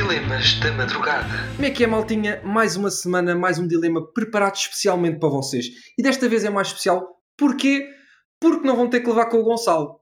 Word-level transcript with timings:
Dilemas 0.00 0.54
da 0.60 0.72
madrugada. 0.72 1.28
Como 1.56 1.66
é 1.66 1.70
que 1.70 1.84
é, 1.84 1.86
maltinha? 1.86 2.40
Mais 2.42 2.74
uma 2.74 2.90
semana, 2.90 3.34
mais 3.34 3.58
um 3.58 3.68
dilema 3.68 4.10
preparado 4.14 4.54
especialmente 4.54 5.18
para 5.18 5.28
vocês. 5.28 5.66
E 5.98 6.02
desta 6.02 6.26
vez 6.26 6.42
é 6.42 6.48
mais 6.48 6.68
especial. 6.68 7.06
Porquê? 7.36 7.86
Porque 8.40 8.66
não 8.66 8.76
vão 8.76 8.88
ter 8.88 9.00
que 9.00 9.08
levar 9.10 9.26
com 9.26 9.36
o 9.36 9.42
Gonçalo. 9.42 10.00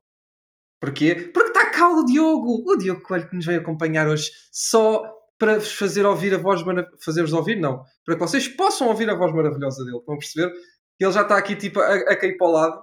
Porquê? 0.80 1.16
Porque 1.34 1.48
está 1.48 1.72
cá 1.72 1.88
o 1.88 2.04
Diogo. 2.04 2.62
O 2.64 2.76
Diogo 2.76 3.02
Coelho 3.02 3.28
que 3.28 3.34
nos 3.34 3.44
veio 3.44 3.58
acompanhar 3.58 4.06
hoje 4.06 4.30
só 4.52 5.02
para 5.36 5.58
vos 5.58 5.72
fazer 5.72 6.06
ouvir 6.06 6.32
a 6.32 6.38
voz. 6.38 6.62
Fazer-vos 7.04 7.32
ouvir? 7.32 7.56
Não. 7.56 7.82
Para 8.04 8.14
que 8.14 8.20
vocês 8.20 8.46
possam 8.46 8.86
ouvir 8.86 9.10
a 9.10 9.16
voz 9.16 9.34
maravilhosa 9.34 9.84
dele. 9.84 9.98
A 10.08 10.12
perceber? 10.12 10.52
Ele 11.00 11.12
já 11.12 11.22
está 11.22 11.36
aqui 11.36 11.56
tipo 11.56 11.80
a, 11.80 11.92
a 11.92 12.16
cair 12.16 12.36
para 12.36 12.46
o 12.46 12.52
lado. 12.52 12.80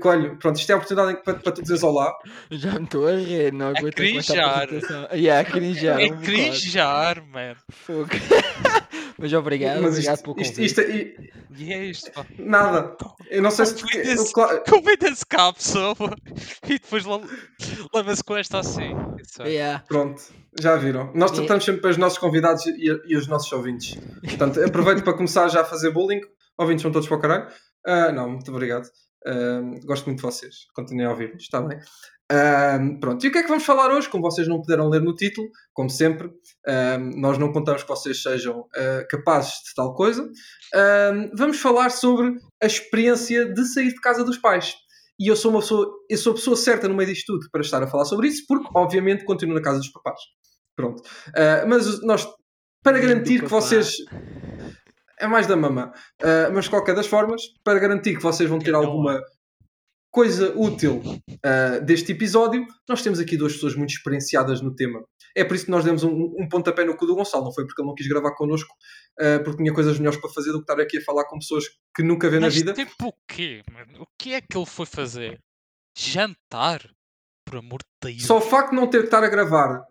Coelho, 0.00 0.36
pronto, 0.38 0.58
isto 0.58 0.70
é 0.70 0.72
a 0.72 0.76
oportunidade 0.76 1.22
para, 1.22 1.34
para 1.34 1.52
tu 1.52 1.62
dizeres 1.62 1.82
olá. 1.84 2.12
Já 2.50 2.72
me 2.78 2.84
estou 2.84 3.06
a 3.06 3.12
rir, 3.12 3.52
não 3.52 3.68
aguento 3.68 3.94
com 3.96 4.02
esta 4.18 4.32
crinjar. 4.34 4.68
Yeah, 5.14 5.40
a 5.40 5.44
crinjar. 5.52 6.00
É 6.00 6.04
um 6.06 6.08
bocado. 6.08 6.22
crinjar, 6.24 7.24
man. 7.26 7.54
Fogo. 7.70 8.08
Mas 9.20 9.32
obrigado, 9.32 9.82
Mas 9.82 9.92
obrigado 9.94 10.14
isto, 10.16 10.24
pelo 10.24 10.40
isto, 10.40 10.54
convite. 10.56 10.64
isto, 10.64 10.80
i- 10.80 11.30
E 11.64 11.72
é 11.72 11.84
isto, 11.86 12.10
pá. 12.12 12.24
nada. 12.38 12.96
Eu 13.30 13.42
não 13.42 13.50
sei 13.50 13.66
se. 13.66 13.74
Convida-se 13.82 14.32
claro- 14.32 14.62
cá 15.28 15.48
a 15.48 15.52
pessoa 15.52 15.96
e 16.64 16.78
depois 16.78 17.04
le- 17.04 17.26
leva-se 17.94 18.22
com 18.22 18.36
esta 18.36 18.60
assim. 18.60 18.94
É. 19.40 19.48
Yeah. 19.48 19.84
Pronto, 19.88 20.22
já 20.60 20.76
viram. 20.76 21.12
Nós 21.14 21.32
E- 21.32 21.34
tratamos 21.34 21.64
sempre 21.64 21.80
para 21.80 21.90
os 21.90 21.96
nossos 21.96 22.18
convidados 22.18 22.64
e, 22.66 23.00
e 23.06 23.16
os 23.16 23.26
nossos 23.26 23.50
ouvintes. 23.52 23.96
Portanto, 24.22 24.62
aproveito 24.64 25.02
para 25.02 25.14
começar 25.14 25.48
já 25.48 25.62
a 25.62 25.64
fazer 25.64 25.90
bullying. 25.90 26.20
Ouvintes 26.56 26.82
são 26.82 26.92
todos 26.92 27.08
para 27.08 27.16
o 27.16 27.20
caralho. 27.20 27.48
Ah, 27.86 28.12
não, 28.12 28.30
muito 28.30 28.50
obrigado. 28.52 28.88
Gosto 29.84 30.06
muito 30.06 30.18
de 30.18 30.22
vocês. 30.22 30.66
Continuem 30.74 31.06
a 31.06 31.10
ouvir-nos, 31.10 31.42
está 31.42 31.60
bem? 31.60 31.78
Pronto, 33.00 33.24
e 33.24 33.28
o 33.28 33.32
que 33.32 33.38
é 33.38 33.42
que 33.42 33.48
vamos 33.48 33.64
falar 33.64 33.90
hoje? 33.90 34.08
Como 34.08 34.22
vocês 34.22 34.46
não 34.46 34.60
puderam 34.60 34.88
ler 34.88 35.00
no 35.00 35.14
título, 35.14 35.48
como 35.72 35.88
sempre, 35.88 36.30
nós 37.16 37.38
não 37.38 37.52
contamos 37.52 37.82
que 37.82 37.88
vocês 37.88 38.22
sejam 38.22 38.66
ah, 38.76 39.04
capazes 39.08 39.52
de 39.66 39.74
tal 39.74 39.94
coisa. 39.94 40.28
Vamos 41.36 41.58
falar 41.60 41.90
sobre 41.90 42.36
a 42.62 42.66
experiência 42.66 43.52
de 43.52 43.64
sair 43.66 43.88
de 43.88 44.00
casa 44.00 44.24
dos 44.24 44.38
pais. 44.38 44.74
E 45.20 45.26
eu 45.26 45.34
sou 45.34 45.50
uma 45.50 45.60
pessoa, 45.60 45.90
eu 46.08 46.16
sou 46.16 46.32
a 46.32 46.36
pessoa 46.36 46.56
certa 46.56 46.86
no 46.86 46.94
meio 46.94 47.08
disto 47.08 47.32
tudo 47.32 47.48
para 47.50 47.60
estar 47.60 47.82
a 47.82 47.88
falar 47.88 48.04
sobre 48.04 48.28
isso, 48.28 48.44
porque 48.46 48.68
obviamente 48.74 49.24
continuo 49.24 49.54
na 49.54 49.62
casa 49.62 49.78
dos 49.78 49.90
papás. 49.90 50.20
Pronto. 50.76 51.02
Ah, 51.34 51.64
mas 51.66 52.00
nós, 52.02 52.28
para 52.84 53.00
garantir 53.00 53.40
que 53.40 53.48
papá. 53.48 53.60
vocês. 53.60 53.96
É 55.20 55.26
mais 55.26 55.46
da 55.46 55.56
mamã. 55.56 55.92
Ah, 56.22 56.50
mas 56.52 56.64
de 56.64 56.70
qualquer 56.70 56.94
das 56.94 57.06
formas, 57.06 57.42
para 57.64 57.78
garantir 57.78 58.16
que 58.16 58.22
vocês 58.22 58.48
vão 58.48 58.58
ter 58.58 58.70
é. 58.70 58.74
alguma 58.74 59.22
coisa 60.10 60.52
útil 60.56 61.02
ah, 61.44 61.78
deste 61.80 62.12
episódio, 62.12 62.66
nós 62.88 63.02
temos 63.02 63.18
aqui 63.20 63.36
duas 63.36 63.52
pessoas 63.54 63.74
muito 63.74 63.90
experienciadas 63.90 64.60
no 64.60 64.74
tema. 64.74 65.00
É 65.36 65.44
por 65.44 65.54
isso 65.54 65.66
que 65.66 65.70
nós 65.70 65.84
demos 65.84 66.02
um, 66.02 66.34
um 66.38 66.48
pontapé 66.48 66.84
no 66.84 66.96
cu 66.96 67.06
do 67.06 67.14
Gonçalo, 67.14 67.44
não 67.44 67.52
foi 67.52 67.64
porque 67.66 67.80
ele 67.80 67.88
não 67.88 67.94
quis 67.94 68.08
gravar 68.08 68.34
connosco, 68.34 68.74
ah, 69.20 69.40
porque 69.44 69.62
tinha 69.62 69.72
coisas 69.74 69.98
melhores 69.98 70.20
para 70.20 70.30
fazer 70.30 70.52
do 70.52 70.58
que 70.58 70.70
estar 70.70 70.82
aqui 70.82 70.98
a 70.98 71.04
falar 71.04 71.24
com 71.24 71.38
pessoas 71.38 71.64
que 71.94 72.02
nunca 72.02 72.28
vê 72.30 72.38
na 72.38 72.46
Mas 72.46 72.54
vida. 72.54 72.72
tipo 72.72 73.08
o 73.08 73.12
quê, 73.26 73.62
mano? 73.72 74.02
O 74.02 74.06
que 74.18 74.34
é 74.34 74.40
que 74.40 74.56
ele 74.56 74.66
foi 74.66 74.86
fazer? 74.86 75.40
Jantar? 75.96 76.88
Por 77.44 77.58
amor 77.58 77.80
de 77.80 78.12
Deus. 78.12 78.26
Só 78.26 78.38
o 78.38 78.42
facto 78.42 78.70
de 78.70 78.76
não 78.76 78.86
ter 78.88 78.98
que 78.98 79.06
estar 79.06 79.24
a 79.24 79.28
gravar 79.28 79.82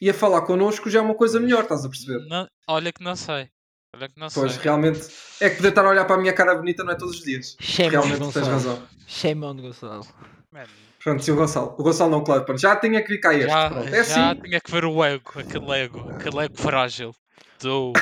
e 0.00 0.10
a 0.10 0.14
falar 0.14 0.42
connosco 0.42 0.90
já 0.90 0.98
é 0.98 1.02
uma 1.02 1.14
coisa 1.14 1.40
melhor, 1.40 1.62
estás 1.62 1.84
a 1.84 1.88
perceber? 1.88 2.26
Não- 2.28 2.46
olha 2.68 2.92
que 2.92 3.02
não 3.02 3.16
sei. 3.16 3.48
Olha 3.96 4.08
que 4.08 4.18
não 4.20 4.28
Pois, 4.32 4.52
sei. 4.52 4.62
realmente. 4.62 5.00
É 5.40 5.48
que 5.50 5.56
poder 5.56 5.68
estar 5.70 5.84
a 5.84 5.88
olhar 5.90 6.04
para 6.04 6.16
a 6.16 6.18
minha 6.18 6.32
cara 6.32 6.54
bonita 6.54 6.84
não 6.84 6.92
é 6.92 6.96
todos 6.96 7.16
os 7.18 7.24
dias. 7.24 7.56
Shame 7.60 7.96
on 7.96 8.00
Realmente 8.02 8.18
tens 8.18 8.34
Gonçalo. 8.34 8.50
razão. 8.52 8.82
Shame 9.06 9.44
on 9.44 9.56
Gonçalo. 9.56 10.06
Mano, 10.52 10.68
Pronto, 11.02 11.22
sim, 11.22 11.30
o 11.30 11.36
Gonçalo. 11.36 11.74
O 11.78 11.82
Gonçalo 11.82 12.10
não, 12.10 12.24
claro. 12.24 12.44
pronto, 12.44 12.60
Já 12.60 12.74
tinha 12.76 13.00
que 13.02 13.08
vir 13.08 13.20
cá 13.20 13.32
este. 13.34 13.48
já 13.48 13.70
Pronto. 13.70 13.88
É 13.88 14.04
já 14.04 14.30
assim. 14.30 14.40
tinha 14.42 14.60
que 14.60 14.70
ver 14.70 14.84
o 14.84 15.04
ego, 15.04 15.32
aquele 15.36 15.70
ego, 15.72 16.10
aquele 16.10 16.38
ego 16.44 16.56
frágil. 16.58 17.14
Do. 17.62 17.92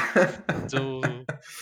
Do. 0.70 1.00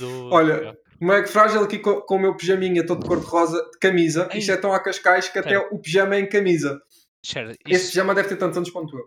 do 0.00 0.28
Olha, 0.30 0.76
é 1.02 1.22
que 1.22 1.28
frágil 1.28 1.62
aqui 1.62 1.78
com, 1.78 2.00
com 2.02 2.16
o 2.16 2.18
meu 2.18 2.36
pijaminha 2.36 2.86
todo 2.86 3.00
de 3.02 3.06
cor-de-rosa, 3.08 3.60
de 3.72 3.78
camisa. 3.78 4.28
Ei. 4.32 4.38
Isto 4.38 4.52
é 4.52 4.56
tão 4.56 4.72
a 4.72 4.80
cascais 4.80 5.28
que 5.28 5.38
até 5.38 5.58
o 5.58 5.78
pijama 5.78 6.14
é 6.16 6.20
em 6.20 6.28
camisa. 6.28 6.80
Este 7.24 7.56
isso- 7.66 7.88
pijama 7.88 8.14
deve 8.14 8.28
ter 8.28 8.36
tantos 8.36 8.56
anos 8.56 8.70
quanto 8.70 8.96
eu. 8.96 9.04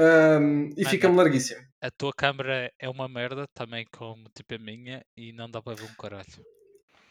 Ahm, 0.00 0.70
e 0.76 0.84
fica-me 0.84 1.16
larguíssimo. 1.16 1.60
A 1.82 1.90
tua 1.90 2.12
câmera 2.12 2.72
é 2.78 2.88
uma 2.88 3.08
merda, 3.08 3.46
também 3.52 3.84
como 3.90 4.24
tipo 4.34 4.54
a 4.54 4.58
minha, 4.58 5.04
e 5.16 5.32
não 5.32 5.50
dá 5.50 5.60
para 5.60 5.74
ver 5.74 5.84
um 5.84 5.94
caralho. 6.00 6.24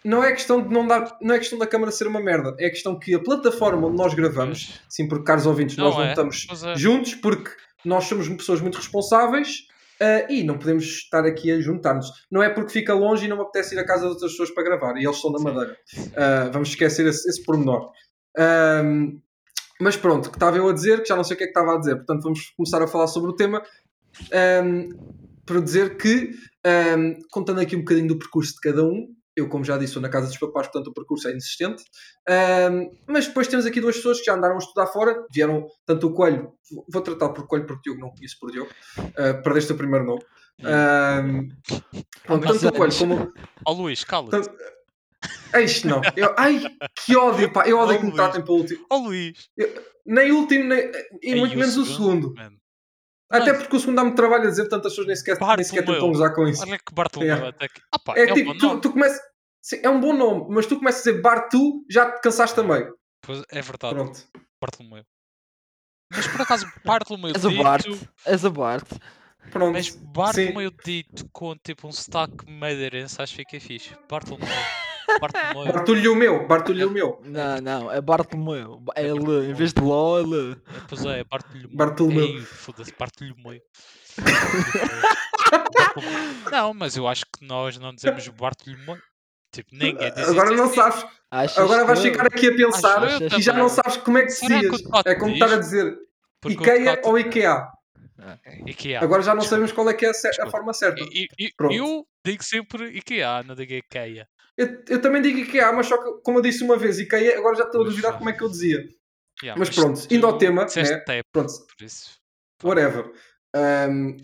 Não 0.03 0.23
é 0.23 0.31
questão 0.31 0.65
de 0.65 0.73
não 0.73 0.87
dar, 0.87 1.17
não 1.21 1.35
é 1.35 1.37
questão 1.37 1.59
da 1.59 1.67
câmara 1.67 1.91
ser 1.91 2.07
uma 2.07 2.19
merda, 2.19 2.55
é 2.57 2.69
questão 2.69 2.97
que 2.97 3.13
a 3.13 3.19
plataforma 3.19 3.87
onde 3.87 3.97
nós 3.97 4.13
gravamos, 4.13 4.81
sim, 4.89 5.07
porque 5.07 5.25
caros 5.25 5.45
ouvintes, 5.45 5.77
Não 5.77 5.85
nós 5.85 5.95
não 5.95 6.03
é, 6.03 6.09
estamos 6.09 6.47
é. 6.63 6.75
juntos 6.75 7.13
porque 7.15 7.51
nós 7.85 8.05
somos 8.05 8.27
pessoas 8.29 8.61
muito 8.61 8.77
responsáveis 8.77 9.67
ah, 10.01 10.25
e 10.27 10.43
não 10.43 10.57
podemos 10.57 10.83
estar 10.83 11.23
aqui 11.25 11.51
a 11.51 11.59
juntar-nos. 11.59 12.07
Não 12.31 12.41
é 12.41 12.49
porque 12.49 12.71
fica 12.71 12.93
longe 12.93 13.25
e 13.25 13.27
não 13.27 13.35
me 13.35 13.43
apetece 13.43 13.75
ir 13.75 13.79
à 13.79 13.85
casa 13.85 14.05
de 14.05 14.13
outras 14.13 14.31
pessoas 14.31 14.49
para 14.49 14.63
gravar 14.63 14.97
e 14.97 15.03
eles 15.03 15.17
estão 15.17 15.31
na. 15.31 15.39
Madeira. 15.39 15.77
Ah, 16.15 16.49
vamos 16.51 16.69
esquecer 16.69 17.05
esse, 17.05 17.29
esse 17.29 17.43
pormenor. 17.43 17.91
Ahm, 18.35 19.19
mas 19.79 19.95
pronto, 19.95 20.29
que 20.29 20.35
estava 20.35 20.57
eu 20.57 20.67
a 20.67 20.73
dizer, 20.73 21.01
que 21.01 21.09
já 21.09 21.15
não 21.15 21.23
sei 21.23 21.35
o 21.35 21.37
que 21.37 21.43
é 21.43 21.47
que 21.47 21.51
estava 21.51 21.75
a 21.75 21.79
dizer, 21.79 21.95
portanto 21.95 22.23
vamos 22.23 22.49
começar 22.55 22.81
a 22.81 22.87
falar 22.87 23.07
sobre 23.07 23.29
o 23.29 23.35
tema. 23.35 23.61
Ahm, 24.33 24.89
para 25.45 25.59
dizer 25.61 25.97
que, 25.97 26.31
ahm, 26.65 27.13
contando 27.31 27.59
aqui 27.61 27.75
um 27.75 27.79
bocadinho 27.79 28.07
do 28.07 28.17
percurso 28.19 28.53
de 28.53 28.59
cada 28.61 28.83
um, 28.83 29.07
eu, 29.35 29.47
como 29.47 29.63
já 29.63 29.75
disse, 29.77 29.91
estou 29.91 30.01
na 30.01 30.09
casa 30.09 30.27
dos 30.27 30.37
papás, 30.37 30.67
portanto 30.67 30.87
o 30.87 30.93
percurso 30.93 31.27
é 31.27 31.31
inexistente. 31.31 31.83
Ahm, 32.27 32.89
mas 33.07 33.27
depois 33.27 33.47
temos 33.47 33.65
aqui 33.65 33.79
duas 33.81 33.95
pessoas 33.95 34.19
que 34.19 34.25
já 34.25 34.35
andaram 34.35 34.55
a 34.55 34.59
estudar 34.59 34.87
fora, 34.87 35.25
vieram 35.33 35.67
tanto 35.85 36.07
o 36.07 36.13
Coelho, 36.13 36.51
vou- 36.91 37.01
tratar 37.01 37.29
por 37.29 37.47
Coelho 37.47 37.65
porque 37.65 37.81
Diogo 37.89 38.01
não 38.01 38.11
conheço 38.11 38.37
por 38.39 38.51
Diogo, 38.51 38.69
Ah, 39.17 39.33
perdeste 39.41 39.71
o 39.73 39.77
primeiro 39.77 40.05
nome. 40.05 40.21
Ahm, 40.63 41.47
pronto, 42.23 42.45
tanto 42.47 42.67
o 42.67 42.71
Coelho 42.73 42.95
como. 42.97 43.33
Ó 43.65 43.73
Luís, 43.73 44.03
cala-te. 44.03 44.49
Isto 45.63 45.87
não. 45.87 46.01
Eu- 46.15 46.33
ai, 46.37 46.61
que 47.05 47.15
ódio, 47.15 47.51
pá. 47.51 47.67
Eu 47.67 47.77
odeio 47.79 47.99
que 47.99 48.05
me 48.05 48.11
Oh, 48.11 48.15
tratem 48.15 48.41
para 48.41 48.53
o 48.53 48.57
último. 48.57 48.85
Ó 48.89 48.97
Luís. 48.97 49.49
Nem 50.05 50.31
o 50.31 50.37
último, 50.39 50.63
nem... 50.65 50.91
e 51.21 51.35
muito 51.35 51.57
menos 51.57 51.77
o 51.77 51.85
segundo. 51.85 52.33
Até 53.31 53.53
porque 53.53 53.75
o 53.75 53.79
segundo 53.79 53.95
dá-me 53.95 54.13
trabalho 54.15 54.43
a 54.43 54.49
dizer, 54.49 54.67
tantas 54.67 54.91
pessoas 54.91 55.07
nem 55.07 55.15
sequer, 55.15 55.37
nem 55.39 55.63
sequer 55.63 55.85
tentam 55.85 56.09
usar 56.09 56.31
com 56.31 56.47
isso. 56.47 56.61
Olha 56.63 56.77
que 56.77 56.93
Bartolomeu 56.93 57.35
Yeah. 57.35 57.49
até 57.55 57.67
que. 57.67 57.81
Pá, 58.03 58.13
É 58.17 58.25
é, 58.27 58.31
um 58.31 58.35
tipo, 58.35 58.51
bom 58.53 58.57
tu, 58.57 58.67
nome. 58.67 58.81
tu 58.81 58.91
começas. 58.91 59.21
Sim, 59.61 59.79
é 59.83 59.89
um 59.89 59.99
bom 59.99 60.13
nome, 60.13 60.45
mas 60.49 60.65
tu 60.65 60.77
começas 60.77 61.05
a 61.05 61.11
dizer 61.11 61.21
Bartu, 61.21 61.85
já 61.89 62.11
te 62.11 62.21
cansaste 62.21 62.55
também. 62.55 62.83
Pois 63.21 63.43
é 63.51 63.61
verdade, 63.61 63.93
Pronto. 63.95 64.19
Bartolomeu. 64.59 65.03
Mas 66.13 66.27
por 66.27 66.41
acaso, 66.41 66.71
Bartolomeu 66.83 67.33
És 67.35 67.45
o 67.45 67.51
Bart. 67.63 67.83
dito. 67.85 68.09
És 68.25 68.43
o 68.43 68.51
Bart. 68.51 68.87
Pronto. 69.51 69.73
Mas 69.73 69.87
Sim. 69.87 69.99
Bartolomeu 70.05 70.71
dito 70.83 71.29
com 71.31 71.55
tipo 71.55 71.87
um 71.87 71.91
sotaque 71.91 72.49
madeirense, 72.51 73.21
acho 73.21 73.35
que 73.35 73.45
fica 73.45 73.59
fixe. 73.65 73.95
Bartolomeu. 74.09 74.47
Bartolomeu. 75.19 75.73
Bartulho 75.73 76.13
o 76.13 76.15
meu, 76.15 76.47
Bartulho 76.47 76.87
o 76.87 76.91
meu. 76.91 77.21
Não, 77.25 77.61
não, 77.61 77.91
é 77.91 78.01
Bartolomeu. 78.01 78.81
É 78.95 79.07
L, 79.07 79.49
em 79.49 79.53
vez 79.53 79.73
de 79.73 79.81
LO, 79.81 80.17
é 80.17 80.21
L. 80.21 80.55
Pois 80.87 81.05
é, 81.05 81.23
Bartolomeu. 81.23 81.69
Bartolomeu. 81.75 82.25
Ei, 82.25 82.41
Foda-se, 82.41 82.93
Bartolomeu. 82.97 83.61
não, 86.51 86.73
mas 86.73 86.95
eu 86.97 87.07
acho 87.07 87.25
que 87.25 87.45
nós 87.45 87.77
não 87.77 87.93
dizemos 87.93 88.27
Bartolomeu. 88.29 88.97
Tipo, 89.53 89.69
ninguém 89.73 90.13
diz 90.13 90.29
Agora 90.29 90.51
não 90.51 90.73
sabes. 90.73 91.05
Achas 91.29 91.57
Agora 91.57 91.83
vais 91.85 91.99
ficar 91.99 92.25
aqui 92.25 92.47
a 92.47 92.55
pensar 92.55 93.21
eu 93.21 93.27
e 93.37 93.41
já 93.41 93.53
não 93.53 93.67
sabes 93.67 93.97
como 93.97 94.17
é 94.17 94.21
que 94.21 94.27
dizias. 94.27 94.81
Tato 94.83 95.09
É 95.09 95.15
como 95.15 95.33
diz? 95.33 95.41
estar 95.41 95.55
a 95.55 95.59
dizer 95.59 95.97
Porque 96.41 96.57
IKEA 96.57 97.01
ou 97.03 97.19
IKEA. 97.19 97.67
IKEA. 98.65 99.01
Agora 99.01 99.21
já 99.21 99.33
não 99.33 99.41
Desculpa. 99.41 99.67
sabemos 99.67 99.71
qual 99.73 99.89
é 99.89 99.93
que 99.93 100.05
é 100.05 100.11
a, 100.41 100.49
forma 100.49 100.73
certa. 100.73 101.01
E- 101.01 101.27
e- 101.37 101.51
Pronto. 101.57 101.73
eu 101.73 102.05
digo 102.25 102.43
sempre 102.43 102.87
IKEA, 102.97 103.43
não 103.43 103.55
digo 103.55 103.73
IKEA. 103.73 104.25
Eu, 104.57 104.83
eu 104.89 105.01
também 105.01 105.21
digo 105.21 105.39
IKEA, 105.39 105.71
mas 105.71 105.87
só 105.87 105.97
que, 105.97 106.21
como 106.23 106.39
eu 106.39 106.41
disse 106.41 106.63
uma 106.63 106.77
vez 106.77 106.99
IKEA, 106.99 107.37
agora 107.37 107.55
já 107.55 107.63
estou 107.63 107.81
a 107.81 107.85
duvidar 107.85 108.17
como 108.17 108.29
é 108.29 108.33
que 108.33 108.43
eu 108.43 108.49
dizia. 108.49 108.85
Yeah, 109.41 109.57
Mas 109.57 109.69
pronto, 109.69 110.01
indo 110.11 110.27
ao 110.27 110.37
tema, 110.37 110.65
né? 110.65 110.99
TEP, 110.99 111.23
Pronto, 111.31 111.51
por 111.65 111.83
isso. 111.85 112.11
whatever. 112.63 113.11
Um, 113.55 114.15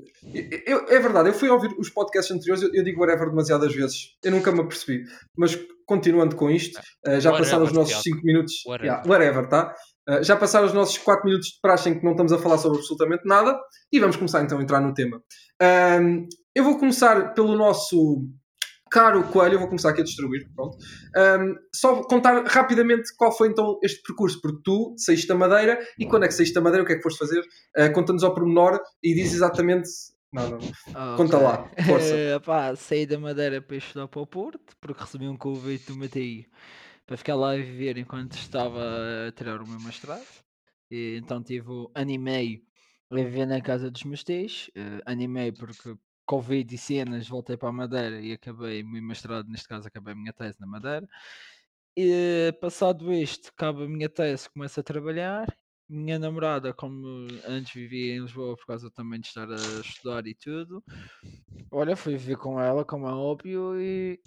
eu- 0.66 0.88
é 0.88 1.00
verdade, 1.00 1.30
eu 1.30 1.34
fui 1.34 1.50
ouvir 1.50 1.74
os 1.78 1.90
podcasts 1.90 2.34
anteriores, 2.36 2.64
eu, 2.64 2.70
eu 2.74 2.84
digo 2.84 3.02
whatever 3.02 3.30
demasiadas 3.30 3.74
vezes, 3.74 4.16
eu 4.24 4.32
nunca 4.32 4.52
me 4.52 4.62
apercebi. 4.62 5.04
Mas 5.36 5.58
continuando 5.86 6.36
com 6.36 6.50
isto, 6.52 6.78
uh, 6.80 7.20
já 7.20 7.32
Whatever, 7.32 7.38
passaram 7.40 7.64
os 7.66 7.72
nossos 7.74 8.02
Tiago. 8.02 8.04
5 8.18 8.26
minutos. 8.26 8.54
Whatever. 8.66 8.86
Yeah, 8.94 9.10
whatever, 9.10 9.50
tá? 9.50 9.76
Uh, 10.08 10.24
já 10.24 10.36
passaram 10.38 10.68
os 10.68 10.74
nossos 10.74 10.98
4 11.00 11.26
minutos 11.26 11.48
de 11.50 11.60
praxe 11.62 11.90
em 11.90 11.98
que 11.98 12.04
não 12.06 12.12
estamos 12.12 12.32
a 12.32 12.38
falar 12.38 12.58
sobre 12.58 12.78
absolutamente 12.78 13.24
nada 13.26 13.60
e 13.92 14.00
vamos 14.00 14.16
começar 14.16 14.44
então 14.44 14.60
a 14.60 14.62
entrar 14.62 14.80
no 14.82 14.94
tema. 14.94 15.22
Um, 16.02 16.28
eu 16.56 16.64
vou 16.64 16.78
começar 16.78 17.34
pelo 17.34 17.56
nosso 17.56 18.26
caro 18.90 19.24
Coelho, 19.24 19.56
eu 19.56 19.60
vou 19.60 19.68
começar 19.68 19.90
aqui 19.90 20.02
a 20.02 20.04
distribuir. 20.04 20.48
Pronto. 20.56 20.78
Um, 21.16 21.56
só 21.74 22.02
contar 22.04 22.44
rapidamente 22.46 23.16
qual 23.16 23.32
foi 23.36 23.50
então 23.50 23.80
este 23.84 24.02
percurso, 24.02 24.40
porque 24.42 24.62
tu 24.64 24.96
saíste 24.98 25.28
da 25.28 25.36
Madeira 25.36 25.80
e 26.00 26.06
quando 26.06 26.24
é 26.24 26.28
que 26.28 26.34
saíste 26.34 26.54
da 26.54 26.62
Madeira, 26.62 26.84
o 26.84 26.88
que 26.88 26.94
é 26.94 26.96
que 26.96 27.02
foste 27.02 27.20
fazer? 27.20 27.42
Uh, 27.78 27.92
Conta-nos 27.94 28.24
ao 28.24 28.34
pormenor 28.34 28.80
e 29.04 29.14
diz 29.14 29.34
exatamente. 29.34 29.90
Não, 30.32 30.50
não, 30.50 30.58
não. 30.94 31.18
Conta 31.18 31.38
lá, 31.38 31.70
força. 31.86 32.14
Eh, 32.14 32.40
pá, 32.44 32.76
saí 32.76 33.06
da 33.06 33.18
Madeira 33.18 33.62
para 33.62 33.78
estudar 33.78 34.08
para 34.10 34.22
o 34.22 34.28
Porto, 34.28 34.76
porque 34.82 35.02
recebi 35.02 35.28
um 35.28 35.38
convite 35.38 35.88
do 35.88 35.98
Matei 35.98 36.46
para 37.06 37.16
ficar 37.16 37.36
lá 37.36 37.54
a 37.54 37.56
viver 37.56 37.98
enquanto 37.98 38.34
estava 38.34 38.82
a 39.28 39.32
tirar 39.32 39.62
o 39.62 39.68
meu 39.68 39.80
mestrado. 39.80 40.26
E, 40.92 41.18
então 41.18 41.42
tive 41.42 41.70
um 41.70 41.88
ano 41.96 42.12
e 42.12 42.18
meio 42.18 42.62
Eu 43.10 43.18
vivia 43.18 43.46
na 43.46 43.62
casa 43.62 43.90
dos 43.90 44.04
meus 44.04 44.24
tios, 44.24 44.70
animei 45.06 45.52
porque 45.52 45.96
Covid 46.28 46.76
e 46.76 46.78
cenas, 46.78 47.28
voltei 47.28 47.56
para 47.58 47.70
a 47.70 47.72
Madeira 47.72 48.22
e 48.22 48.34
acabei 48.34 48.84
meu 48.84 49.02
mestrado, 49.02 49.48
neste 49.50 49.68
caso 49.68 49.88
acabei 49.88 50.14
a 50.14 50.16
minha 50.16 50.34
tese 50.34 50.60
na 50.60 50.68
Madeira. 50.68 51.08
E 51.96 52.54
passado 52.62 53.12
isto, 53.14 53.50
acaba 53.50 53.86
a 53.86 53.88
minha 53.88 54.10
tese, 54.10 54.50
começo 54.50 54.80
a 54.80 54.84
trabalhar. 54.84 55.48
Minha 55.90 56.20
namorada, 56.20 56.74
como 56.74 57.28
antes 57.46 57.74
vivia 57.74 58.16
em 58.16 58.20
Lisboa 58.20 58.58
por 58.58 58.66
causa 58.68 58.92
também 58.92 59.22
de 59.22 59.28
estar 59.28 59.50
a 59.50 59.56
estudar 59.80 60.28
e 60.28 60.36
tudo, 60.36 60.84
olha, 61.72 61.96
fui 61.96 62.18
viver 62.18 62.36
com 62.36 62.60
ela, 62.60 62.84
como 62.84 63.08
é 63.08 63.14
óbvio, 63.14 63.80
e 63.80 64.20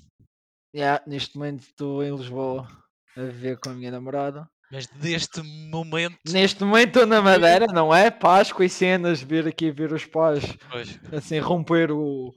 yeah, 0.75 1.05
neste 1.07 1.37
momento 1.37 1.61
estou 1.61 2.03
em 2.03 2.17
Lisboa 2.17 2.67
a 3.15 3.23
viver 3.25 3.61
com 3.61 3.69
a 3.69 3.75
minha 3.75 3.91
namorada. 3.91 4.49
Mas 4.71 4.87
deste 4.87 5.43
momento. 5.43 6.17
Neste 6.31 6.63
momento 6.65 6.89
estou 6.89 7.07
na 7.07 7.21
Madeira, 7.21 7.67
não 7.67 7.95
é? 7.95 8.11
Páscoa 8.11 8.65
e 8.65 8.69
cenas, 8.69 9.21
vir 9.21 9.47
aqui 9.47 9.71
ver 9.71 9.93
os 9.93 10.05
pais, 10.07 10.45
Pois, 10.71 10.99
assim, 11.13 11.39
romper 11.41 11.91
o, 11.91 12.33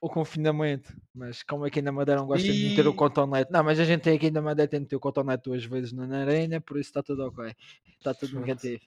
o 0.00 0.08
confinamento. 0.08 0.92
Mas 1.14 1.42
como 1.42 1.64
aqui 1.64 1.80
na 1.80 1.92
Madeira 1.92 2.20
não 2.20 2.26
gosta 2.26 2.44
de 2.50 2.68
meter 2.70 2.86
o 2.86 2.90
E- 2.90 2.96
cotonete. 2.96 3.52
Não, 3.52 3.62
mas 3.62 3.78
a 3.78 3.84
gente 3.84 4.00
tem 4.02 4.16
aqui 4.16 4.30
na 4.30 4.42
Madeira 4.42 4.68
tem 4.68 4.80
de 4.80 4.84
meter 4.84 4.96
o 4.96 5.00
cotonete 5.00 5.44
duas 5.44 5.64
vezes 5.64 5.92
na 5.92 6.22
arena, 6.22 6.60
por 6.60 6.78
isso 6.78 6.90
está 6.90 7.02
tudo 7.02 7.26
ok. 7.26 7.54
Está 7.98 8.14
tudo 8.14 8.30
Pronto. 8.32 8.46
negativo. 8.46 8.80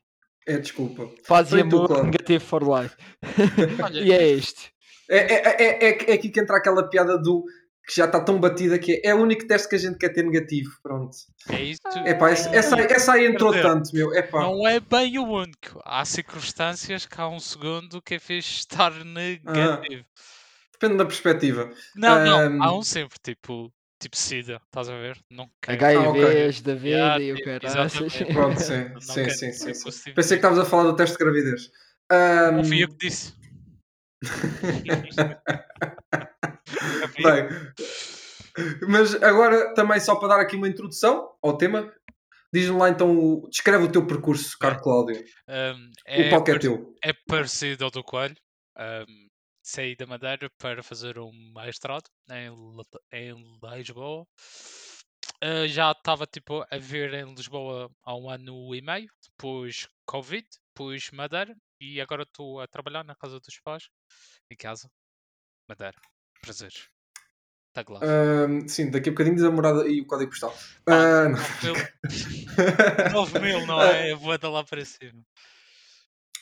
É 0.45 0.57
desculpa. 0.57 1.09
Fazia 1.23 1.61
e 1.61 1.63
muito 1.63 2.03
negativo 2.03 2.43
for 2.43 2.61
life. 2.63 2.97
E 4.03 4.11
é 4.11 4.27
este. 4.27 4.73
É, 5.09 5.17
é, 5.17 5.63
é, 5.63 5.85
é, 5.89 6.11
é 6.11 6.13
aqui 6.13 6.29
que 6.29 6.39
entra 6.39 6.57
aquela 6.57 6.83
piada 6.89 7.17
do 7.17 7.45
que 7.85 7.95
já 7.95 8.05
está 8.05 8.19
tão 8.19 8.39
batida 8.39 8.79
que 8.79 8.93
é, 9.03 9.09
é 9.09 9.15
o 9.15 9.19
único 9.21 9.45
teste 9.45 9.67
que 9.67 9.75
a 9.75 9.79
gente 9.79 9.97
quer 9.97 10.09
ter 10.09 10.23
negativo. 10.23 10.71
Pronto. 10.81 11.15
é 11.49 11.61
isso. 11.63 11.81
É 12.05 12.13
pá, 12.13 12.29
essa, 12.31 12.49
essa, 12.55 12.75
aí- 12.77 12.87
essa 12.89 13.13
aí 13.13 13.25
entrou 13.25 13.51
Perdeu. 13.51 13.71
tanto, 13.71 13.93
meu. 13.93 14.13
É 14.13 14.21
pá. 14.21 14.41
Não 14.41 14.67
é 14.67 14.79
bem 14.79 15.17
o 15.19 15.23
único. 15.25 15.81
Há 15.83 16.05
circunstâncias 16.05 17.05
que 17.05 17.19
há 17.19 17.27
um 17.27 17.39
segundo 17.39 18.01
que 18.01 18.15
é 18.15 18.19
fez 18.19 18.45
estar 18.45 18.91
negativo. 19.03 20.05
Depende 20.71 20.97
da 20.97 21.05
perspectiva. 21.05 21.71
Não, 21.95 22.25
não, 22.25 22.63
há 22.63 22.77
um 22.77 22.83
sempre, 22.83 23.17
tipo, 23.21 23.71
tipo 23.99 24.17
SIDA, 24.17 24.61
estás 24.65 24.89
a 24.89 24.97
ver? 24.97 25.17
Não 25.29 25.49
quero. 25.61 25.85
HIVs 25.85 26.61
da 26.61 26.75
vida 26.75 26.89
Yeah, 26.89 27.23
e 27.23 27.33
o 27.33 27.37
exatamente. 27.37 28.25
Pronto, 28.33 28.59
sim, 28.59 28.89
Não 28.89 29.01
sim, 29.01 29.29
sim, 29.29 29.51
sim, 29.53 29.73
sim. 29.73 30.13
Pensei 30.13 30.37
que 30.37 30.45
estavas 30.45 30.59
a 30.59 30.65
falar 30.65 30.83
do 30.83 30.95
teste 30.95 31.17
de 31.17 31.23
gravidez. 31.23 31.69
Ahm, 32.11 32.57
Não 32.57 32.63
fui 32.65 32.83
eu 32.83 32.89
que 32.89 33.07
disse. 33.07 33.33
Eu. 36.67 37.23
Bem, 37.23 37.49
mas 38.87 39.15
agora 39.21 39.73
também 39.73 39.99
só 39.99 40.15
para 40.15 40.29
dar 40.29 40.39
aqui 40.39 40.55
uma 40.55 40.67
introdução 40.67 41.35
ao 41.41 41.57
tema, 41.57 41.91
diz-me 42.53 42.77
lá 42.77 42.89
então, 42.89 43.41
descreve 43.49 43.85
o 43.85 43.91
teu 43.91 44.05
percurso, 44.05 44.57
caro 44.57 44.81
Cláudio. 44.81 45.23
Ahm, 45.47 45.91
o 46.07 46.29
palco 46.29 46.51
é 46.51 46.59
teu. 46.59 46.95
é 47.03 47.13
parecido 47.27 47.85
ao 47.85 47.91
do 47.91 48.03
Coelho. 48.03 48.37
Ahm, 48.77 49.27
saí 49.63 49.95
da 49.95 50.05
Madeira 50.05 50.49
para 50.57 50.83
fazer 50.83 51.17
um 51.17 51.31
mestrado 51.55 52.09
em, 52.29 52.51
em 53.11 53.59
Lisboa. 53.61 54.27
Ah, 55.41 55.67
já 55.67 55.91
estava 55.91 56.25
tipo 56.25 56.65
a 56.69 56.77
vir 56.77 57.13
em 57.13 57.33
Lisboa 57.33 57.91
há 58.03 58.15
um 58.15 58.29
ano 58.29 58.73
e 58.73 58.81
meio, 58.81 59.09
depois 59.27 59.87
Covid, 60.05 60.47
depois 60.73 61.11
Madeira 61.11 61.53
e 61.81 61.99
agora 61.99 62.23
estou 62.23 62.61
a 62.61 62.67
trabalhar 62.67 63.03
na 63.03 63.13
casa 63.13 63.41
dos 63.41 63.59
pais, 63.59 63.89
em 64.49 64.55
casa, 64.55 64.89
Madeira. 65.67 65.97
Prazeres. 66.43 66.89
Tá 67.73 67.83
claro. 67.83 68.05
Ahm, 68.05 68.67
sim, 68.67 68.91
daqui 68.91 69.09
a 69.09 69.11
bocadinho 69.13 69.35
diz 69.35 69.45
a 69.45 69.49
morada 69.49 69.87
e 69.87 70.01
o 70.01 70.05
código 70.05 70.29
postal. 70.29 70.55
Ah, 70.85 71.23
Ah, 71.25 71.29
9 73.11 73.39
mil, 73.39 73.65
não 73.65 73.81
é? 73.81 74.11
Eu 74.11 74.17
vou 74.17 74.37
dar 74.37 74.49
lá 74.49 74.63
para 74.63 74.83
cima. 74.85 75.23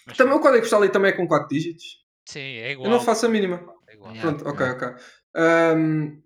Mas 0.08 0.18
também 0.18 0.34
o 0.34 0.40
código 0.40 0.62
postal 0.62 0.82
aí 0.82 0.90
também 0.90 1.12
é 1.12 1.16
com 1.16 1.28
4 1.28 1.48
dígitos. 1.50 2.04
sim, 2.26 2.40
é 2.40 2.72
igual. 2.72 2.88
Eu 2.88 2.92
não 2.92 3.00
faço 3.00 3.26
a 3.28 3.30
mínima. 3.30 3.64
é 3.88 3.94
igual. 3.94 4.14
Pronto, 4.16 4.48
ok, 4.50 4.66
ok. 4.72 4.88
Ahm, 5.36 6.22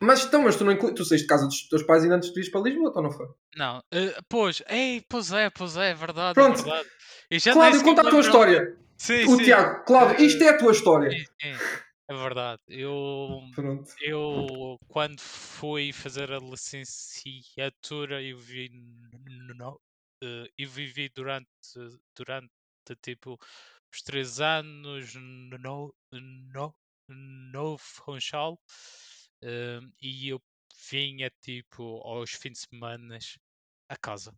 mas 0.00 0.24
então, 0.24 0.42
mas 0.42 0.54
tu 0.54 0.64
não 0.64 0.70
inclui, 0.72 0.94
tu 0.94 1.04
saíste 1.04 1.26
de 1.26 1.28
casa 1.28 1.44
dos 1.46 1.68
teus 1.68 1.82
pais 1.82 2.04
ainda 2.04 2.14
antes 2.14 2.28
de 2.28 2.34
vires 2.36 2.50
para 2.52 2.60
Lisboa, 2.60 2.92
ou 2.94 3.02
não 3.02 3.10
foi? 3.10 3.26
Não, 3.56 3.82
eh, 3.92 4.16
pois, 4.28 4.62
ei, 4.68 5.04
pois 5.08 5.32
é, 5.32 5.50
pois 5.50 5.76
é, 5.76 5.90
é 5.90 5.94
verdade, 5.94 6.34
Pronto. 6.34 6.60
é 6.60 6.62
verdade. 6.62 6.88
Cláudio, 7.52 7.82
conta 7.82 8.02
a 8.02 8.10
tua 8.10 8.20
história. 8.20 8.76
Sim, 8.96 9.24
O 9.26 9.36
sim. 9.36 9.44
Tiago, 9.44 9.84
Cláudio, 9.84 10.24
isto 10.24 10.42
é 10.44 10.48
a 10.50 10.56
tua 10.56 10.72
história. 10.72 11.10
Sim, 11.10 11.24
sim, 11.42 11.54
é 12.08 12.14
verdade. 12.14 12.62
Eu, 12.68 13.40
Pronto. 13.54 13.92
eu 14.00 14.76
quando 14.88 15.20
fui 15.20 15.92
fazer 15.92 16.32
a 16.32 16.38
licenciatura, 16.38 18.22
eu 18.22 18.38
vi, 18.38 18.68
no, 19.56 19.80
eh, 20.22 20.50
eu 20.56 20.68
vivi 20.70 21.08
durante, 21.10 21.48
durante 22.16 22.50
tipo 23.02 23.38
os 23.92 24.02
três 24.02 24.40
anos 24.40 25.14
no, 25.14 25.94
no, 26.12 26.74
no 27.08 27.78
Funchal 27.78 28.58
eh, 29.42 29.80
e 30.02 30.28
eu 30.28 30.42
vinha 30.90 31.30
tipo 31.42 31.82
aos 32.06 32.30
fins 32.32 32.52
de 32.52 32.58
semana 32.70 33.18
a 33.90 33.96
casa. 33.96 34.34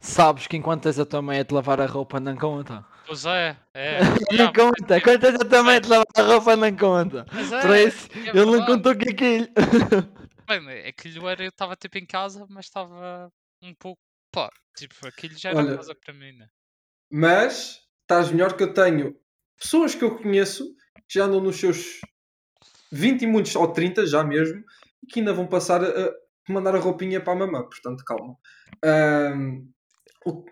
Sabes 0.00 0.46
que 0.46 0.56
enquanto 0.56 0.84
tens 0.84 0.98
a 0.98 1.06
tua 1.06 1.20
mãe 1.20 1.40
a 1.40 1.44
te 1.44 1.52
lavar 1.52 1.80
a 1.80 1.86
roupa 1.86 2.20
não 2.20 2.36
conta. 2.36 2.84
Pois 3.06 3.24
é, 3.24 3.56
é. 3.74 3.98
Não 4.36 4.52
conta, 4.52 5.00
quando 5.00 5.20
tens 5.20 5.34
a 5.34 5.44
tua 5.48 5.62
mãe 5.62 5.76
a 5.76 5.80
te 5.80 5.88
lavar 5.88 6.06
a 6.14 6.22
roupa 6.22 6.56
não 6.56 6.76
conta. 6.76 7.24
Por 7.24 7.74
é, 7.74 7.84
isso, 7.84 8.08
é 8.14 8.28
ele 8.28 8.44
não 8.44 8.66
contou 8.66 8.94
que 8.94 9.08
aquilo. 9.08 9.48
Bem, 10.46 10.86
aquilo 10.86 11.28
era, 11.28 11.42
eu 11.42 11.48
estava 11.48 11.74
tipo 11.74 11.96
em 11.96 12.04
casa, 12.04 12.46
mas 12.50 12.66
estava 12.66 13.32
um 13.62 13.74
pouco. 13.74 14.00
Pá, 14.30 14.50
tipo, 14.76 14.94
aquilo 15.06 15.38
já 15.38 15.50
era 15.50 15.58
Olha, 15.58 15.76
casa 15.76 15.94
para 15.94 16.12
mim, 16.12 16.32
né? 16.32 16.48
Mas 17.10 17.80
estás 18.02 18.30
melhor 18.30 18.54
que 18.54 18.62
eu 18.62 18.74
tenho 18.74 19.18
pessoas 19.58 19.94
que 19.94 20.04
eu 20.04 20.16
conheço 20.16 20.64
que 21.08 21.18
já 21.18 21.24
andam 21.24 21.40
nos 21.40 21.56
seus 21.56 22.00
20 22.92 23.22
e 23.22 23.26
muitos, 23.26 23.56
ou 23.56 23.68
30 23.72 24.06
já 24.06 24.22
mesmo, 24.22 24.62
e 25.02 25.06
que 25.06 25.20
ainda 25.20 25.32
vão 25.32 25.46
passar 25.46 25.82
a 25.82 26.12
mandar 26.52 26.74
a 26.74 26.78
roupinha 26.78 27.20
para 27.20 27.32
a 27.32 27.36
mamã, 27.36 27.62
portanto, 27.62 28.04
calma. 28.04 28.36
Ahm, 28.84 29.66
o- 30.26 30.44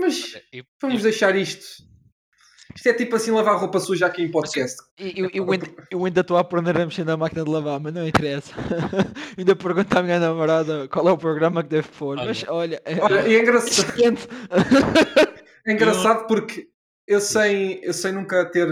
Mas 0.00 0.32
Olha, 0.34 0.42
eu- 0.52 0.64
vamos 0.80 0.96
eu- 0.98 1.02
deixar 1.04 1.36
isto. 1.36 1.64
Isto 2.74 2.88
é 2.88 2.94
tipo 2.94 3.14
assim 3.16 3.30
lavar 3.30 3.58
roupa 3.58 3.78
suja 3.78 4.06
aqui 4.06 4.22
em 4.22 4.30
podcast. 4.30 4.78
E 4.98 5.20
Eu, 5.20 5.28
eu, 5.32 5.52
ainda- 5.52 5.66
eu 5.90 6.04
ainda 6.06 6.20
estou 6.22 6.38
a 6.38 6.40
aprender 6.40 6.74
a 6.80 6.86
mexer 6.86 7.04
na 7.04 7.16
máquina 7.18 7.44
de 7.44 7.50
lavar, 7.50 7.78
mas 7.78 7.92
não 7.92 8.06
interessa. 8.08 8.52
ainda 9.38 9.54
pergunto 9.54 9.98
à 9.98 10.02
minha 10.02 10.18
namorada 10.18 10.88
qual 10.88 11.06
é 11.08 11.12
o 11.12 11.18
programa 11.18 11.62
que 11.62 11.68
devo 11.68 11.88
pôr. 11.98 12.16
Mas 12.16 12.42
olha, 12.48 12.80
é, 12.86 12.98
Olha, 13.00 13.28
e 13.28 13.34
é 13.36 13.40
engraçado, 13.42 13.92
é 15.66 15.72
engraçado 15.72 16.26
porque 16.26 16.68
eu 17.06 17.20
sem, 17.20 17.82
eu 17.84 17.92
sem 17.92 18.12
nunca 18.12 18.44
ter. 18.50 18.66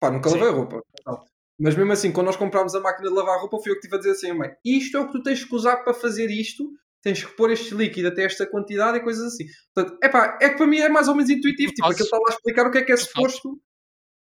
Pá, 0.00 0.10
nunca 0.10 0.28
Sim. 0.30 0.38
lavei 0.38 0.54
roupa. 0.54 0.82
Não. 1.06 1.22
Mas 1.58 1.76
mesmo 1.76 1.92
assim, 1.92 2.10
quando 2.12 2.26
nós 2.26 2.36
comprámos 2.36 2.74
a 2.74 2.80
máquina 2.80 3.08
de 3.08 3.14
lavar 3.14 3.38
roupa, 3.40 3.58
fui 3.58 3.70
eu 3.70 3.74
que 3.74 3.80
estive 3.86 3.94
a 3.94 3.98
dizer 3.98 4.10
assim, 4.10 4.32
mãe, 4.36 4.50
isto 4.64 4.96
é 4.96 5.00
o 5.00 5.06
que 5.06 5.12
tu 5.12 5.22
tens 5.22 5.44
que 5.44 5.54
usar 5.54 5.76
para 5.78 5.94
fazer 5.94 6.28
isto, 6.30 6.68
tens 7.00 7.22
que 7.24 7.32
pôr 7.36 7.50
este 7.50 7.74
líquido 7.74 8.08
até 8.08 8.24
esta 8.24 8.44
quantidade 8.46 8.98
e 8.98 9.02
coisas 9.02 9.32
assim. 9.32 9.44
Portanto, 9.74 9.98
epá, 10.02 10.38
é 10.42 10.50
que 10.50 10.56
para 10.56 10.66
mim 10.66 10.78
é 10.78 10.88
mais 10.88 11.06
ou 11.06 11.14
menos 11.14 11.30
intuitivo, 11.30 11.70
Tu 11.70 11.74
tipo, 11.76 11.86
aquilo 11.88 12.04
está 12.06 12.16
lá 12.18 12.24
a 12.28 12.32
explicar 12.32 12.66
o 12.66 12.70
que 12.70 12.78
é 12.78 12.82
que 12.82 12.92
é 12.92 12.96
suposto. 12.96 13.60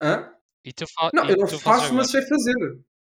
Hã? 0.01 0.31
E 0.65 0.73
tu 0.73 0.85
fa- 0.87 1.11
Não, 1.13 1.25
e 1.25 1.31
eu 1.31 1.37
não 1.37 1.47
faço, 1.47 1.93
mas 1.93 2.09
sei 2.11 2.21
fazer. 2.23 2.55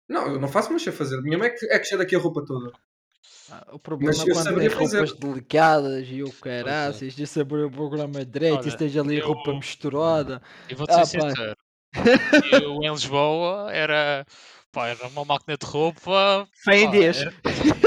Não, 0.07 0.33
eu 0.33 0.39
não 0.39 0.47
faço, 0.47 0.71
mas 0.71 0.81
sei 0.83 0.93
fazer. 0.93 1.21
Minha 1.21 1.37
mãe 1.37 1.47
é 1.49 1.51
que, 1.51 1.65
é 1.65 1.79
que 1.79 1.85
cheira 1.85 2.03
aqui 2.03 2.15
a 2.15 2.19
roupa 2.19 2.45
toda. 2.45 2.71
Ah, 3.49 3.65
O 3.73 3.79
problema 3.79 4.11
Mas 4.11 4.19
é 4.19 4.29
eu 4.29 4.33
quando 4.33 4.55
tem 4.59 4.67
roupas 4.69 5.09
fazer. 5.11 5.15
delicadas 5.19 6.07
e 6.09 6.23
o 6.23 6.31
caraças, 6.33 7.13
de 7.13 7.25
saber 7.27 7.65
o 7.65 7.71
programa 7.71 8.23
direito 8.25 8.55
e 8.55 8.59
Olha, 8.59 8.67
esteja 8.69 9.01
ali 9.01 9.17
eu- 9.17 9.27
roupa 9.27 9.53
misturada. 9.53 10.41
Eu 10.69 10.77
vou-te 10.77 10.93
Ah, 10.93 11.05
ser 11.05 11.17
pá. 11.19 11.29
sincero. 11.29 11.57
Eu 12.51 12.81
em 12.83 12.91
Lisboa 12.91 13.71
era. 13.73 14.25
Pá, 14.71 14.87
era 14.89 15.07
uma 15.07 15.25
máquina 15.25 15.57
de 15.57 15.65
roupa. 15.65 16.47
Fé 16.63 16.79
em 16.81 16.85
pá, 16.85 16.91
Deus. 16.91 17.17
Era, 17.17 17.33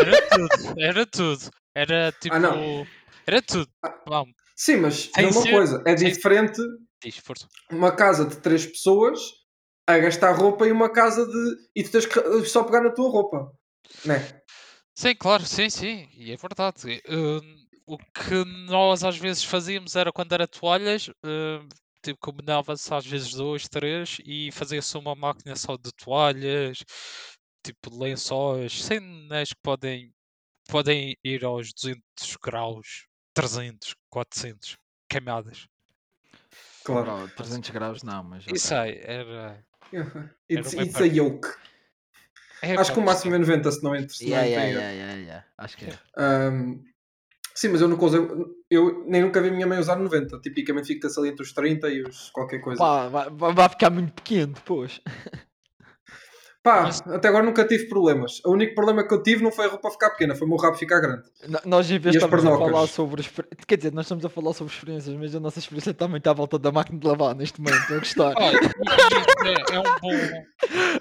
era 0.01 0.29
tudo, 0.29 0.81
era 0.81 1.07
tudo. 1.07 1.51
Era 1.75 2.13
tipo. 2.21 2.35
Ah, 2.35 2.39
não. 2.39 2.87
Era 3.27 3.43
tudo. 3.43 3.69
Vamos, 4.07 4.35
Sim, 4.57 4.77
mas 4.79 5.11
Sem 5.15 5.25
é 5.25 5.29
uma 5.29 5.43
ser- 5.43 5.51
coisa, 5.53 5.83
é 5.87 5.97
sem- 5.97 6.09
diferente 6.11 6.61
diz, 7.03 7.17
força. 7.19 7.47
uma 7.71 7.93
casa 7.95 8.25
de 8.25 8.37
três 8.37 8.67
pessoas 8.67 9.21
a 9.87 9.99
gastar 9.99 10.33
roupa 10.33 10.67
e 10.67 10.73
uma 10.73 10.91
casa 10.91 11.27
de. 11.27 11.57
e 11.77 11.83
tu 11.85 11.91
tens 11.93 12.07
que 12.07 12.45
só 12.47 12.65
pegar 12.65 12.81
na 12.83 12.91
tua 12.91 13.11
roupa. 13.11 13.53
Né? 14.05 14.41
Sim, 14.95 15.15
claro, 15.15 15.45
sim, 15.47 15.71
sim, 15.71 16.09
e 16.15 16.33
é 16.33 16.37
verdade. 16.37 17.01
Hum, 17.09 17.41
o 17.87 17.97
que 17.99 18.45
nós 18.69 19.03
às 19.05 19.17
vezes 19.17 19.45
fazíamos 19.45 19.97
era 19.97 20.13
quando 20.13 20.33
era 20.33 20.47
toalhas, 20.49 21.09
hum, 21.25 21.69
tipo, 22.03 22.19
combinava-se 22.21 22.93
às 22.93 23.07
vezes 23.07 23.35
dois, 23.35 23.69
três 23.69 24.19
e 24.25 24.51
fazia-se 24.53 24.97
uma 24.97 25.15
máquina 25.15 25.55
só 25.57 25.77
de 25.77 25.93
toalhas, 25.93 26.79
tipo 27.63 27.97
lençóis, 27.99 28.83
cenas 28.83 29.51
que 29.51 29.61
podem, 29.63 30.13
podem 30.69 31.17
ir 31.25 31.45
aos 31.45 31.73
200 31.73 32.03
graus, 32.43 33.07
300, 33.35 33.95
400 34.11 34.77
queimadas. 35.09 35.67
Claro. 36.85 37.27
Bro, 37.27 37.29
300 37.37 37.71
graus 37.71 38.03
não, 38.03 38.23
mas. 38.25 38.45
Isso 38.47 38.75
aí 38.75 39.01
era. 39.03 39.63
It's, 40.49 40.73
uma 40.73 40.83
it's 40.83 41.01
a 41.01 41.05
yoke. 41.05 41.49
é, 42.63 42.75
Acho 42.77 42.93
que 42.93 42.99
o 43.01 43.03
máximo 43.03 43.35
é 43.35 43.39
90 43.39 43.73
se 43.73 43.83
não 43.83 43.95
entre. 43.95 44.17
se 44.17 44.25
não 44.25 44.31
Yeah, 44.31 44.49
yeah, 44.49 44.69
yeah, 44.69 44.93
yeah, 44.93 45.21
yeah. 45.21 45.47
Acho 45.59 45.77
que 45.77 45.87
é. 45.87 45.99
Um, 46.51 46.85
Sim, 47.55 47.69
mas 47.69 47.81
eu 47.81 47.89
nunca 47.89 48.05
usei. 48.05 48.21
Eu 48.71 49.05
nem 49.07 49.23
nunca 49.23 49.41
vi 49.41 49.49
a 49.49 49.53
minha 49.53 49.67
mãe 49.67 49.79
usar 49.79 49.97
90. 49.97 50.39
Tipicamente 50.41 50.87
fica-se 50.87 51.19
ali 51.19 51.31
entre 51.31 51.43
os 51.43 51.53
30 51.53 51.89
e 51.89 52.03
os 52.03 52.31
qualquer 52.31 52.61
coisa. 52.61 52.79
Pá, 52.79 53.09
vai, 53.09 53.53
vai- 53.53 53.69
ficar 53.69 53.91
muito 53.91 54.13
pequeno 54.13 54.55
depois. 54.55 55.01
Pá, 56.63 56.83
Mas- 56.83 57.01
até 57.07 57.29
agora 57.29 57.43
nunca 57.43 57.67
tive 57.67 57.89
problemas. 57.89 58.43
O 58.45 58.53
único 58.53 58.75
problema 58.75 59.07
que 59.09 59.15
eu 59.15 59.23
tive 59.23 59.43
não 59.43 59.51
foi 59.51 59.65
a 59.65 59.69
roupa 59.69 59.91
ficar 59.91 60.11
pequena, 60.11 60.35
foi 60.35 60.47
o 60.47 60.51
meu 60.51 60.59
rabo 60.59 60.77
ficar 60.77 61.01
grande. 61.01 61.23
N- 61.49 61.59
Nós 61.65 61.91
em 61.91 61.99
vez 61.99 62.15
de 62.15 62.23
a 62.23 62.29
falar 62.29 62.87
sobre 62.87 63.23
Quer 63.67 63.77
dizer, 63.79 63.95
nós 63.95 64.05
estamos 64.05 64.27
a 64.27 64.29
falar 64.29 64.53
sobre 64.53 64.75
experiências, 64.75 65.17
mas 65.17 65.35
a 65.35 65.41
nossa 65.41 65.59
experiência 65.59 65.95
também 65.95 66.19
está 66.19 66.33
à 66.33 66.35
volta 66.35 66.59
da 66.59 66.71
máquina 66.71 66.99
de 66.99 67.07
lavar 67.07 67.35
neste 67.35 67.59
momento. 67.63 67.81
Estou 67.81 67.97
a 67.97 68.01
gostar. 68.01 68.35
Olha, 68.37 68.61
é, 69.47 69.75
é 69.75 69.79
um 69.81 69.83
bom. 70.03 70.13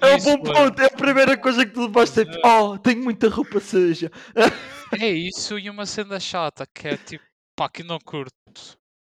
É 0.00 0.14
um 0.14 0.18
bom 0.18 0.50
é. 0.50 0.54
ponto, 0.54 0.80
é 0.80 0.86
a 0.86 0.90
primeira 0.90 1.36
coisa 1.36 1.66
que 1.66 1.72
tu 1.72 1.90
vais 1.90 2.08
sempre. 2.08 2.40
Oh, 2.42 2.78
tenho 2.78 3.02
muita 3.04 3.28
roupa 3.28 3.60
suja. 3.60 4.10
É 4.98 5.08
isso 5.08 5.58
e 5.58 5.70
uma 5.70 5.86
cena 5.86 6.18
chata 6.18 6.66
que 6.66 6.88
é 6.88 6.96
tipo, 6.96 7.24
pá, 7.56 7.68
que 7.68 7.82
não 7.82 7.98
curto. 7.98 8.32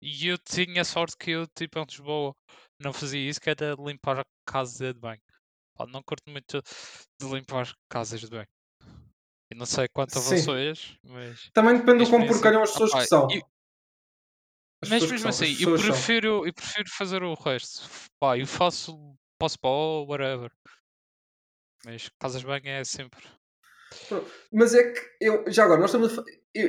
E 0.02 0.26
eu 0.28 0.38
tinha 0.38 0.85
sorte 0.85 1.16
que 1.18 1.30
eu, 1.30 1.47
tipo, 1.49 1.78
em 1.78 1.85
Lisboa, 1.85 2.35
não 2.80 2.92
fazia 2.92 3.28
isso, 3.28 3.40
que 3.40 3.50
era 3.50 3.75
limpar 3.78 4.21
a 4.21 4.25
casa 4.47 4.92
de 4.92 5.00
banho. 5.00 5.21
Pá, 5.76 5.87
não 5.87 6.02
curto 6.02 6.30
muito 6.30 6.61
de 7.21 7.26
limpar 7.28 7.73
casas 7.90 8.21
de 8.21 8.28
banho. 8.28 8.47
E 9.50 9.54
não 9.57 9.64
sei 9.66 9.87
quanto 9.88 10.18
a 10.18 10.21
Sim. 10.21 10.37
vocês, 10.37 10.97
mas. 11.02 11.49
Também 11.54 11.78
depende 11.78 12.04
do 12.04 12.11
quão 12.11 12.21
Experiência. 12.21 12.35
porcalhão 12.35 12.62
as 12.62 12.71
pessoas 12.73 12.95
Ah, 12.95 12.99
que 13.00 13.07
são. 13.07 13.26
As 14.83 14.88
Mas 14.90 15.02
mesmo 15.02 15.18
são, 15.18 15.30
as 15.30 15.42
assim, 15.42 15.57
eu 15.62 15.76
são. 15.78 15.87
prefiro, 15.87 16.47
eu 16.47 16.52
prefiro 16.54 16.88
fazer 16.90 17.23
o 17.23 17.35
resto. 17.35 17.88
Pá, 18.21 18.38
eu 18.38 18.47
faço, 18.47 19.16
posso 19.38 19.57
o 19.64 20.04
whatever. 20.07 20.50
Mas 21.85 22.09
casas 22.21 22.40
de 22.42 22.47
banho 22.47 22.68
é 22.68 22.85
sempre. 22.85 23.38
Mas 24.52 24.75
é 24.75 24.83
que 24.92 25.00
eu, 25.21 25.45
já 25.49 25.64
agora, 25.64 25.80
nós 25.80 25.90
estamos 25.95 26.18
a, 26.18 26.23
eu, 26.54 26.68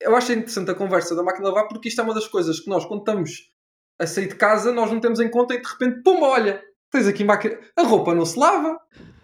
eu 0.00 0.16
acho 0.16 0.32
interessante 0.32 0.70
a 0.70 0.74
conversa 0.74 1.14
da 1.14 1.22
máquina 1.22 1.44
de 1.48 1.54
lavar 1.54 1.68
porque 1.68 1.88
isto 1.88 2.00
é 2.00 2.04
uma 2.04 2.14
das 2.14 2.26
coisas 2.26 2.60
que 2.60 2.68
nós, 2.68 2.84
quando 2.84 3.00
estamos 3.00 3.50
a 3.98 4.06
sair 4.06 4.28
de 4.28 4.34
casa, 4.34 4.72
nós 4.72 4.90
não 4.90 5.00
temos 5.00 5.20
em 5.20 5.28
conta 5.30 5.54
e 5.54 5.60
de 5.60 5.68
repente, 5.68 6.02
pumba, 6.02 6.26
olha, 6.26 6.62
tens 6.90 7.06
aqui 7.06 7.22
máquina. 7.24 7.58
A 7.76 7.82
roupa 7.82 8.14
não 8.14 8.24
se 8.24 8.38
lava. 8.38 8.78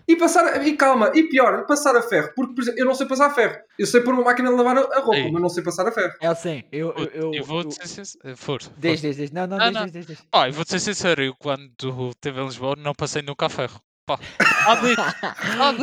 E 0.08 0.14
passar, 0.14 0.64
e 0.64 0.76
calma, 0.76 1.10
e 1.16 1.24
pior, 1.24 1.66
passar 1.66 1.96
a 1.96 2.00
ferro. 2.02 2.30
Porque, 2.36 2.54
por 2.54 2.62
exemplo, 2.62 2.78
eu 2.78 2.86
não 2.86 2.94
sei 2.94 3.06
passar 3.08 3.26
a 3.26 3.34
ferro. 3.34 3.56
Eu 3.76 3.86
sei 3.88 4.00
pôr 4.02 4.14
uma 4.14 4.22
máquina 4.22 4.50
de 4.50 4.54
lavar 4.54 4.78
a, 4.78 5.00
roupa, 5.00 5.16
Ei. 5.16 5.32
mas 5.32 5.42
não 5.42 5.48
sei 5.48 5.64
passar 5.64 5.84
a 5.84 5.90
ferro. 5.90 6.12
É 6.20 6.28
assim, 6.28 6.62
eu. 6.70 6.94
Eu, 6.96 7.04
eu, 7.06 7.34
Eu 7.34 7.44
vou 7.44 7.68
ser 7.72 7.88
sincero. 7.88 8.36
Força. 8.36 8.70
Diz, 8.78 9.00
força. 9.00 9.06
diz, 9.08 9.16
diz. 9.16 9.30
Não, 9.32 9.48
não, 9.48 9.58
Não, 9.58 9.66
diz, 9.66 9.74
não. 9.74 9.84
diz, 9.86 9.92
diz, 9.92 10.06
diz. 10.06 10.20
Pá, 10.30 10.48
eu 10.48 10.52
vou 10.52 10.64
ser 10.64 10.78
sincero, 10.78 11.24
eu 11.24 11.34
quando 11.34 11.72
estive 12.10 12.40
em 12.40 12.44
Lisboa 12.44 12.76
não 12.78 12.94
passei 12.94 13.20
nunca 13.20 13.46
a 13.46 13.48
ferro. 13.48 13.80
Pá, 14.06 14.16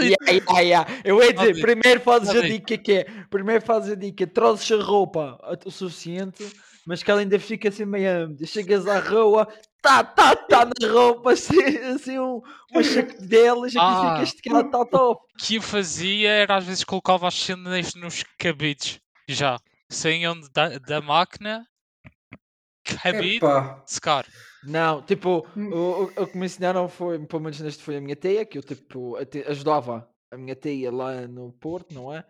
Yeah, 0.01 0.31
yeah, 0.31 0.59
yeah. 0.59 1.01
Eu 1.03 1.21
ia 1.23 1.33
dizer, 1.33 1.61
primeiro 1.61 1.99
fazes 2.01 2.29
a 2.29 2.41
dica 2.41 2.77
que 2.77 2.91
é, 2.91 3.03
primeiro 3.29 3.63
fazes 3.65 3.91
a 3.91 3.95
dica, 3.95 4.27
trazes 4.27 4.71
a 4.71 4.81
roupa 4.83 5.39
o 5.65 5.71
suficiente, 5.71 6.45
mas 6.85 7.01
que 7.01 7.09
ela 7.09 7.21
ainda 7.21 7.39
fica 7.39 7.69
assim 7.69 7.85
meio. 7.85 8.35
Chegas 8.45 8.87
à 8.87 8.99
rua, 8.99 9.47
tá, 9.81 10.03
tá, 10.03 10.35
tá 10.35 10.65
na 10.65 10.87
roupa, 10.91 11.33
assim, 11.33 11.63
assim 11.93 12.19
um, 12.19 12.41
uma 12.71 12.81
delas, 13.21 13.75
aqui 13.75 13.79
Ah. 13.79 14.11
fica 14.11 14.23
esticado, 14.23 14.71
tá 14.71 14.85
top. 14.85 15.21
O 15.21 15.37
que 15.37 15.55
eu 15.55 15.61
fazia 15.61 16.29
era 16.29 16.57
às 16.57 16.65
vezes 16.65 16.83
colocava 16.83 17.27
as 17.27 17.35
cenas 17.35 17.93
nos 17.95 18.23
cabides. 18.37 18.99
Já. 19.27 19.57
Saíam 19.89 20.39
da, 20.53 20.79
da 20.79 21.01
máquina, 21.01 21.65
cabide, 22.83 23.37
Epá. 23.37 23.81
secar. 23.85 24.25
Não, 24.65 25.01
tipo, 25.01 25.46
Hum. 25.58 25.72
o, 25.72 25.75
o, 25.75 26.24
o 26.24 26.27
que 26.27 26.38
me 26.38 26.46
ensinaram 26.46 26.88
foi, 26.88 27.20
pelo 27.25 27.41
menos 27.41 27.60
neste 27.60 27.84
foi 27.84 27.98
a 27.98 28.01
minha 28.01 28.15
tia, 28.15 28.46
que 28.46 28.58
eu 28.58 28.63
tipo 28.63 29.15
ate- 29.17 29.43
ajudava 29.48 30.10
a 30.32 30.38
minha 30.38 30.55
tia 30.55 30.91
lá 30.91 31.27
no 31.27 31.51
Porto, 31.53 31.93
não 31.93 32.13
é? 32.13 32.24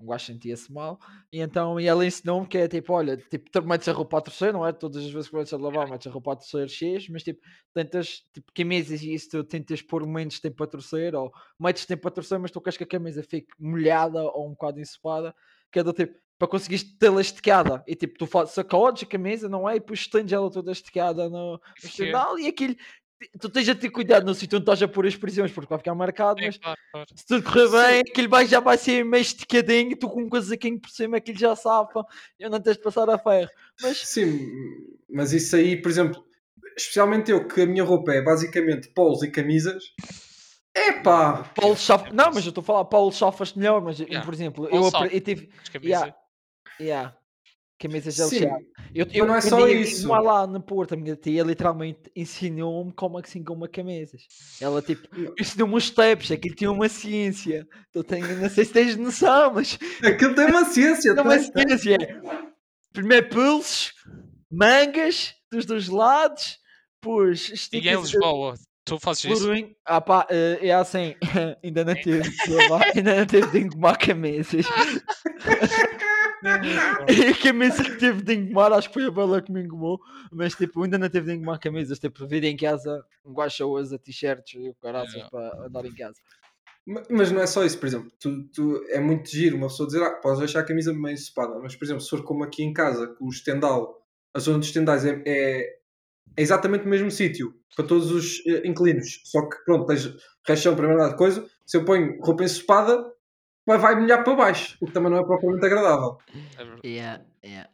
Um 0.00 0.06
gajo 0.06 0.26
sentia-se 0.26 0.72
mal, 0.72 0.98
e 1.32 1.38
então 1.40 1.78
e 1.78 1.86
ela 1.86 2.04
ensinou-me 2.04 2.44
que 2.48 2.58
é 2.58 2.66
tipo, 2.66 2.92
olha, 2.92 3.16
tipo, 3.16 3.48
tu 3.50 3.62
metes 3.62 3.86
a 3.86 3.92
roupa 3.92 4.18
a 4.18 4.20
torcer, 4.20 4.52
não 4.52 4.66
é? 4.66 4.72
Todas 4.72 5.04
as 5.04 5.12
vezes 5.12 5.28
que 5.30 5.36
metes 5.36 5.52
a 5.52 5.56
lavar, 5.56 5.88
metes 5.88 6.08
a 6.08 6.10
roupa 6.10 6.32
a 6.32 6.36
torcer 6.36 6.68
X, 6.68 7.08
mas 7.08 7.22
tipo, 7.22 7.40
tentas, 7.72 8.20
tipo, 8.34 8.50
camisas 8.52 9.00
e 9.02 9.14
isso, 9.14 9.28
tu 9.30 9.44
tentas 9.44 9.80
pôr 9.80 10.04
menos 10.04 10.40
tempo 10.40 10.62
a 10.64 10.66
torcer, 10.66 11.14
ou 11.14 11.30
metes 11.58 11.86
tempo 11.86 12.08
a 12.08 12.10
torcer, 12.10 12.36
mas 12.40 12.50
tu 12.50 12.60
queres 12.60 12.76
que 12.76 12.82
a 12.82 12.86
camisa 12.86 13.22
fique 13.22 13.46
molhada 13.60 14.20
ou 14.24 14.48
um 14.48 14.50
bocado 14.50 14.80
ensopada, 14.80 15.32
que 15.70 15.78
é 15.78 15.84
do 15.84 15.92
tipo, 15.92 16.18
para 16.42 16.48
conseguires 16.48 16.82
tê-la 16.98 17.20
esticada, 17.20 17.84
e 17.86 17.94
tipo, 17.94 18.18
tu 18.18 18.26
fazes, 18.26 18.52
sacodes 18.52 19.04
a 19.04 19.06
camisa, 19.06 19.48
não 19.48 19.68
é? 19.68 19.76
E 19.76 19.78
depois 19.78 20.00
estendes 20.00 20.32
ela 20.32 20.50
toda 20.50 20.72
esticada 20.72 21.28
no, 21.30 21.60
estendal, 21.80 22.36
e 22.36 22.48
aquilo, 22.48 22.74
tu 23.38 23.48
tens 23.48 23.68
a 23.68 23.76
ter 23.76 23.90
cuidado 23.90 24.26
no 24.26 24.34
sítio 24.34 24.56
onde 24.56 24.64
estás 24.64 24.82
a 24.82 24.88
pôr 24.88 25.06
as 25.06 25.14
prisões, 25.14 25.52
porque 25.52 25.68
vai 25.68 25.78
ficar 25.78 25.94
marcado, 25.94 26.40
É, 26.40 26.46
mas 26.46 26.58
claro, 26.58 26.78
claro. 26.90 27.06
se 27.14 27.24
tudo 27.24 27.44
correr 27.44 27.68
bem, 27.70 28.00
aquilo 28.00 28.28
vai, 28.28 28.44
já 28.48 28.58
vai 28.58 28.76
ser 28.76 29.04
meio 29.04 29.22
esticadinho, 29.22 29.96
tu 29.96 30.08
com 30.10 30.22
um 30.22 30.28
casaquinho 30.28 30.80
por 30.80 30.90
cima, 30.90 31.18
aquilo 31.18 31.38
já 31.38 31.54
safa, 31.54 32.04
e 32.40 32.48
não 32.48 32.60
tens 32.60 32.76
de 32.76 32.82
passar 32.82 33.08
a 33.08 33.16
ferro. 33.16 33.48
Mas 33.80 33.98
Sim, 33.98 34.48
mas 35.08 35.32
isso 35.32 35.54
aí, 35.54 35.80
por 35.80 35.90
exemplo, 35.92 36.24
especialmente 36.76 37.30
eu, 37.30 37.46
que 37.46 37.60
a 37.60 37.66
minha 37.66 37.84
roupa 37.84 38.12
é 38.12 38.20
basicamente 38.20 38.88
polos 38.88 39.22
e 39.22 39.30
camisas. 39.30 39.84
Epá! 40.74 41.44
Paulo 41.54 41.76
Chafa, 41.76 42.08
é 42.08 42.12
não, 42.12 42.32
mas 42.32 42.44
eu 42.44 42.48
estou 42.48 42.62
a 42.62 42.64
falar 42.64 42.84
Paulo 42.86 43.12
Chafas 43.12 43.52
melhor, 43.52 43.80
mas 43.82 44.00
eu, 44.00 44.06
Yeah. 44.08 44.24
por 44.24 44.34
exemplo, 44.34 44.68
Paulo 44.68 44.86
eu, 44.86 44.88
apre- 44.88 45.14
eu 45.16 45.20
tive, 45.20 45.50
As 45.62 45.68
camisas. 45.68 45.90
yeah, 46.00 46.16
yeah, 46.82 47.16
camisas 47.78 48.14
Sim, 48.14 48.44
LCA. 48.44 48.58
Eu, 48.94 49.06
eu 49.12 49.26
não 49.26 49.34
é 49.34 49.40
só 49.40 49.66
isso. 49.68 50.06
uma 50.06 50.20
lá 50.20 50.46
no 50.46 50.60
Porto, 50.60 50.94
a 50.94 50.96
minha 50.96 51.16
tia 51.16 51.42
literalmente 51.42 52.10
ensinou-me 52.14 52.92
como 52.92 53.18
é 53.18 53.22
que 53.22 53.30
se 53.30 53.38
engoma 53.38 53.66
camisas. 53.68 54.26
Ela 54.60 54.80
tipo, 54.80 55.08
ensinou-me 55.38 55.74
os 55.74 55.86
steps, 55.86 56.30
aquilo 56.30 56.54
tinha 56.54 56.70
uma 56.70 56.88
ciência. 56.88 57.66
Tu 57.92 58.04
tenho, 58.04 58.36
não 58.38 58.48
sei 58.48 58.64
se 58.64 58.72
tens 58.72 58.96
noção, 58.96 59.54
mas 59.54 59.78
Aquilo 60.02 60.34
tem 60.34 60.46
uma 60.46 60.64
ciência, 60.64 61.14
tem, 61.14 61.24
tem. 61.50 61.78
ciência 61.78 61.96
é 61.96 62.52
primeiro 62.92 63.28
pulsos, 63.30 63.92
mangas 64.50 65.34
dos 65.50 65.64
dois 65.64 65.88
lados, 65.88 66.58
pois 67.00 67.68
E 67.72 67.88
em 67.88 68.00
Lisboa, 68.00 68.54
tu 68.84 68.98
fazes 68.98 69.24
isso? 69.24 69.42
Plurim, 69.42 69.74
ah 69.84 70.00
pá, 70.00 70.26
eh, 70.30 70.58
é 70.62 70.74
assim, 70.74 71.14
ainda 71.64 71.84
não 71.84 71.94
lavar, 72.48 72.92
ainda 72.94 73.16
não 73.16 73.26
teve 73.26 73.50
de 73.50 73.58
engomar 73.58 73.98
camisas. 73.98 74.66
E 77.08 77.26
a 77.26 77.36
camisa 77.42 77.82
que 77.84 77.96
teve 77.96 78.22
de 78.22 78.34
engomar, 78.34 78.72
acho 78.72 78.88
que 78.88 78.94
foi 78.94 79.06
a 79.06 79.10
Bela 79.10 79.40
que 79.40 79.52
me 79.52 79.62
engomou, 79.62 80.00
mas 80.30 80.54
tipo, 80.54 80.82
ainda 80.82 80.98
não 80.98 81.08
teve 81.08 81.26
de 81.26 81.36
engomar 81.36 81.60
camisas, 81.60 81.98
tipo, 81.98 82.26
vida 82.26 82.46
em 82.46 82.56
casa, 82.56 83.04
um 83.24 83.34
usa 83.68 83.98
t-shirts 83.98 84.54
e 84.54 84.68
o 84.68 84.74
caraças 84.74 85.12
Yeah. 85.14 85.30
para 85.30 85.66
andar 85.66 85.84
em 85.84 85.94
casa. 85.94 86.18
Ma- 86.86 87.02
Mas 87.10 87.30
não 87.30 87.40
é 87.40 87.46
só 87.46 87.64
isso, 87.64 87.78
por 87.78 87.86
exemplo, 87.86 88.10
tu, 88.18 88.42
tu- 88.48 88.84
é 88.88 88.98
muito 88.98 89.30
giro 89.30 89.56
uma 89.56 89.68
pessoa 89.68 89.86
dizer, 89.86 90.02
ah, 90.02 90.10
podes 90.16 90.40
deixar 90.40 90.60
a 90.60 90.64
camisa 90.64 90.92
meio 90.92 91.14
ensopada, 91.14 91.58
mas 91.60 91.76
por 91.76 91.84
exemplo, 91.84 92.00
se 92.02 92.10
for 92.10 92.24
como 92.24 92.42
aqui 92.42 92.62
em 92.64 92.72
casa, 92.72 93.06
que 93.06 93.22
o 93.22 93.28
estendal, 93.28 94.04
a 94.34 94.38
zona 94.40 94.58
dos 94.58 94.66
estendais 94.68 95.04
é, 95.04 95.22
é, 95.24 95.60
é 96.36 96.42
exatamente 96.42 96.84
o 96.84 96.88
mesmo 96.88 97.10
sítio 97.10 97.54
para 97.76 97.86
todos 97.86 98.10
os 98.10 98.44
eh, 98.46 98.62
inquilinos, 98.66 99.20
só 99.24 99.48
que 99.48 99.56
pronto, 99.64 99.86
tens 99.86 100.12
rechão 100.46 100.74
para 100.74 100.88
mandar 100.88 101.10
de 101.10 101.16
coisa, 101.16 101.46
se 101.64 101.76
eu 101.76 101.84
ponho 101.84 102.18
roupa 102.20 102.42
ensopada, 102.44 103.12
vai, 103.66 103.78
vai 103.78 104.00
molhar 104.00 104.24
para 104.24 104.34
baixo, 104.34 104.76
o 104.80 104.86
que 104.86 104.92
também 104.92 105.10
não 105.10 105.18
é 105.18 105.24
propriamente 105.24 105.64
agradável. 105.64 106.18
É 106.58 106.64
verdade. 106.64 106.88
Yeah, 106.88 107.24
yeah. 107.44 107.70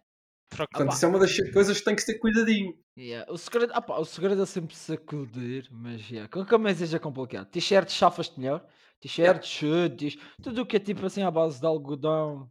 Portanto, 0.50 0.92
isso 0.92 1.04
é 1.04 1.08
uma 1.08 1.18
das 1.18 1.36
coisas 1.52 1.78
que 1.78 1.84
tem 1.84 1.94
que 1.94 2.04
ter 2.04 2.18
cuidadinho. 2.18 2.74
Yeah. 2.96 3.30
O, 3.30 3.36
segredo, 3.36 3.72
ah 3.74 3.82
pá, 3.82 3.98
o 3.98 4.04
segredo 4.04 4.42
é 4.42 4.46
sempre 4.46 4.74
sacudir, 4.74 5.68
mas 5.70 6.08
yeah. 6.10 6.28
com 6.30 6.40
a 6.40 6.46
camisa 6.46 6.86
já 6.86 6.96
é 6.96 7.00
complicado. 7.00 7.46
T-shirts 7.46 7.94
chafas-te 7.94 8.40
melhor. 8.40 8.64
T-shirts, 9.00 9.48
chutes, 9.48 10.18
tudo 10.42 10.62
o 10.62 10.66
que 10.66 10.76
é 10.76 10.80
tipo 10.80 11.06
assim 11.06 11.22
à 11.22 11.30
base 11.30 11.60
de 11.60 11.66
algodão, 11.66 12.50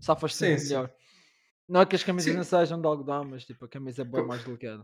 safas-te 0.00 0.44
muito 0.44 0.60
sim. 0.60 0.68
melhor. 0.68 0.90
Não 1.68 1.82
é 1.82 1.86
que 1.86 1.94
as 1.94 2.02
camisas 2.02 2.30
Sim. 2.30 2.36
não 2.36 2.44
sejam 2.44 2.80
de 2.80 2.86
algodão, 2.86 3.24
mas 3.24 3.44
tipo 3.44 3.66
a 3.66 3.68
camisa 3.68 4.00
é 4.00 4.04
bem 4.04 4.26
mais 4.26 4.42
delicada. 4.42 4.80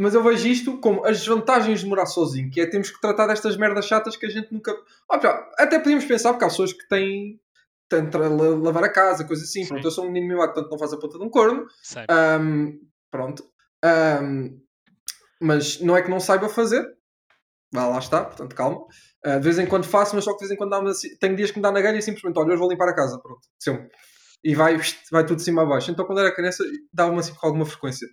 Mas 0.00 0.14
eu 0.14 0.22
vejo 0.22 0.48
isto 0.48 0.78
como 0.78 1.04
as 1.04 1.18
desvantagens 1.18 1.80
de 1.80 1.86
morar 1.86 2.06
sozinho, 2.06 2.50
que 2.50 2.60
é 2.60 2.66
temos 2.66 2.90
que 2.90 3.00
tratar 3.00 3.26
destas 3.26 3.56
merdas 3.56 3.84
chatas 3.86 4.16
que 4.16 4.24
a 4.24 4.30
gente 4.30 4.50
nunca. 4.52 4.74
Pá, 5.06 5.50
até 5.58 5.78
podíamos 5.78 6.04
pensar, 6.06 6.32
porque 6.32 6.44
há 6.44 6.48
pessoas 6.48 6.72
que 6.72 6.88
têm. 6.88 7.38
la- 7.92 8.28
lavar 8.62 8.84
a 8.84 8.88
casa, 8.88 9.24
coisa 9.26 9.42
assim. 9.44 9.62
Sim. 9.62 9.68
Pronto, 9.68 9.84
eu 9.86 9.90
sou 9.90 10.04
um 10.06 10.10
menino 10.10 10.32
mimado, 10.32 10.52
portanto 10.54 10.70
não 10.70 10.78
faz 10.78 10.92
a 10.92 10.96
ponta 10.98 11.18
de 11.18 11.24
um 11.24 11.28
corno. 11.28 11.66
Ahm, 12.08 12.78
pronto. 13.10 13.44
Ahm, 13.84 14.58
mas 15.40 15.80
não 15.80 15.96
é 15.96 16.02
que 16.02 16.10
não 16.10 16.20
saiba 16.20 16.48
fazer. 16.48 16.84
Vá, 17.72 17.86
lá 17.86 17.98
está, 17.98 18.24
portanto 18.24 18.54
calma. 18.54 18.84
Ah, 19.24 19.36
de 19.36 19.44
vez 19.44 19.58
em 19.58 19.66
quando 19.66 19.84
faço, 19.84 20.14
mas 20.14 20.24
só 20.24 20.32
que 20.32 20.38
de 20.38 20.44
vez 20.48 20.50
em 20.52 20.56
quando 20.56 20.70
dá-me 20.70 20.90
assim, 20.90 21.14
tenho 21.18 21.36
dias 21.36 21.50
que 21.50 21.58
me 21.58 21.62
dá 21.62 21.70
na 21.70 21.80
galha 21.80 21.98
e 21.98 22.02
simplesmente, 22.02 22.38
olha, 22.38 22.48
hoje 22.48 22.58
vou 22.58 22.70
limpar 22.70 22.88
a 22.88 22.94
casa. 22.94 23.18
Pronto, 23.20 23.40
sempre. 23.58 23.88
E 24.42 24.54
vai, 24.54 24.78
vai 25.12 25.24
tudo 25.26 25.36
de 25.36 25.42
cima 25.42 25.62
a 25.62 25.66
baixo. 25.66 25.90
Então 25.90 26.04
quando 26.06 26.20
era 26.20 26.34
criança, 26.34 26.64
dava-me 26.92 27.18
assim 27.20 27.34
com 27.34 27.46
alguma 27.46 27.66
frequência. 27.66 28.08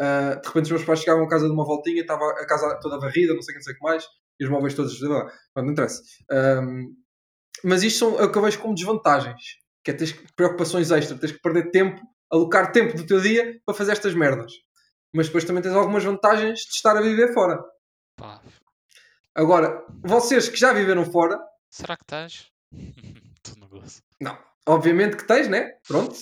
Ah, 0.00 0.34
de 0.40 0.46
repente 0.48 0.64
os 0.64 0.70
meus 0.70 0.84
pais 0.84 1.00
chegavam 1.00 1.24
a 1.24 1.28
casa 1.28 1.46
de 1.46 1.52
uma 1.52 1.64
voltinha, 1.64 2.00
estava 2.00 2.24
a 2.24 2.46
casa 2.46 2.78
toda 2.80 2.98
varrida, 2.98 3.34
não 3.34 3.42
sei 3.42 3.54
o 3.54 3.58
que, 3.58 3.70
não 3.70 3.78
mais, 3.82 4.04
e 4.40 4.44
os 4.44 4.50
móveis 4.50 4.74
todos. 4.74 4.98
Pronto, 4.98 5.30
não 5.56 5.70
interessa. 5.72 6.02
Ahm, 6.30 6.86
mas 7.62 7.82
isto 7.82 7.98
são 7.98 8.18
é 8.18 8.24
o 8.24 8.32
que 8.32 8.38
eu 8.38 8.42
vejo 8.42 8.58
como 8.60 8.74
desvantagens. 8.74 9.60
Que 9.84 9.90
é 9.90 9.94
teres 9.94 10.12
preocupações 10.34 10.90
extra, 10.90 11.18
tens 11.18 11.32
que 11.32 11.40
perder 11.40 11.70
tempo, 11.70 12.00
alocar 12.32 12.72
tempo 12.72 12.96
do 12.96 13.06
teu 13.06 13.20
dia 13.20 13.60
para 13.66 13.74
fazer 13.74 13.92
estas 13.92 14.14
merdas. 14.14 14.52
Mas 15.14 15.26
depois 15.26 15.44
também 15.44 15.62
tens 15.62 15.74
algumas 15.74 16.04
vantagens 16.04 16.60
de 16.60 16.74
estar 16.74 16.96
a 16.96 17.02
viver 17.02 17.34
fora. 17.34 17.62
Pá, 18.16 18.40
Agora, 19.34 19.84
vocês 20.02 20.48
que 20.48 20.56
já 20.56 20.72
viveram 20.72 21.04
fora, 21.04 21.38
será 21.70 21.96
que 21.96 22.04
tu 23.42 23.58
não 23.58 23.68
gosto. 23.68 24.02
não, 24.20 24.38
obviamente 24.66 25.16
que 25.16 25.26
tens, 25.26 25.48
né? 25.48 25.72
Pronto. 25.86 26.16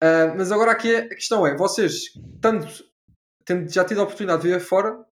Ah, 0.00 0.34
mas 0.36 0.52
agora 0.52 0.72
aqui 0.72 0.94
a 0.94 1.08
questão 1.08 1.46
é, 1.46 1.56
vocês, 1.56 2.04
tanto, 2.40 2.66
tendo 3.44 3.72
já 3.72 3.84
tido 3.84 4.00
a 4.00 4.04
oportunidade 4.04 4.42
de 4.42 4.48
viver 4.48 4.60
fora, 4.60 5.04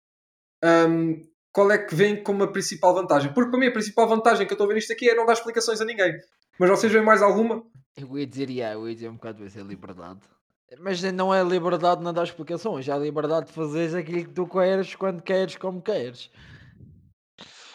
ahm, 0.63 1.21
qual 1.53 1.71
é 1.71 1.79
que 1.79 1.95
vem 1.95 2.23
como 2.23 2.43
a 2.45 2.51
principal 2.51 2.95
vantagem? 2.95 3.33
Porque 3.33 3.51
para 3.51 3.61
mim 3.61 3.67
a 3.67 3.73
principal 3.73 4.09
vantagem 4.09 4.47
que 4.47 4.53
eu 4.53 4.55
estou 4.55 4.65
a 4.65 4.69
ver 4.69 4.79
isto 4.79 4.93
aqui 4.93 5.11
é 5.11 5.15
não 5.15 5.27
dar 5.27 5.35
explicações 5.35 5.81
a 5.81 5.85
ninguém. 5.85 6.15
Mas 6.59 6.71
vocês 6.71 6.93
veem 6.93 7.05
mais 7.05 7.23
alguma? 7.23 7.63
Eu 7.97 8.19
ia 8.19 8.27
dizer, 8.27 8.49
yeah, 8.49 8.75
eu 8.75 8.89
ia 8.89 8.95
dizer 8.95 9.09
um 9.09 9.15
bocado 9.15 9.45
isso, 9.45 9.59
é 9.59 9.63
liberdade. 9.63 10.21
Mas 10.81 11.03
não 11.03 11.35
é 11.35 11.43
liberdade 11.45 11.99
de 11.99 12.05
não 12.05 12.15
dar 12.15 12.25
explicações, 12.25 12.89
é 12.89 12.93
a 12.93 12.97
liberdade 12.99 13.47
de 13.47 13.53
fazeres 13.53 13.95
aquilo 13.95 14.25
que 14.25 14.33
tu 14.33 14.47
queres, 14.47 14.95
quando 14.95 15.23
queres, 15.23 15.57
como 15.57 15.83
queres. 15.83 16.31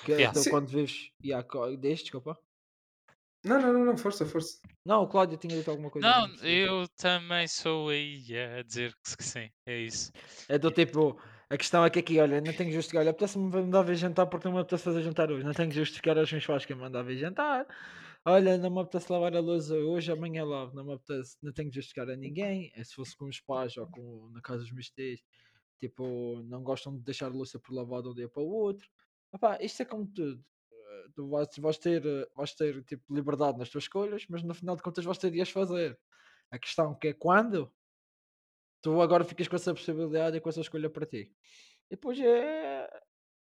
Que, 0.03 0.13
Yeah. 0.13 0.31
então, 0.31 0.41
Sim. 0.41 0.49
quando 0.49 0.67
vês. 0.69 1.11
Yeah, 1.23 1.45
desculpa. 1.81 2.39
Não, 3.48 3.62
não, 3.62 3.74
não, 3.74 3.86
não, 3.86 3.98
força, 3.98 4.25
força. 4.25 4.60
Não, 4.86 5.04
o 5.04 5.08
Cláudio 5.08 5.38
tinha 5.38 5.56
dito 5.56 5.70
alguma 5.70 5.89
coisa. 5.89 6.08
Não, 6.08 6.27
eu 6.44 6.88
também 6.98 7.48
sou 7.48 7.89
aí 7.89 8.25
a 8.38 8.62
dizer 8.63 8.94
que 9.04 9.24
sim, 9.24 9.50
é 9.66 9.80
isso. 9.80 10.12
É 10.48 10.58
do 10.58 10.72
tipo, 10.72 11.20
a 11.50 11.58
questão 11.58 11.86
é 11.86 11.89
que 11.89 12.00
aqui, 12.00 12.20
olha, 12.20 12.42
não 12.42 12.54
tenho 12.54 12.70
que 12.70 12.75
justificar, 12.75 13.01
olha, 13.01 13.12
apetece-me 13.12 13.50
mandar 13.50 13.82
vir 13.84 13.96
jantar 13.96 14.27
porque 14.27 14.48
não 14.48 14.56
me 14.56 14.62
apetece 14.62 14.84
fazer 14.84 15.01
jantar 15.01 15.32
hoje, 15.32 15.46
não 15.46 15.54
tenho 15.54 15.70
que 15.70 15.75
justificar 15.75 16.18
aos 16.18 16.32
meus 16.32 16.46
pais 16.46 16.66
que 16.66 16.75
me 16.75 16.82
mandar 16.82 17.04
vir 17.04 17.18
jantar. 17.18 17.66
Olha, 18.25 18.58
não 18.58 18.70
me 18.70 18.82
apetece 18.82 19.10
lavar 19.10 19.34
a 19.36 19.39
louça 19.39 19.74
hoje, 19.74 20.12
amanhã 20.12 20.44
lavo, 20.44 20.75
não 20.75 20.84
me 20.84 20.94
apetece, 20.94 21.38
não 21.42 21.54
tenho 21.54 21.70
que 21.70 21.75
justificar 21.75 22.10
a 22.10 22.16
ninguém. 22.18 22.72
É 22.75 22.84
se 22.84 22.94
fosse 22.94 23.16
com 23.16 23.25
os 23.25 23.39
pais 23.39 23.77
ou 23.77 23.88
com, 23.88 24.30
na 24.34 24.42
casa 24.42 24.63
dos 24.63 24.72
meus 24.74 24.89
tios, 24.89 25.22
tipo, 25.80 26.44
não 26.44 26.62
gostam 26.62 26.98
de 26.98 27.04
deixar 27.04 27.27
a 27.27 27.30
louça 27.30 27.58
por 27.58 27.74
lavar 27.74 28.01
de 28.01 28.10
um 28.10 28.13
dia 28.13 28.27
para 28.27 28.44
o 28.44 28.50
outro. 28.50 28.86
Epá, 29.34 29.58
isto 29.62 29.82
é 29.82 29.86
como 29.86 30.06
tudo. 30.06 30.44
Tu 31.15 31.27
vais, 31.29 31.47
vais 31.57 31.77
ter, 31.77 32.01
vais 32.35 32.53
ter 32.53 32.83
tipo, 32.83 33.13
liberdade 33.13 33.57
nas 33.57 33.69
tuas 33.69 33.85
escolhas, 33.85 34.25
mas 34.29 34.43
no 34.43 34.53
final 34.53 34.75
de 34.75 34.81
contas 34.81 35.05
vais 35.05 35.17
ter 35.17 35.31
de 35.31 35.41
as 35.41 35.49
fazer. 35.49 35.99
A 36.51 36.57
questão 36.57 36.95
que 36.95 37.09
é 37.09 37.13
quando 37.13 37.71
tu 38.81 39.01
agora 39.01 39.23
ficas 39.23 39.47
com 39.47 39.55
essa 39.55 39.73
possibilidade 39.73 40.37
e 40.37 40.41
com 40.41 40.49
essa 40.49 40.61
escolha 40.61 40.89
para 40.89 41.05
ti. 41.05 41.33
E 41.89 41.95
depois 41.95 42.19
é 42.19 42.87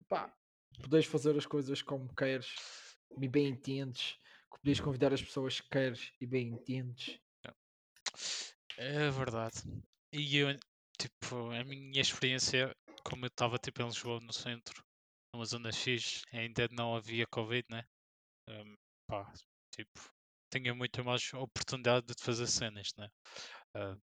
pá, 0.08 0.34
podes 0.82 1.06
fazer 1.06 1.36
as 1.36 1.46
coisas 1.46 1.82
como 1.82 2.14
queres 2.14 2.54
e 3.20 3.28
bem 3.28 3.48
entendes, 3.48 4.18
podes 4.50 4.80
convidar 4.80 5.12
as 5.12 5.22
pessoas 5.22 5.60
que 5.60 5.68
queres 5.68 6.12
e 6.20 6.26
bem 6.26 6.48
entendes. 6.48 7.18
É 8.76 9.10
verdade. 9.10 9.62
E 10.12 10.36
eu, 10.36 10.56
tipo, 10.98 11.50
a 11.50 11.64
minha 11.64 12.00
experiência, 12.00 12.74
como 13.04 13.24
eu 13.24 13.28
estava 13.28 13.58
tipo 13.58 13.82
em 13.82 13.86
Lisboa 13.86 14.20
no 14.20 14.32
centro, 14.32 14.84
numa 15.32 15.44
zona 15.44 15.72
X, 15.72 16.22
ainda 16.32 16.68
não 16.70 16.94
havia 16.96 17.26
Covid, 17.26 17.64
né? 17.70 17.84
Hum, 18.48 18.74
pá, 19.08 19.32
tipo, 19.74 20.00
tinha 20.52 20.74
muito 20.74 21.04
mais 21.04 21.32
oportunidade 21.34 22.06
de 22.06 22.14
fazer 22.22 22.46
cenas, 22.48 22.90
né? 22.98 23.08
Ah, 23.74 23.96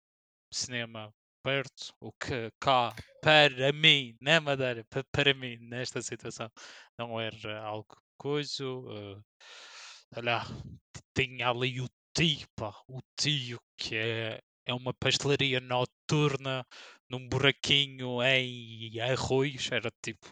cinema 0.54 1.14
perto, 1.44 1.94
o 2.02 2.12
que 2.14 2.52
cá, 2.60 2.96
para 3.22 3.74
mim, 3.74 4.16
na 4.22 4.42
Madeira, 4.42 4.86
pa- 4.90 5.04
para 5.12 5.34
mim, 5.34 5.58
nesta 5.60 6.02
situação, 6.02 6.50
não 7.00 7.20
era 7.20 7.62
algo 7.64 7.98
coisa. 8.18 8.64
ah, 8.66 9.22
olha, 10.18 10.42
tinha 11.16 11.50
ali 11.50 11.82
o 11.82 11.90
tio, 12.16 12.48
pá, 12.56 12.74
o 12.88 13.00
tio 13.20 13.60
que 13.78 13.96
é, 13.96 14.40
é 14.66 14.74
uma 14.74 14.94
pastelaria 14.94 15.60
noturna 15.60 16.66
num 17.10 17.28
buraquinho 17.28 18.22
em 18.24 19.00
Arroios, 19.02 19.72
era 19.72 19.90
tipo, 20.04 20.28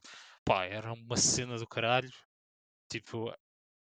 pá, 0.48 0.64
era 0.64 0.94
uma 0.94 1.18
cena 1.18 1.58
do 1.58 1.68
caralho. 1.68 2.10
Tipo, 2.90 3.34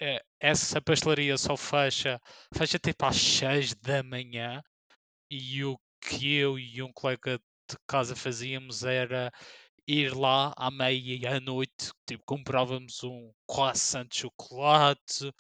é, 0.02 0.20
essa 0.40 0.82
pastelaria 0.82 1.38
só 1.38 1.56
fecha, 1.56 2.20
fecha 2.56 2.80
tipo 2.80 3.06
às 3.06 3.18
6 3.18 3.76
da 3.76 4.02
manhã 4.02 4.64
e 5.30 5.64
o 5.64 5.78
que 6.02 6.34
eu 6.36 6.58
e 6.58 6.82
um 6.82 6.92
colega 6.92 7.38
de 7.70 7.78
casa 7.88 8.16
fazíamos 8.16 8.84
era 8.84 9.32
ir 9.88 10.16
lá 10.16 10.54
à 10.58 10.72
meia 10.72 11.36
à 11.38 11.40
noite, 11.40 11.92
tipo, 12.08 12.24
comprávamos 12.26 13.04
um 13.04 13.32
croissant 13.48 14.08
de 14.08 14.18
chocolate, 14.22 15.32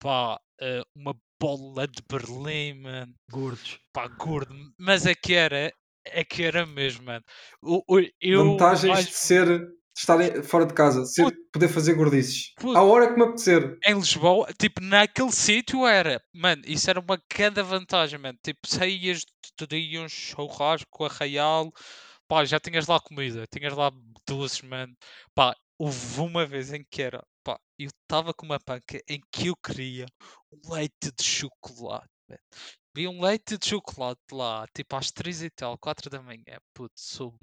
pá, 0.00 0.40
eh, 0.60 0.82
uma 0.94 1.14
bola 1.40 1.86
de 1.86 2.02
Berlim, 2.08 2.80
mano, 2.80 3.14
Gordos. 3.30 3.78
pá, 3.92 4.08
gordo, 4.08 4.54
mas 4.78 5.06
é 5.06 5.14
que 5.14 5.34
era, 5.34 5.72
é 6.04 6.24
que 6.24 6.42
era 6.42 6.64
mesmo, 6.66 7.04
mano. 7.04 7.24
O- 7.62 7.84
eu 8.20 8.50
Vantagens 8.50 8.92
mais- 8.92 9.06
de 9.06 9.14
ser, 9.14 9.72
estar 9.96 10.42
fora 10.42 10.66
de 10.66 10.74
casa, 10.74 11.04
ser, 11.04 11.30
poder 11.52 11.68
fazer 11.68 11.94
gordices. 11.94 12.52
Puto. 12.56 12.76
À 12.76 12.82
hora 12.82 13.08
que 13.08 13.18
me 13.18 13.24
apetecer. 13.24 13.78
em 13.84 13.94
Lisboa, 13.94 14.48
tipo, 14.58 14.80
naquele 14.80 15.32
sítio 15.32 15.86
era, 15.86 16.22
mano, 16.32 16.62
isso 16.66 16.88
era 16.88 17.00
uma 17.00 17.20
grande 17.32 17.62
vantagem, 17.62 18.18
mano. 18.18 18.38
Tipo, 18.42 18.60
saías, 18.66 19.24
terias 19.56 20.04
um 20.04 20.08
churrasco, 20.08 21.04
arraial, 21.04 21.72
pá, 22.28 22.44
já 22.44 22.58
tinhas 22.58 22.86
lá 22.86 22.98
comida, 23.00 23.46
tinhas 23.46 23.74
lá 23.74 23.90
doces, 24.26 24.62
mano. 24.62 24.94
Pá, 25.34 25.54
houve 25.78 26.20
uma 26.20 26.46
vez 26.46 26.72
em 26.72 26.84
que 26.90 27.02
era, 27.02 27.22
pá, 27.44 27.58
eu 27.78 27.88
estava 27.88 28.32
com 28.32 28.46
uma 28.46 28.60
panca 28.60 29.00
em 29.08 29.20
que 29.30 29.48
eu 29.48 29.56
queria 29.56 30.06
um 30.52 30.72
leite 30.74 31.12
de 31.16 31.24
chocolate, 31.24 32.08
mano. 32.28 32.40
Vi 32.94 33.08
um 33.08 33.22
leite 33.22 33.56
de 33.58 33.66
chocolate 33.66 34.20
lá, 34.32 34.66
tipo, 34.74 34.96
às 34.96 35.10
três 35.10 35.42
e 35.42 35.50
tal, 35.50 35.78
quatro 35.78 36.10
da 36.10 36.20
manhã, 36.22 36.58
puto, 36.74 36.92
sou, 36.94 37.34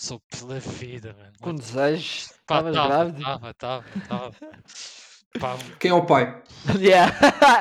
sou 0.00 0.20
pela 0.30 0.58
vida, 0.58 1.14
mano. 1.18 1.32
Com 1.42 1.54
desejos. 1.54 2.28
Pá, 2.46 2.58
Estavas 2.58 2.74
tava, 2.74 2.88
grávida? 2.88 3.24
tava, 3.24 3.54
tava, 3.54 3.84
tava. 4.08 4.36
Pá, 5.38 5.58
Quem 5.78 5.90
é 5.90 5.94
o 5.94 6.04
pai? 6.06 6.42
yeah. 6.80 7.12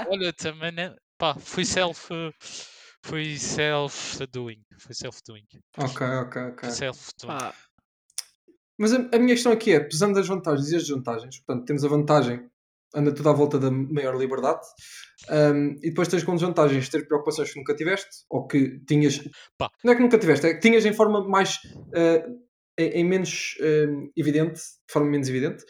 Olha, 0.09 0.33
também, 0.33 0.71
né? 0.71 0.95
pá, 1.17 1.35
fui 1.35 1.65
self, 1.65 2.09
fui 3.03 3.37
self-doing, 3.37 4.61
fui 4.79 4.95
self-doing, 4.95 5.45
Ok, 5.77 6.07
ok, 6.07 6.41
ok. 6.43 6.69
self-doing. 6.71 7.37
Pá, 7.37 7.53
Mas 8.77 8.93
a, 8.93 8.97
a 9.13 9.19
minha 9.19 9.35
questão 9.35 9.51
aqui 9.51 9.73
é, 9.73 9.79
pesando 9.81 10.17
as 10.17 10.27
vantagens 10.27 10.71
e 10.71 10.75
as 10.77 10.83
desvantagens, 10.83 11.39
portanto, 11.39 11.65
temos 11.65 11.83
a 11.83 11.89
vantagem, 11.89 12.49
anda 12.95 13.13
tudo 13.13 13.29
à 13.29 13.33
volta 13.33 13.59
da 13.59 13.69
maior 13.69 14.15
liberdade, 14.17 14.65
hum, 15.29 15.75
e 15.81 15.89
depois 15.89 16.07
tens 16.07 16.23
como 16.23 16.37
desvantagens 16.37 16.89
ter 16.89 17.07
preocupações 17.07 17.51
que 17.51 17.59
nunca 17.59 17.75
tiveste, 17.75 18.25
ou 18.29 18.47
que 18.47 18.79
tinhas. 18.85 19.19
Pá. 19.57 19.69
Não 19.83 19.93
é 19.93 19.95
que 19.95 20.01
nunca 20.01 20.17
tiveste, 20.17 20.47
é 20.47 20.53
que 20.53 20.59
tinhas 20.59 20.85
em 20.85 20.93
forma 20.93 21.27
mais. 21.27 21.59
eh, 21.93 22.25
em, 22.77 23.01
em 23.01 23.03
menos 23.03 23.55
hum, 23.61 24.09
evidente, 24.15 24.55
de 24.61 24.91
forma 24.91 25.09
menos 25.09 25.27
evidente. 25.29 25.63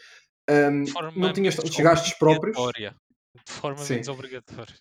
De 0.48 0.90
forma 0.90 1.12
não 1.16 1.32
tinhas 1.32 1.54
tantos 1.54 1.76
gastos 1.76 2.12
próprios. 2.14 2.56
De 3.46 3.52
forma 3.52 3.78
Sim. 3.78 3.94
menos 3.94 4.08
obrigatória. 4.08 4.74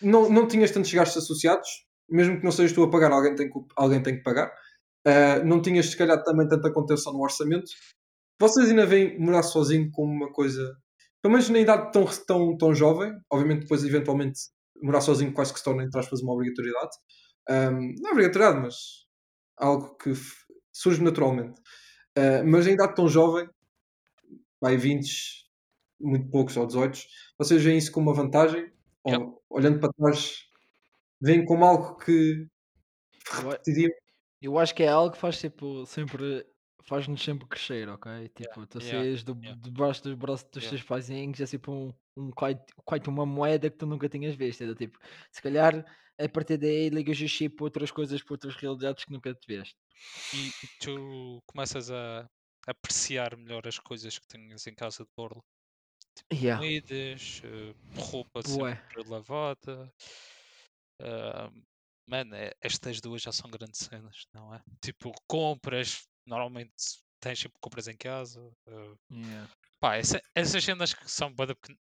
não, 0.00 0.28
não 0.28 0.46
tinhas 0.46 0.70
tantos 0.70 0.92
gastos 0.92 1.24
associados, 1.24 1.68
mesmo 2.08 2.38
que 2.38 2.44
não 2.44 2.52
sejas 2.52 2.72
tu 2.72 2.82
a 2.82 2.90
pagar, 2.90 3.10
alguém 3.10 3.34
tem 3.34 3.50
que, 3.50 3.58
alguém 3.76 4.02
tem 4.02 4.16
que 4.16 4.22
pagar. 4.22 4.52
Uh, 5.06 5.44
não 5.44 5.60
tinhas, 5.60 5.86
se 5.86 5.96
calhar, 5.96 6.22
também 6.22 6.46
tanta 6.48 6.72
contenção 6.72 7.12
no 7.12 7.22
orçamento. 7.22 7.70
Vocês 8.40 8.70
ainda 8.70 8.86
veem 8.86 9.18
morar 9.18 9.42
sozinho 9.42 9.90
como 9.90 10.12
uma 10.12 10.32
coisa, 10.32 10.76
pelo 11.22 11.32
menos 11.32 11.48
na 11.48 11.60
idade 11.60 11.92
tão, 11.92 12.04
tão, 12.26 12.56
tão 12.58 12.74
jovem, 12.74 13.12
obviamente 13.30 13.62
depois, 13.62 13.84
eventualmente, 13.84 14.40
morar 14.82 15.00
sozinho 15.00 15.32
quase 15.32 15.52
que 15.52 15.60
se 15.60 15.64
torna, 15.64 15.84
entre 15.84 15.98
aspas, 15.98 16.20
uma 16.20 16.34
obrigatoriedade. 16.34 16.96
Um, 17.48 17.94
não 18.00 18.10
é 18.10 18.12
obrigatoriedade, 18.12 18.60
mas 18.60 18.74
algo 19.56 19.96
que 19.96 20.12
surge 20.72 21.02
naturalmente. 21.02 21.60
Uh, 22.18 22.44
mas 22.44 22.66
na 22.66 22.72
idade 22.72 22.94
tão 22.94 23.08
jovem, 23.08 23.48
vai 24.60 24.76
20, 24.76 25.48
muito 26.00 26.28
poucos, 26.30 26.56
ou 26.56 26.66
18, 26.66 26.98
vocês 27.38 27.62
veem 27.62 27.78
isso 27.78 27.92
como 27.92 28.10
uma 28.10 28.16
vantagem? 28.16 28.70
Ou, 29.04 29.40
olhando 29.48 29.80
para 29.80 29.92
trás, 29.92 30.38
veem 31.20 31.44
como 31.44 31.64
algo 31.64 31.96
que 31.96 32.46
repetiriam? 33.30 33.90
eu 34.42 34.58
acho 34.58 34.74
que 34.74 34.82
é 34.82 34.88
algo 34.88 35.12
que 35.12 35.18
faz 35.18 35.38
tipo 35.38 35.86
sempre. 35.86 36.44
Faz-nos 36.84 37.22
sempre 37.22 37.46
crescer, 37.48 37.88
ok? 37.88 38.28
Tipo, 38.30 38.66
tu 38.66 38.78
yeah, 38.78 38.98
saís 38.98 39.24
do, 39.24 39.38
yeah. 39.40 39.60
debaixo 39.60 40.02
dos 40.02 40.14
braços 40.14 40.48
dos 40.50 40.62
Yeah. 40.62 40.76
teus 40.76 40.82
paizinhos, 40.88 41.40
é 41.40 41.46
tipo 41.46 41.72
um, 41.72 41.92
um 42.16 42.30
quite, 42.30 43.08
uma 43.08 43.24
moeda 43.24 43.70
que 43.70 43.76
tu 43.76 43.86
nunca 43.86 44.08
tinhas 44.08 44.34
visto. 44.34 44.74
Tipo, 44.74 44.98
se 45.30 45.40
calhar 45.42 45.84
a 46.18 46.28
partir 46.28 46.58
daí 46.58 46.88
ligas 46.90 47.20
o 47.20 47.28
chip 47.28 47.56
para 47.56 47.64
outras 47.64 47.90
coisas, 47.90 48.22
para 48.22 48.34
outras 48.34 48.54
realidades 48.56 49.04
que 49.04 49.12
nunca 49.12 49.34
te 49.34 49.46
veste. 49.46 49.76
E, 50.34 50.48
e 50.48 50.68
tu 50.78 51.42
começas 51.46 51.90
a 51.90 52.28
apreciar 52.66 53.36
melhor 53.36 53.66
as 53.66 53.78
coisas 53.78 54.18
que 54.18 54.26
tinhas 54.28 54.66
em 54.66 54.74
casa 54.74 55.04
de 55.04 55.10
borla. 55.16 55.42
Yeah. 56.32 56.60
Comidas, 56.60 57.42
eh, 57.44 57.74
roupa 57.98 58.42
sempre 58.42 59.08
lavada. 59.08 59.92
ah, 61.00 61.50
mano, 62.06 62.34
é- 62.34 62.52
estas 62.60 63.00
duas 63.00 63.22
já 63.22 63.32
são 63.32 63.50
grandes 63.50 63.80
cenas, 63.80 64.26
não 64.34 64.54
é? 64.54 64.62
Tipo, 64.82 65.12
compras, 65.28 66.02
normalmente 66.26 66.72
tens 67.20 67.38
sempre 67.38 67.58
compras 67.60 67.88
em 67.88 67.96
casa. 67.96 68.40
ah, 68.68 68.94
Yeah. 69.10 69.48
Pá, 69.80 69.96
essa- 69.96 70.22
essas 70.34 70.62
cenas 70.64 70.94
que 70.94 71.10
são 71.10 71.32
bué 71.32 71.46
da 71.46 71.54
pequenas. 71.54 71.80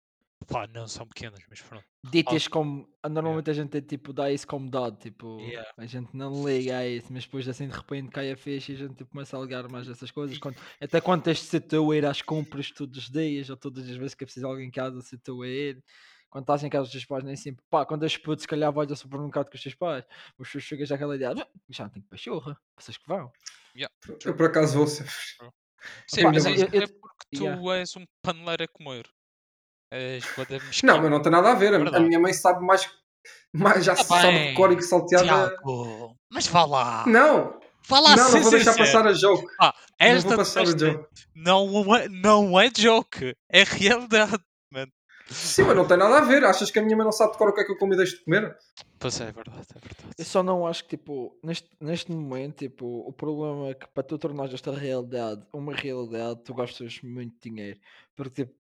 Pá, 0.47 0.69
não 0.69 0.87
são 0.87 1.07
pequenas, 1.07 1.41
mas 1.51 1.61
pronto. 1.61 1.85
Ditas 2.11 2.47
como. 2.47 2.89
ah, 3.03 3.09
Normalmente 3.09 3.51
a 3.51 3.53
gente 3.53 3.77
é, 3.77 3.81
tipo, 3.81 4.13
dá 4.13 4.31
isso 4.31 4.47
como 4.47 4.71
dado, 4.71 4.97
tipo, 4.97 5.39
Yeah. 5.41 5.69
a 5.77 5.85
gente 5.85 6.17
não 6.17 6.49
liga 6.49 6.79
a 6.79 6.87
isso, 6.89 7.13
mas 7.13 7.25
depois 7.25 7.49
assim 7.49 7.69
de 7.69 7.75
repente 7.77 8.11
cai 8.11 8.31
a 8.31 8.37
ficha 8.37 8.71
e 8.73 8.75
a 8.77 8.79
gente 8.79 8.95
tipo, 8.95 9.11
começa 9.11 9.37
a 9.37 9.41
ligar 9.41 9.69
mais 9.69 9.89
essas 9.89 10.11
coisas. 10.13 10.39
Quando, 10.39 10.57
até 10.81 11.01
quando 11.01 11.25
tens 11.25 11.39
de 11.39 11.45
ser 11.47 11.61
tu 11.63 11.91
a 11.91 11.97
ir 11.97 12.07
às 12.07 12.23
compras 12.23 12.71
todos 12.71 12.97
os 12.99 13.11
dias 13.11 13.51
ou 13.51 13.57
todas 13.57 13.89
as 13.89 13.97
vezes 13.97 14.15
que 14.15 14.23
é 14.25 14.27
preciso 14.27 14.47
alguém 14.47 14.69
em 14.69 14.71
casa, 14.71 15.01
ser 15.03 15.19
tu 15.19 15.43
a 15.43 15.49
ir, 15.49 15.83
quando 16.31 16.45
estás 16.45 16.63
em 16.65 16.69
casa 16.71 16.85
dos 16.85 16.93
teus 16.93 17.05
pais, 17.05 17.25
nem 17.25 17.37
sempre. 17.37 17.65
Pá, 17.71 17.85
quando 17.87 18.03
és 18.05 18.17
puto, 18.17 18.43
se 18.43 18.49
calhar 18.49 18.73
vais 18.73 18.91
ao 18.91 18.97
supermercado 18.97 19.49
com 19.51 19.57
os 19.57 19.63
teus 19.63 19.75
pais, 19.75 20.05
os 20.39 20.51
teus 20.51 20.65
chegas 20.65 20.91
àquela 20.93 21.17
ideia, 21.17 21.33
"Ah, 21.39 21.47
já 21.69 21.85
não 21.85 21.91
tenho 21.91 22.05
pachorra, 22.07 22.57
vocês 22.79 22.97
que 22.97 23.07
vão. 23.09 23.33
Eu 24.25 24.35
por 24.37 24.47
acaso 24.47 24.77
vou 24.79 24.87
ser. 24.87 25.07
Sim, 26.07 26.23
Pá, 26.23 26.33
mas 26.33 26.45
eu- 26.45 26.55
isso 26.55 26.65
eu- 26.65 26.81
é 26.81 26.85
eu- 26.85 26.89
porque 27.01 27.25
tu 27.37 27.43
yeah. 27.45 27.79
és 27.79 27.97
um 27.97 28.05
paneleiro 28.23 28.65
a 28.65 28.69
comer. 28.69 29.09
És 29.91 30.25
Não, 30.83 31.01
mas 31.01 31.11
não 31.11 31.23
tem 31.23 31.33
nada 31.33 31.51
a 31.53 31.55
ver. 31.55 31.73
A, 31.73 31.77
a 31.77 31.79
Verdade. 31.81 32.05
minha 32.05 32.19
mãe 32.21 32.33
sabe 32.33 32.65
mais. 32.65 32.91
mais 33.55 33.85
já 33.85 33.95
Tá 33.95 34.05
sabe 34.05 34.49
de 34.49 34.55
cor 34.55 34.73
e 34.73 34.77
que 34.77 34.83
salteada. 34.83 35.25
Tiago, 35.25 36.17
mas 36.31 36.47
vá 36.47 36.65
lá. 36.65 37.05
Não, 37.07 37.59
lá, 37.91 38.17
não, 38.17 38.25
não 38.25 38.31
ser 38.31 38.41
vou 38.41 38.51
deixar 38.51 38.73
sincero. 38.73 38.93
passar 38.93 39.07
a 39.07 39.13
joke. 39.13 39.47
Não 39.61 39.73
esta 39.99 40.29
vou 40.29 40.37
passar 40.39 40.63
esta 40.63 40.79
joke. 40.93 41.09
não 41.35 41.95
é, 41.97 42.09
não 42.09 42.61
é 42.61 42.71
joke, 42.77 43.35
é 43.51 43.65
realidade. 43.65 44.43
Sim, 45.31 45.65
mas 45.65 45.77
não 45.77 45.87
tem 45.87 45.97
nada 45.97 46.19
a 46.19 46.21
ver. 46.21 46.45
Achas 46.45 46.71
que 46.71 46.79
a 46.79 46.83
minha 46.83 46.97
mãe 46.97 47.05
não 47.05 47.13
sabe 47.13 47.33
de 47.33 47.39
cor 47.39 47.49
o 47.49 47.55
que 47.55 47.61
é 47.61 47.65
que 47.65 47.73
eu 47.73 47.77
como 47.77 47.95
e 47.95 47.97
deixo 47.97 48.17
de 48.17 48.25
comer? 48.25 48.57
Pois 48.99 49.21
é, 49.21 49.29
é 49.29 49.33
verdade, 49.33 49.67
é 49.75 49.79
verdade. 49.79 50.15
Eu 50.19 50.25
só 50.25 50.43
não 50.43 50.67
acho 50.67 50.85
que, 50.85 50.97
tipo, 50.97 51.39
neste, 51.43 51.69
neste 51.81 52.11
momento, 52.11 52.57
tipo, 52.57 52.87
o 53.07 53.13
problema 53.13 53.69
é 53.69 53.75
que 53.75 53.87
para 53.89 54.03
tu 54.03 54.19
tornares 54.19 54.55
esta 54.55 54.73
realidade 54.73 55.47
uma 55.53 55.75
realidade, 55.75 56.43
tu 56.45 56.55
gastas 56.55 57.01
muito 57.03 57.37
dinheiro. 57.41 57.79
Porque, 58.17 58.45
tipo, 58.45 58.59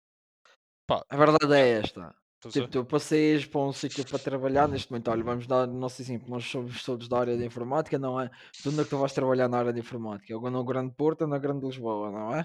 Pá, 0.87 1.05
a 1.09 1.17
verdade 1.17 1.55
é 1.55 1.81
esta. 1.81 2.15
Tipo, 2.51 2.69
tu 2.69 2.85
passeias 2.85 3.47
para 3.47 3.61
um 3.63 3.73
sítio 3.73 4.05
para 4.07 4.19
trabalhar 4.19 4.69
neste 4.69 4.91
momento. 4.91 5.11
Olha, 5.11 5.25
vamos 5.25 5.47
dar 5.47 5.67
o 5.67 5.73
nosso 5.73 6.03
exemplo. 6.03 6.29
Nós 6.29 6.45
somos 6.45 6.83
todos 6.85 7.09
da 7.09 7.19
área 7.19 7.37
de 7.39 7.45
informática, 7.45 7.99
não 7.99 8.21
é? 8.21 8.31
Tu 8.63 8.69
onde 8.69 8.81
é 8.81 8.85
que 8.85 8.91
tu 8.91 8.99
vais 8.99 9.13
trabalhar 9.13 9.49
na 9.49 9.59
área 9.59 9.73
de 9.73 9.81
informática? 9.81 10.37
Ou 10.37 10.51
no 10.51 10.63
Grande 10.63 10.95
Porto 10.95 11.23
ou 11.23 11.29
na 11.29 11.39
Grande 11.39 11.65
Lisboa, 11.65 12.11
não 12.11 12.35
é? 12.35 12.45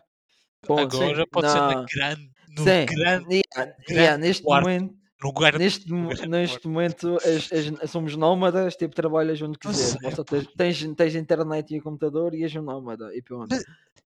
Ponto. 0.66 0.98
Agora 0.98 1.26
pode 1.28 1.52
ser 1.52 1.62
na 1.62 1.76
grande, 1.94 2.32
no 2.50 2.64
Sim, 2.64 2.86
grande, 2.86 3.42
yeah, 3.56 3.74
grande 3.88 3.94
yeah, 3.94 4.18
neste 4.18 4.44
quarto. 4.44 4.66
momento, 4.68 4.96
no 5.24 5.34
neste, 5.58 5.92
neste 6.28 6.68
momento 6.68 7.18
és- 7.24 7.52
és- 7.52 7.90
somos 7.92 8.16
nómadas, 8.16 8.76
tipo, 8.76 8.94
trabalhas 8.96 9.42
onde 9.42 9.58
Basta 10.04 10.24
pá. 10.24 10.24
ter, 10.26 10.48
tens, 10.58 10.96
tens 10.96 11.16
internet 11.16 11.74
e 11.74 11.80
o 11.80 11.84
computador 11.84 12.34
e 12.34 12.44
és 12.44 12.56
um 12.56 12.62
nómada. 12.62 13.14
E 13.16 13.22
pronto. 13.22 13.56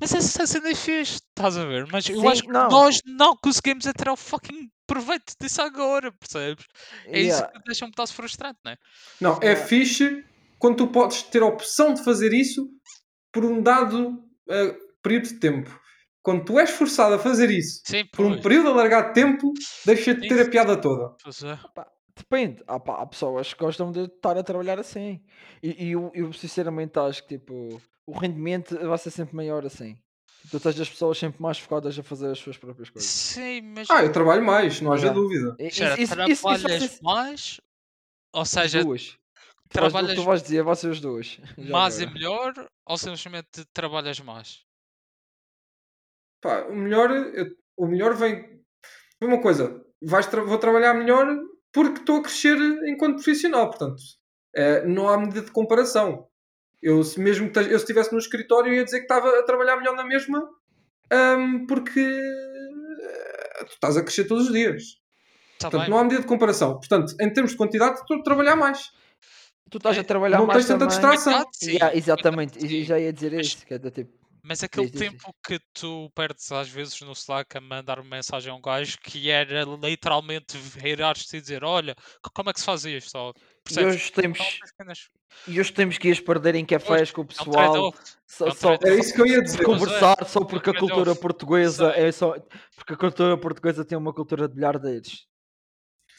Mas 0.01 0.15
essa 0.15 0.47
cena 0.47 0.71
é 0.71 0.75
fixe, 0.75 1.15
estás 1.17 1.57
a 1.57 1.65
ver? 1.67 1.87
Mas 1.93 2.09
eu 2.09 2.21
Sim, 2.21 2.29
acho 2.29 2.43
que 2.43 2.49
não. 2.53 2.69
nós 2.71 3.01
não 3.05 3.37
conseguimos 3.37 3.87
é 3.87 3.93
tirar 3.93 4.13
o 4.13 4.17
fucking 4.17 4.71
proveito 4.87 5.35
disso 5.41 5.61
agora, 5.63 6.11
percebes? 6.13 6.67
É 7.07 7.21
isso 7.21 7.37
Yeah, 7.37 7.53
que 7.53 7.59
me 7.59 7.65
deixa 7.65 7.85
um 7.85 7.91
pedaço 7.91 8.15
frustrante, 8.15 8.59
não 8.65 8.73
é? 8.73 8.77
Não, 9.21 9.39
é 9.43 9.47
Yeah. 9.47 9.67
fixe 9.67 10.25
quando 10.59 10.77
tu 10.79 10.87
podes 10.89 11.23
ter 11.25 11.43
a 11.43 11.47
opção 11.47 11.95
de 11.95 12.03
fazer 12.03 12.33
isso 12.33 12.69
por 13.33 13.45
um 13.45 13.63
dado 13.63 14.25
eh, 14.49 14.77
período 15.03 15.29
de 15.29 15.35
tempo. 15.41 15.80
Quando 16.23 16.45
tu 16.45 16.59
és 16.59 16.71
forçado 16.71 17.15
a 17.15 17.19
fazer 17.19 17.51
isso 17.51 17.81
Sim, 17.85 18.05
por 18.13 18.27
um 18.27 18.41
período 18.41 18.69
alargado 18.69 19.09
de 19.09 19.15
tempo, 19.15 19.53
deixa 19.87 20.15
de 20.15 20.29
ter 20.29 20.39
a 20.39 20.43
Isso. 20.43 20.51
piada 20.51 20.77
toda. 20.77 21.15
Pois 21.23 21.43
é. 21.43 21.59
depende. 22.15 22.63
Há, 22.67 22.79
pá, 22.79 23.01
há 23.01 23.07
pessoas 23.07 23.55
que 23.55 23.61
gostam 23.65 23.91
de 23.91 24.01
estar 24.05 24.37
a 24.37 24.43
trabalhar 24.43 24.79
assim. 24.79 25.23
E, 25.63 25.87
e 25.87 25.93
eu, 25.93 26.11
eu 26.15 26.31
sinceramente 26.35 26.99
acho 26.99 27.23
que 27.27 27.39
tipo, 27.39 27.81
o 28.07 28.13
rendimento 28.13 28.77
vai 28.87 28.99
ser 28.99 29.11
sempre 29.11 29.35
maior 29.35 29.65
assim. 29.65 29.97
Tu 30.51 30.59
tens 30.61 30.79
as 30.81 30.89
pessoas 30.91 31.19
sempre 31.19 31.41
mais 31.41 31.59
focadas 31.59 31.99
a 31.99 32.03
fazer 32.03 32.31
as 32.31 32.39
suas 32.39 32.57
próprias 32.59 32.91
coisas. 32.91 33.11
Sim, 33.11 33.61
mas 33.75 33.89
Ah, 33.91 34.03
eu 34.05 34.13
trabalho 34.13 34.45
mais, 34.45 34.81
não 34.81 34.93
haja 34.93 35.07
Yeah. 35.09 35.21
dúvida. 35.21 35.57
E- 35.59 35.69
isso- 35.69 35.83
isso- 35.85 36.03
isso 36.29 36.43
trabalhas 36.43 36.83
ser- 36.91 37.03
mais, 37.03 37.61
ou 38.33 38.45
seja, 38.45 38.83
duas. 38.85 39.03
Tu 39.07 39.15
vais, 39.15 39.23
o 39.59 39.69
que 39.69 39.69
trabalhas 39.71 40.15
tu 40.17 40.23
vais 40.25 40.43
dizer, 40.43 40.63
vai 40.65 40.77
ser 40.77 40.91
as 40.91 41.01
duas. 41.01 41.39
Mais 41.59 42.01
e 42.01 42.07
melhor, 42.07 42.53
ou 42.87 42.99
simplesmente 42.99 43.65
trabalhas 43.73 44.19
mais? 44.21 44.65
Pá, 46.41 46.63
o 46.69 46.75
melhor, 46.75 47.11
eu- 47.11 47.51
o 47.77 47.87
melhor 47.87 48.15
vem. 48.15 48.61
Uma 49.21 49.41
coisa, 49.41 49.81
vais 50.03 50.27
tra- 50.27 50.43
vou 50.43 50.59
trabalhar 50.59 50.95
melhor 50.95 51.27
porque 51.73 52.01
estou 52.01 52.17
a 52.17 52.23
crescer 52.23 52.57
enquanto 52.89 53.17
profissional, 53.17 53.69
portanto, 53.69 54.01
eh, 54.57 54.85
não 54.87 55.09
há 55.09 55.19
medida 55.19 55.43
de 55.43 55.51
comparação. 55.53 56.27
Eu, 56.83 57.03
se 57.05 57.21
mesmo 57.21 57.51
eu 57.55 57.77
estivesse 57.77 58.11
no 58.13 58.19
escritório, 58.19 58.73
ia 58.73 58.85
dizer 58.85 58.99
que 59.01 59.05
estava 59.05 59.29
a 59.39 59.43
trabalhar 59.43 59.77
melhor 59.77 59.95
na 59.95 60.05
mesma, 60.05 60.49
ahm, 61.13 61.67
porque 61.67 62.01
eh, 62.01 63.65
tu 63.67 63.73
estás 63.75 63.97
a 63.97 64.03
crescer 64.03 64.25
todos 64.25 64.47
os 64.47 64.53
dias. 64.53 64.83
Está 65.53 65.69
Portanto, 65.71 65.81
bem, 65.83 65.91
não 65.91 65.99
há 65.99 66.05
medida 66.05 66.23
de 66.23 66.27
comparação. 66.27 66.79
Portanto, 66.79 67.15
em 67.21 67.31
termos 67.33 67.53
de 67.53 67.59
quantidade, 67.59 68.01
estou 68.01 68.19
a 68.19 68.23
trabalhar 68.23 68.57
mais. 68.57 68.91
Tu 69.71 69.77
estás 69.77 69.97
a 69.99 70.01
É, 70.01 70.03
trabalhar 70.03 70.39
não 70.39 70.47
mais 70.47 70.65
tens 70.65 70.79
tanta 70.79 70.89
também. 70.89 71.17
distração. 71.17 71.45
Yeah, 71.63 71.95
exatamente, 71.97 72.65
e 72.65 72.83
já 72.83 72.99
ia 72.99 73.13
dizer 73.13 73.33
Mas- 73.33 73.47
isso, 73.49 73.67
que 73.67 73.75
é 73.75 73.79
do 73.79 73.91
tipo, 73.91 74.11
Mas 74.43 74.63
aquele 74.63 74.87
Diz, 74.91 74.93
diz, 74.93 75.11
diz. 75.11 75.11
tempo 75.23 75.35
que 75.45 75.61
tu 75.75 76.11
perdes 76.15 76.51
às 76.53 76.69
vezes 76.69 77.01
no 77.03 77.13
Slack 77.13 77.57
a 77.57 77.61
mandar 77.61 77.99
uma 77.99 78.09
mensagem 78.17 78.51
a 78.51 78.55
um 78.55 78.61
gajo 78.61 78.99
que 79.03 79.31
era 79.31 79.63
literalmente 79.65 80.57
virar-te 80.57 81.37
e 81.37 81.41
dizer: 81.41 81.63
Olha, 81.65 81.95
como 82.35 82.51
é 82.51 82.53
que 82.53 82.61
se 82.61 82.67
faz 82.67 82.85
isto? 82.85 83.17
Ou, 83.19 83.35
e 83.71 83.85
hoje 83.85 84.09
Então, 84.11 84.23
temos, 84.23 84.59
e 85.47 85.61
hoje 85.61 85.73
temos 85.73 85.99
que 85.99 86.09
ias 86.09 86.21
perder 86.21 86.55
em 86.55 86.65
cafés 86.65 87.11
com 87.11 87.21
o 87.21 87.25
É 87.25 87.27
pessoal, 87.29 87.95
só, 88.27 88.47
é 88.49 88.51
só, 88.55 88.69
Era 88.71 88.79
trade-off. 88.79 89.01
isso 89.01 89.15
que 89.15 89.21
eu 89.21 89.27
ia 89.27 89.43
dizer. 89.43 89.63
conversar 89.65 90.25
só 90.27 90.45
porque 90.45 90.71
a 90.71 90.79
cultura 90.79 91.15
portuguesa 91.15 91.91
é 91.95 92.11
só 92.11 92.35
porque 92.77 92.95
a 92.95 92.97
cultura 92.97 93.37
portuguesa 93.39 93.85
tem 93.85 93.97
uma 93.99 94.13
cultura 94.15 94.49
de 94.49 94.55
bilhardeiros. 94.55 95.27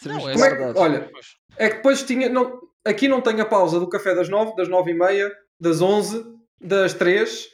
Não, 0.06 0.18
de 0.20 0.30
é 0.42 0.46
é 0.48 0.74
que- 0.74 0.80
olha. 0.80 1.12
É 1.58 1.70
que 1.70 1.76
depois 1.78 2.02
tinha. 2.04 2.30
Não, 2.30 2.60
aqui 2.86 3.08
não 3.08 3.22
tem 3.22 3.40
a 3.42 3.46
pausa 3.46 3.80
do 3.80 3.90
café 3.90 4.16
das 4.16 4.30
9, 4.30 4.56
das 4.56 4.68
9 4.68 4.92
e 4.92 4.94
meia, 4.94 5.32
das 5.60 5.82
11, 5.82 6.24
das 6.60 6.94
3, 6.94 7.48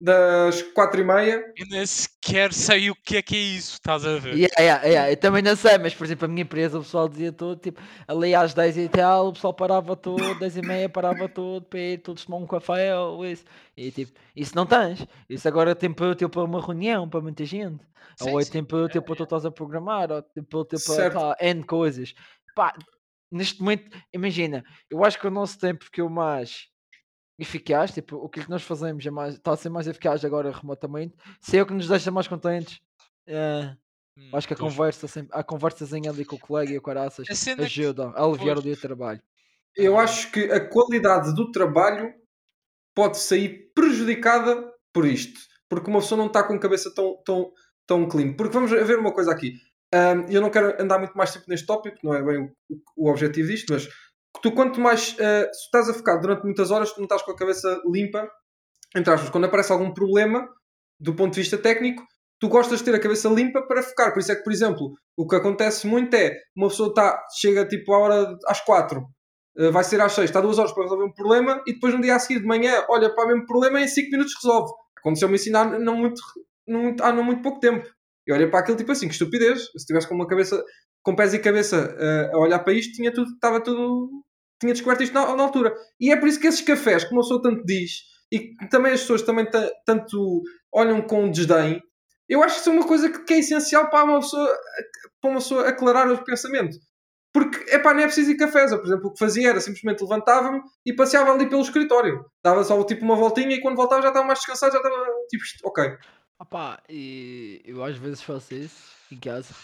das 0.00 0.62
4 0.62 1.00
e 1.00 1.04
meia. 1.04 1.44
Eu 1.56 1.66
nem 1.70 1.84
sequer 1.84 2.52
sei 2.52 2.90
o 2.90 2.94
que 2.94 3.16
é 3.16 3.22
que 3.22 3.34
é 3.34 3.38
isso, 3.38 3.74
estás 3.74 4.06
a 4.06 4.16
ver? 4.18 4.34
Yeah, 4.34 4.54
yeah, 4.60 4.84
yeah, 4.86 5.10
Eu 5.10 5.16
também 5.16 5.42
não 5.42 5.56
sei, 5.56 5.76
mas 5.78 5.94
por 5.94 6.04
exemplo, 6.04 6.26
a 6.26 6.28
minha 6.28 6.42
empresa, 6.42 6.78
o 6.78 6.82
pessoal 6.82 7.08
dizia 7.08 7.32
todo, 7.32 7.58
tipo, 7.58 7.80
ali 8.06 8.34
às 8.34 8.54
10 8.54 8.76
e 8.78 8.88
tal, 8.88 9.28
o 9.28 9.32
pessoal 9.32 9.52
parava 9.52 9.96
todo, 9.96 10.38
10 10.38 10.56
e 10.56 10.62
meia 10.62 10.88
parava 10.88 11.28
todo, 11.28 11.66
para 11.66 11.80
ir 11.80 11.98
todos 11.98 12.24
tomar 12.24 12.38
um 12.38 12.46
café 12.46 12.96
ou 12.96 13.26
isso. 13.26 13.44
E 13.76 13.90
tipo, 13.90 14.12
isso 14.36 14.54
não 14.54 14.66
tens. 14.66 15.06
Isso 15.28 15.48
agora 15.48 15.74
tem 15.74 15.92
para 15.92 16.14
teu 16.14 16.28
para 16.28 16.44
uma 16.44 16.60
reunião, 16.60 17.08
para 17.08 17.20
muita 17.20 17.44
gente. 17.44 17.84
Sim, 18.16 18.30
ou 18.30 18.40
é 18.40 18.44
sim, 18.44 18.52
tempo 18.52 18.68
para 18.76 18.86
é, 18.86 18.88
teu 18.88 19.02
para 19.02 19.16
tu 19.16 19.24
estás 19.24 19.44
a 19.44 19.50
programar, 19.50 20.12
ou 20.12 20.22
tempo 20.22 20.64
para 20.64 21.10
pá, 21.10 21.36
N 21.40 21.64
coisas. 21.64 22.14
Pá, 22.54 22.72
neste 23.30 23.60
momento, 23.60 23.96
imagina, 24.12 24.64
eu 24.90 25.04
acho 25.04 25.18
que 25.18 25.26
o 25.26 25.30
nosso 25.30 25.58
tempo 25.58 25.90
que 25.90 26.00
eu 26.00 26.08
mais 26.08 26.68
eficaz, 27.38 27.92
tipo, 27.92 28.16
o 28.16 28.28
que 28.28 28.48
nós 28.50 28.62
fazemos 28.62 29.04
é 29.06 29.10
mais, 29.10 29.34
está 29.34 29.52
a 29.52 29.56
ser 29.56 29.68
mais 29.68 29.86
eficaz 29.86 30.24
agora 30.24 30.50
remotamente, 30.50 31.14
se 31.40 31.56
é 31.56 31.62
o 31.62 31.66
que 31.66 31.74
nos 31.74 31.88
deixa 31.88 32.10
mais 32.10 32.28
contentes. 32.28 32.80
Eh, 33.26 33.74
Hum, 34.20 34.30
Acho 34.32 34.48
que 34.48 34.54
a 34.54 34.56
pois. 34.56 34.72
conversa 34.72 35.06
sempre, 35.06 35.30
a 35.32 35.44
conversazinha 35.44 36.10
ali 36.10 36.24
com 36.24 36.34
o 36.34 36.40
colega 36.40 36.72
e 36.72 36.76
o 36.76 36.82
caraças 36.82 37.24
é 37.28 37.62
ajuda 37.62 38.08
a 38.16 38.24
aliviar 38.24 38.50
o 38.58 38.62
pois. 38.62 38.64
dia 38.64 38.74
de 38.74 38.80
trabalho. 38.80 39.22
Eu 39.76 39.96
Ah. 39.96 40.02
acho 40.02 40.32
que 40.32 40.50
a 40.50 40.58
qualidade 40.68 41.32
do 41.36 41.52
trabalho 41.52 42.12
pode 42.96 43.18
sair 43.18 43.70
prejudicada 43.74 44.72
por 44.92 45.06
isto. 45.06 45.38
Porque 45.68 45.88
uma 45.88 46.00
pessoa 46.00 46.18
não 46.18 46.26
está 46.26 46.42
com 46.42 46.54
a 46.54 46.58
cabeça 46.58 46.92
tão, 46.92 47.22
tão, 47.24 47.52
tão 47.86 48.08
clean. 48.08 48.32
Porque 48.34 48.52
vamos 48.54 48.70
ver 48.72 48.98
uma 48.98 49.12
coisa 49.12 49.30
aqui. 49.30 49.54
Ahm, 49.94 50.26
eu 50.30 50.40
não 50.40 50.50
quero 50.50 50.80
andar 50.82 50.98
muito 50.98 51.16
mais 51.16 51.32
tempo 51.32 51.44
neste 51.48 51.66
tópico, 51.66 51.98
não 52.02 52.12
é 52.14 52.22
bem 52.22 52.38
o, 52.70 53.06
o 53.06 53.10
objetivo 53.10 53.48
disto, 53.48 53.72
mas 53.72 53.88
tu 54.42 54.52
quanto 54.52 54.80
mais 54.80 55.16
ah, 55.20 55.48
se 55.52 55.64
estás 55.64 55.88
a 55.88 55.94
focar 55.94 56.20
durante 56.20 56.44
muitas 56.44 56.70
horas, 56.70 56.92
tu 56.92 56.98
não 56.98 57.04
estás 57.04 57.22
com 57.22 57.30
a 57.30 57.36
cabeça 57.36 57.80
limpa, 57.86 58.28
entre 58.96 59.12
aspas, 59.12 59.30
quando 59.30 59.44
aparece 59.44 59.72
algum 59.72 59.92
problema 59.92 60.48
do 61.00 61.14
ponto 61.14 61.34
de 61.34 61.40
vista 61.40 61.56
técnico, 61.56 62.02
tu 62.40 62.48
gostas 62.48 62.78
de 62.78 62.84
ter 62.84 62.94
a 62.94 63.00
cabeça 63.00 63.28
limpa 63.28 63.62
para 63.66 63.82
focar. 63.82 64.12
Por 64.12 64.20
isso 64.20 64.32
é 64.32 64.36
que, 64.36 64.42
por 64.42 64.52
exemplo, 64.52 64.92
o 65.16 65.26
que 65.26 65.36
acontece 65.36 65.86
muito 65.86 66.14
é 66.14 66.36
uma 66.56 66.68
pessoa 66.68 66.92
tá, 66.92 67.20
chega 67.38 67.66
tipo 67.66 67.92
à 67.92 67.98
hora 67.98 68.36
às 68.46 68.60
quatro, 68.60 69.00
uh, 69.58 69.72
vai 69.72 69.84
ser 69.84 70.00
às 70.00 70.12
seis, 70.12 70.30
está 70.30 70.40
duas 70.40 70.58
horas 70.58 70.72
para 70.72 70.84
resolver 70.84 71.04
um 71.04 71.12
problema 71.12 71.62
e 71.66 71.74
depois 71.74 71.94
no 71.94 72.00
dia 72.00 72.16
a 72.16 72.18
seguir 72.18 72.40
de 72.40 72.46
manhã 72.46 72.84
olha 72.88 73.12
para 73.14 73.24
o 73.24 73.28
mesmo 73.28 73.46
problema 73.46 73.80
e 73.80 73.84
em 73.84 73.88
cinco 73.88 74.10
minutos 74.10 74.34
resolve. 74.42 74.72
Aconteceu-me 74.98 75.36
isso 75.36 75.56
há 75.56 75.64
não 75.64 75.96
muito, 75.96 76.20
não 76.66 76.94
há 77.00 77.12
não 77.12 77.22
muito 77.22 77.42
pouco 77.42 77.60
tempo. 77.60 77.86
E 78.26 78.32
olha 78.32 78.50
para 78.50 78.60
aquilo 78.60 78.76
tipo 78.76 78.92
assim, 78.92 79.06
que 79.06 79.14
estupidez. 79.14 79.66
Se 79.66 79.78
estivesse 79.78 80.08
com 80.08 80.14
uma 80.14 80.26
cabeça, 80.26 80.62
com 81.02 81.16
pés 81.16 81.32
e 81.32 81.38
cabeça 81.38 81.96
uh, 81.96 82.36
a 82.36 82.40
olhar 82.40 82.58
para 82.58 82.74
isto, 82.74 82.92
tinha 82.92 83.12
tudo, 83.12 83.30
estava 83.32 83.60
tudo, 83.60 84.10
tinha 84.60 84.72
descoberto 84.72 85.02
isto 85.02 85.12
na, 85.14 85.34
na 85.34 85.42
altura. 85.42 85.74
E 86.00 86.12
é 86.12 86.16
por 86.16 86.28
isso 86.28 86.40
que 86.40 86.46
esses 86.46 86.60
cafés, 86.60 87.04
como 87.04 87.20
a 87.20 87.22
pessoa 87.22 87.42
tanto 87.42 87.64
diz, 87.64 87.90
e 88.30 88.54
que 88.54 88.68
também 88.68 88.92
as 88.92 89.00
pessoas 89.00 89.22
também 89.22 89.48
ta- 89.48 89.70
tanto 89.86 90.42
olham 90.72 91.00
com 91.02 91.30
desdém, 91.30 91.82
eu 92.28 92.42
acho 92.42 92.56
que 92.56 92.60
isso 92.60 92.70
é 92.70 92.72
uma 92.72 92.86
coisa 92.86 93.08
que, 93.10 93.24
que 93.24 93.34
é 93.34 93.38
essencial 93.38 93.88
para 93.88 94.04
uma 94.04 94.20
pessoa, 94.20 94.58
para 95.20 95.30
uma 95.30 95.40
pessoa 95.40 95.68
aclarar 95.68 96.10
o 96.12 96.24
pensamento. 96.24 96.76
Porque, 97.32 97.74
epá, 97.74 97.92
não 97.94 98.00
é 98.00 98.04
preciso 98.06 98.30
ir 98.30 98.36
cafés. 98.36 98.72
Eu, 98.72 98.78
por 98.78 98.86
exemplo, 98.86 99.08
o 99.08 99.12
que 99.12 99.18
fazia 99.18 99.50
era 99.50 99.60
simplesmente 99.60 100.02
levantava-me 100.02 100.60
e 100.84 100.92
passeava 100.94 101.32
ali 101.32 101.48
pelo 101.48 101.62
escritório. 101.62 102.24
Dava 102.42 102.64
só 102.64 102.82
tipo 102.84 103.04
uma 103.04 103.16
voltinha 103.16 103.54
e 103.54 103.60
quando 103.60 103.76
voltava 103.76 104.02
já 104.02 104.08
estava 104.08 104.26
mais 104.26 104.38
descansado, 104.38 104.72
já 104.72 104.78
estava 104.78 104.96
tipo, 105.28 105.44
ok. 105.64 105.96
Opá, 106.40 106.82
e 106.88 107.62
eu 107.64 107.82
às 107.84 107.96
vezes 107.96 108.22
faço 108.22 108.54
isso 108.54 108.92
em 109.12 109.18
casa. 109.18 109.54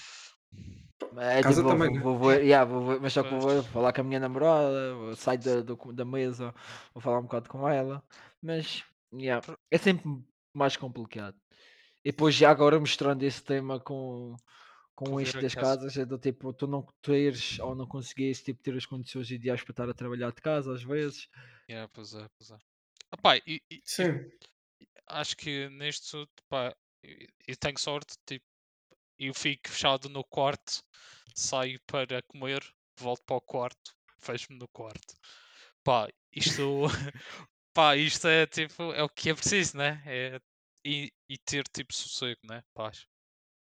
É, 1.17 1.43
Casa 1.43 1.63
tipo, 1.63 1.69
também, 1.69 1.89
vou, 1.89 1.97
né? 1.97 2.03
vou, 2.03 2.19
vou- 2.19 2.33
yeah, 2.33 2.65
vou- 2.65 2.83
vou- 2.85 3.01
mas 3.01 3.13
só 3.13 3.23
que 3.23 3.31
vou, 3.31 3.63
falar 3.65 3.93
com 3.93 4.01
a 4.01 4.05
minha 4.05 4.21
namorada, 4.21 4.95
vou 4.95 5.17
sair 5.17 5.39
da, 5.39 5.61
do- 5.61 5.93
da 5.93 6.05
mesa, 6.05 6.55
vou 6.93 7.01
falar 7.03 7.19
um 7.19 7.23
bocado 7.25 7.49
com 7.49 7.69
ela, 7.69 8.03
mas 8.43 8.85
yeah, 9.13 9.45
é 9.71 9.79
sempre 9.79 10.11
mais 10.53 10.77
complicado. 10.77 11.37
E 12.05 12.11
depois 12.11 12.35
já 12.35 12.51
agora 12.51 12.79
mostrando 12.79 13.23
esse 13.23 13.43
tema 13.43 13.81
com, 13.81 14.37
com 14.95 15.21
isto 15.21 15.41
das 15.41 15.55
casa. 15.55 15.79
casas 15.79 15.97
é 15.97 16.05
do 16.05 16.19
tipo, 16.19 16.53
tu 16.53 16.67
não 16.67 16.87
teres 17.01 17.59
ou 17.61 17.75
não 17.75 17.87
conseguires 17.87 18.43
tipo, 18.43 18.63
ter 18.63 18.77
as 18.77 18.85
condições 18.87 19.31
ideais 19.31 19.63
para 19.63 19.73
estar 19.73 19.89
a 19.89 19.95
trabalhar 19.95 20.31
de 20.33 20.43
casa 20.43 20.73
às 20.75 20.83
vezes. 20.83 21.29
Yeah, 21.69 21.89
pois 21.93 22.15
é, 22.15 22.29
pois 22.37 22.51
é. 22.51 22.59
Epá, 23.13 23.37
e, 23.37 23.43
e- 23.47 23.63
e 23.71 23.83
Sim. 23.85 24.31
acho 25.07 25.37
que 25.37 25.69
neste 25.71 26.29
pá, 26.49 26.75
eu 27.47 27.57
tenho 27.57 27.79
sorte, 27.79 28.17
tipo, 28.27 28.45
eu 29.19 29.35
fico 29.35 29.69
fechado 29.69 30.09
no 30.09 30.25
quarto, 30.25 30.83
saio 31.35 31.81
para 31.87 32.23
comer, 32.23 32.63
volto 32.99 33.23
para 33.25 33.37
o 33.37 33.41
quarto, 33.41 33.95
fecho-me 34.19 34.59
no 34.59 34.69
quarto. 34.69 35.15
Pá, 35.85 36.09
isto, 36.35 36.85
pá, 37.75 37.97
isto 37.97 38.29
é 38.29 38.47
tipo, 38.47 38.93
é 38.95 39.03
o 39.03 39.09
que 39.09 39.31
é 39.31 39.35
preciso, 39.35 39.77
né? 39.79 40.03
É, 40.07 40.41
e, 40.85 41.13
e 41.29 41.39
ter 41.39 41.65
tipo 41.69 41.95
sossego, 41.95 42.41
né? 42.49 42.63
Paz. 42.75 43.07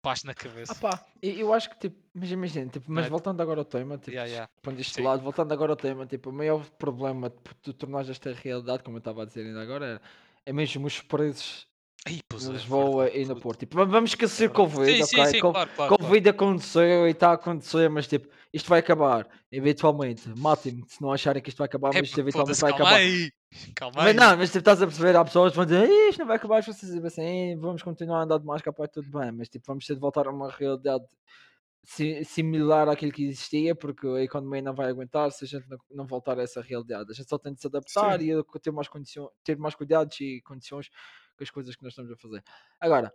Paz 0.02 0.24
na 0.24 0.36
Ah 0.68 0.74
cabeça. 0.74 0.76
pá, 0.76 1.06
e- 1.22 1.40
eu 1.40 1.54
acho 1.54 1.70
que 1.70 1.78
tipo, 1.80 1.98
mas 2.14 2.32
imagina, 2.32 2.70
tipo, 2.72 2.92
mas 2.92 3.06
é? 3.06 3.08
voltando 3.08 3.42
agora 3.42 3.62
ao 3.62 3.66
tema, 3.66 3.98
tipo, 3.98 4.12
Yeah, 4.12 4.26
yeah. 4.28 4.48
pondo 4.62 4.82
isto 4.82 4.96
de 4.96 5.02
lado, 5.04 5.22
voltando 5.22 5.54
agora 5.54 5.72
ao 5.74 5.76
tema, 5.78 6.08
tipo, 6.08 6.30
o 6.32 6.34
maior 6.34 6.68
problema 6.72 7.30
de 7.30 7.38
tu 7.62 7.74
tornares 7.74 8.10
esta 8.10 8.34
realidade, 8.34 8.84
como 8.84 8.98
eu 8.98 9.00
estava 9.00 9.22
a 9.24 9.26
dizer 9.26 9.46
ainda 9.46 9.62
agora, 9.62 10.02
é, 10.46 10.50
é 10.50 10.54
mesmo 10.54 10.88
os 10.88 11.02
preços 11.02 11.68
Ai, 12.08 12.20
pois 12.30 12.48
é, 12.48 12.52
Lisboa 12.52 13.04
verdade, 13.06 13.20
e 13.24 13.26
no 13.26 13.36
Porto. 13.40 13.60
Tipo, 13.62 13.78
vamos 13.78 14.12
é 14.12 14.14
esquecer 14.14 14.50
verdade. 14.50 14.74
Covid, 14.76 14.98
Sim, 14.98 15.06
sim, 15.08 15.16
ok? 15.18 15.32
sim, 15.32 15.40
Co- 15.40 15.52
claro, 15.52 15.70
claro, 15.76 15.90
claro. 15.98 16.04
Covid 16.04 16.30
aconteceu 16.30 17.08
e 17.08 17.12
está 17.12 17.30
a 17.32 17.34
acontecer, 17.34 17.90
mas 17.90 18.08
tipo, 18.08 18.28
isto 18.54 18.70
vai 18.70 18.80
acabar, 18.80 19.28
eventualmente. 19.52 20.30
Matem-me 20.38 20.84
se 20.88 21.02
não 21.02 21.12
acharem 21.12 21.42
que 21.42 21.50
isto 21.50 21.58
vai 21.58 21.66
acabar, 21.66 21.90
É 21.90 21.94
mas 21.94 22.04
isto 22.04 22.12
porque 22.16 22.22
eventualmente 22.22 22.62
vai 22.62 22.72
calma 22.72 22.86
acabar. 22.86 23.00
aí. 23.00 23.32
Calma 23.76 23.96
Mas 23.98 24.08
aí. 24.08 24.14
não, 24.14 24.38
mas 24.38 24.50
tipo, 24.50 24.60
estás 24.60 24.82
a 24.82 24.86
perceber, 24.86 25.16
há 25.16 25.26
pessoas 25.26 25.52
que 25.52 25.56
vão 25.56 25.66
dizer 25.66 25.90
"Ih, 25.90 26.10
isto 26.10 26.20
não 26.20 26.28
vai 26.28 26.36
acabar, 26.36 26.58
as 26.60 26.66
pessoas 26.66 26.92
dizem 26.92 27.08
assim, 27.08 27.58
vamos 27.60 27.82
continuar 27.82 28.20
a 28.20 28.24
andar 28.24 28.38
de 28.38 28.46
máscara, 28.46 28.74
pá, 28.76 28.88
tudo 28.88 29.10
bem, 29.10 29.32
mas 29.32 29.50
tipo, 29.50 29.66
vamos 29.66 29.86
ter 29.86 29.96
de 29.96 30.00
voltar 30.00 30.28
a 30.28 30.32
uma 30.32 30.52
realidade 30.52 31.06
si- 31.84 32.24
similar 32.26 32.88
àquilo 32.90 33.12
que 33.12 33.26
existia, 33.26 33.74
porque 33.74 34.06
a 34.08 34.22
economia 34.22 34.62
não 34.62 34.76
vai 34.76 34.90
aguentar 34.90 35.32
se 35.32 35.46
a 35.46 35.48
gente 35.48 35.68
não, 35.70 35.78
não 35.90 36.06
voltar 36.06 36.38
a 36.38 36.44
essa 36.44 36.62
realidade. 36.62 37.10
A 37.10 37.14
gente 37.14 37.30
só 37.30 37.38
tem 37.40 37.54
de 37.54 37.62
se 37.62 37.68
adaptar 37.68 38.20
Sim. 38.22 38.32
e 38.32 38.60
ter 38.62 38.72
mais, 38.72 38.88
ter 39.44 39.58
mais 39.58 39.74
cuidados 39.74 40.20
e 40.20 40.42
condições 40.44 40.90
com 41.36 41.44
as 41.44 41.50
coisas 41.50 41.76
que 41.76 41.84
nós 41.84 41.92
estamos 41.92 42.12
a 42.12 42.18
fazer. 42.18 42.44
Agora, 42.80 43.14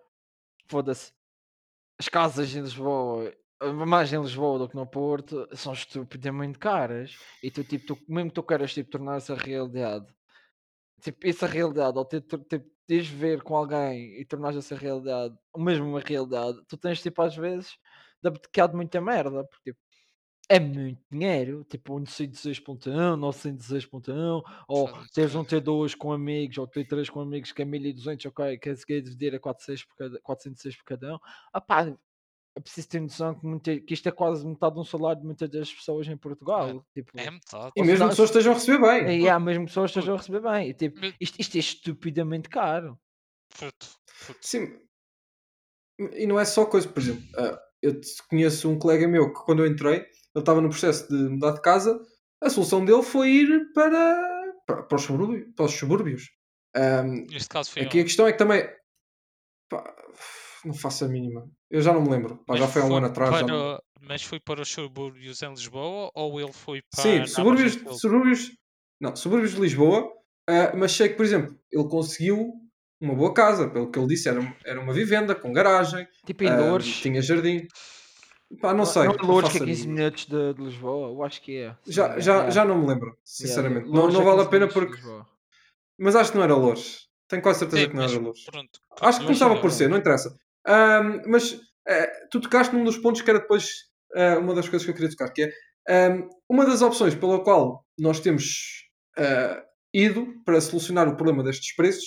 foda-se, 0.68 1.12
as 1.98 2.08
casas 2.08 2.54
em 2.54 2.62
Lisboa, 2.62 3.32
mais 3.86 4.12
em 4.12 4.20
Lisboa 4.20 4.58
do 4.58 4.68
que 4.68 4.76
no 4.76 4.86
Porto, 4.86 5.48
são 5.54 5.72
estupidamente 5.72 6.58
caras. 6.58 7.16
E 7.42 7.50
tu, 7.50 7.62
tipo, 7.62 7.94
tu, 7.94 7.98
mesmo 8.08 8.30
que 8.30 8.34
tu 8.34 8.42
queiras 8.42 8.72
tipo, 8.72 8.90
tornar 8.90 9.16
essa 9.16 9.34
realidade, 9.34 10.06
tipo, 11.02 11.26
essa 11.26 11.46
realidade, 11.46 11.98
ou 11.98 12.04
ter, 12.04 12.22
teres 12.86 13.06
de 13.06 13.14
ver 13.16 13.42
com 13.42 13.56
alguém 13.56 14.20
e 14.20 14.24
tornares 14.24 14.56
essa 14.56 14.74
realidade, 14.74 15.34
ou 15.52 15.62
mesmo 15.62 15.86
uma 15.86 16.00
realidade, 16.00 16.58
tu 16.66 16.76
tens, 16.76 17.02
tipo, 17.02 17.20
às 17.22 17.36
vezes, 17.36 17.76
de 18.22 18.28
abdicar 18.28 18.68
de 18.68 18.76
muita 18.76 19.00
merda, 19.00 19.44
porque, 19.44 19.72
tipo, 19.72 19.80
é 20.50 20.58
muito 20.60 21.00
dinheiro, 21.10 21.64
tipo, 21.68 21.96
um 21.96 22.02
116.1, 22.04 23.16
916.1, 23.16 24.42
ou 24.68 24.88
teres 25.14 25.34
um 25.36 25.44
cara. 25.44 25.62
T2 25.62 25.96
com 25.96 26.12
amigos, 26.12 26.58
ou 26.58 26.66
T3 26.66 27.08
com 27.08 27.20
amigos 27.20 27.52
que 27.52 27.62
é 27.62 27.64
1200, 27.64 28.26
ok, 28.26 28.58
quer 28.58 28.74
dizer, 28.74 29.00
dividir 29.02 29.34
a 29.34 29.38
406 29.38 29.84
por 29.84 29.96
cada, 29.96 30.20
406 30.20 30.76
por 30.76 30.84
cada 30.84 31.14
um, 31.14 31.18
ah 31.52 31.60
pá, 31.60 31.96
é 32.56 32.60
preciso 32.60 32.88
ter 32.88 33.00
noção 33.00 33.32
que, 33.38 33.46
muita- 33.46 33.80
que 33.80 33.94
isto 33.94 34.08
é 34.08 34.12
quase 34.12 34.44
metade 34.44 34.74
de 34.74 34.80
um 34.80 34.84
salário 34.84 35.20
de 35.20 35.26
muitas 35.26 35.48
das 35.48 35.72
pessoas 35.72 36.08
em 36.08 36.16
Portugal, 36.16 36.84
tipo, 36.92 37.12
É 37.16 37.30
metade. 37.30 37.72
E 37.76 37.82
mesmo 37.82 38.04
que 38.06 38.10
pessoas 38.10 38.30
estejam 38.30 38.52
a 38.52 38.56
receber 38.56 38.80
bem. 39.04 39.20
e 39.22 39.28
há 39.28 39.38
mesmo 39.38 39.66
pessoas 39.66 39.92
que 39.92 39.98
estejam 40.00 40.14
a 40.16 40.18
receber 40.18 40.40
bem, 40.42 40.68
e, 40.70 40.74
tipo, 40.74 41.00
isto, 41.20 41.38
isto 41.40 41.56
é 41.56 41.60
estupidamente 41.60 42.48
caro. 42.48 42.98
Puto, 43.56 43.86
puto. 44.26 44.38
Sim. 44.42 44.78
E 46.14 46.26
não 46.26 46.40
é 46.40 46.44
só 46.44 46.64
coisa, 46.66 46.88
por 46.88 47.00
exemplo, 47.00 47.22
ah, 47.36 47.56
eu 47.82 48.00
conheço 48.28 48.68
um 48.68 48.78
colega 48.78 49.06
meu 49.06 49.32
que 49.32 49.40
quando 49.44 49.64
eu 49.64 49.70
entrei, 49.70 50.06
ele 50.34 50.42
estava 50.42 50.60
no 50.60 50.68
processo 50.68 51.08
de 51.08 51.14
mudar 51.28 51.52
de 51.52 51.60
casa, 51.62 52.00
a 52.40 52.48
solução 52.50 52.84
dele 52.84 53.02
foi 53.02 53.28
ir 53.30 53.72
para, 53.72 54.52
para, 54.66 54.82
para 54.84 54.96
os 54.96 55.02
subúrbios. 55.02 55.54
Para 55.54 55.64
os 55.66 55.72
subúrbios. 55.72 56.30
Ahm, 56.76 57.26
Neste 57.30 57.48
caso 57.48 57.70
foi 57.72 57.82
aqui 57.82 57.98
a 57.98 58.00
onde? 58.00 58.04
questão 58.08 58.26
é 58.26 58.32
que 58.32 58.38
também. 58.38 58.64
pá, 59.68 59.94
não 60.64 60.74
faço 60.74 61.04
a 61.04 61.08
mínima. 61.08 61.48
Eu 61.70 61.80
já 61.82 61.92
não 61.92 62.02
me 62.02 62.08
lembro. 62.10 62.36
Pá, 62.46 62.54
já 62.56 62.64
Mas 62.64 62.72
foi 62.72 62.82
há 62.82 62.84
um 62.86 62.96
ano 62.96 63.06
atrás. 63.06 63.30
já 63.30 63.44
para- 63.44 63.46
não- 63.54 63.78
Mas 64.02 64.22
foi 64.22 64.40
para 64.40 64.62
os 64.62 64.68
subúrbios 64.70 65.42
em 65.42 65.50
Lisboa 65.50 66.10
ou 66.14 66.40
ele 66.40 66.52
foi 66.52 66.80
para. 66.90 67.02
Sim, 67.02 67.26
subúrbios, 67.26 67.74
subúrbios. 68.00 68.50
Não, 69.00 69.14
subúrbios 69.16 69.52
de 69.54 69.60
Lisboa. 69.60 70.10
ah, 70.48 70.72
mas 70.76 70.92
sei 70.92 71.08
que, 71.10 71.14
por 71.16 71.24
exemplo, 71.24 71.58
ele 71.70 71.84
conseguiu 71.88 72.52
uma 73.00 73.14
boa 73.14 73.32
casa. 73.34 73.68
Pelo 73.68 73.90
que 73.90 73.98
ele 73.98 74.08
disse, 74.08 74.28
era, 74.28 74.40
era 74.64 74.80
uma 74.80 74.92
vivenda 74.92 75.34
com 75.34 75.52
garagem. 75.52 76.06
Tipo 76.26 76.44
em 76.44 76.48
ah, 76.48 76.56
Lourdes. 76.58 77.00
tinha 77.00 77.20
jardim. 77.20 77.66
Pá, 78.60 78.74
não 78.74 78.84
sei. 78.84 79.04
Não 79.04 79.14
é 79.14 79.16
Lourdes 79.22 79.52
que 79.52 79.58
é 79.58 79.60
faço 79.60 79.62
a 79.62 79.66
15 79.66 79.82
mínima. 79.82 79.94
minutos 80.00 80.26
de, 80.26 80.54
de 80.54 80.62
Lisboa, 80.62 81.08
eu 81.10 81.22
acho 81.22 81.40
que 81.42 81.56
é. 81.58 81.76
Já, 81.86 82.02
me 82.04 82.08
engano, 82.08 82.20
já, 82.22 82.32
yeah. 82.32 82.50
já 82.50 82.64
não 82.64 82.78
me 82.78 82.86
lembro, 82.88 83.06
Yeah, 83.08 83.22
sinceramente. 83.24 83.88
não 83.88 84.08
não 84.10 84.20
é 84.20 84.24
vale 84.24 84.40
a 84.42 84.46
15 84.46 84.50
pena 84.50 84.68
porque. 84.68 84.98
Mas 85.98 86.16
acho 86.16 86.32
que 86.32 86.36
não 86.38 86.44
era 86.44 86.54
Lourdes. 86.54 87.08
Tenho 87.28 87.42
quase 87.42 87.60
certeza 87.60 87.82
Sim, 87.82 87.88
que 87.90 87.96
não 87.96 88.02
era 88.04 88.18
Lourdes. 88.18 88.44
pronto. 88.44 88.80
Acho 89.00 89.18
que 89.20 89.24
começava 89.26 89.60
por 89.60 89.70
ser, 89.70 89.88
não 89.88 89.98
interessa. 89.98 90.36
Ahm, 90.66 91.22
mas 91.26 91.60
eh, 91.88 92.10
tu 92.30 92.40
tocaste 92.40 92.74
num 92.74 92.84
dos 92.84 92.98
pontos 92.98 93.22
que 93.22 93.30
era 93.30 93.38
depois 93.40 93.68
eh, 94.14 94.36
uma 94.38 94.54
das 94.54 94.68
coisas 94.68 94.84
que 94.84 94.90
eu 94.90 94.94
queria 94.94 95.10
tocar, 95.10 95.30
que 95.32 95.42
é 95.44 95.52
ahm, 96.08 96.28
uma 96.48 96.66
das 96.66 96.82
opções 96.82 97.14
pela 97.14 97.42
qual 97.42 97.84
nós 97.98 98.18
temos 98.20 98.88
eh, 99.16 99.62
ido 99.94 100.26
para 100.44 100.60
solucionar 100.60 101.08
o 101.08 101.16
problema 101.16 101.42
destes 101.44 101.74
preços, 101.76 102.04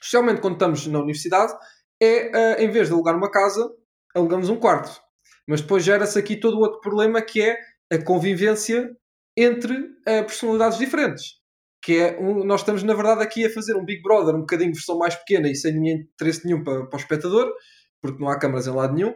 especialmente 0.00 0.40
quando 0.40 0.54
estamos 0.54 0.86
na 0.86 0.98
universidade, 0.98 1.52
é 2.00 2.62
em 2.64 2.70
vez 2.70 2.88
de 2.88 2.94
alugar 2.94 3.16
uma 3.16 3.30
casa, 3.30 3.68
alugamos 4.14 4.48
um 4.48 4.56
quarto. 4.56 5.00
Mas 5.48 5.60
depois 5.60 5.84
gera-se 5.84 6.18
aqui 6.18 6.36
todo 6.36 6.56
o 6.56 6.60
outro 6.60 6.80
problema 6.80 7.20
que 7.22 7.42
é 7.42 7.58
a 7.92 8.02
convivência 8.02 8.96
entre 9.36 9.90
eh, 10.06 10.22
personalidades 10.22 10.78
diferentes. 10.78 11.40
Que 11.84 11.98
é 11.98 12.20
um- 12.20 12.44
nós 12.44 12.60
estamos, 12.60 12.82
na 12.82 12.94
verdade, 12.94 13.22
aqui 13.22 13.44
a 13.44 13.50
fazer 13.50 13.74
um 13.76 13.84
Big 13.84 14.02
Brother 14.02 14.34
um 14.34 14.40
bocadinho 14.40 14.72
versão 14.72 14.98
mais 14.98 15.14
pequena 15.16 15.48
e 15.48 15.54
sem 15.54 15.72
nenhum 15.78 15.98
interesse 16.00 16.44
nenhum 16.46 16.62
para, 16.62 16.86
para 16.86 16.96
o 16.96 17.00
espectador, 17.00 17.52
porque 18.00 18.22
não 18.22 18.28
há 18.28 18.38
câmaras 18.38 18.66
em 18.66 18.70
lado 18.70 18.94
nenhum. 18.94 19.14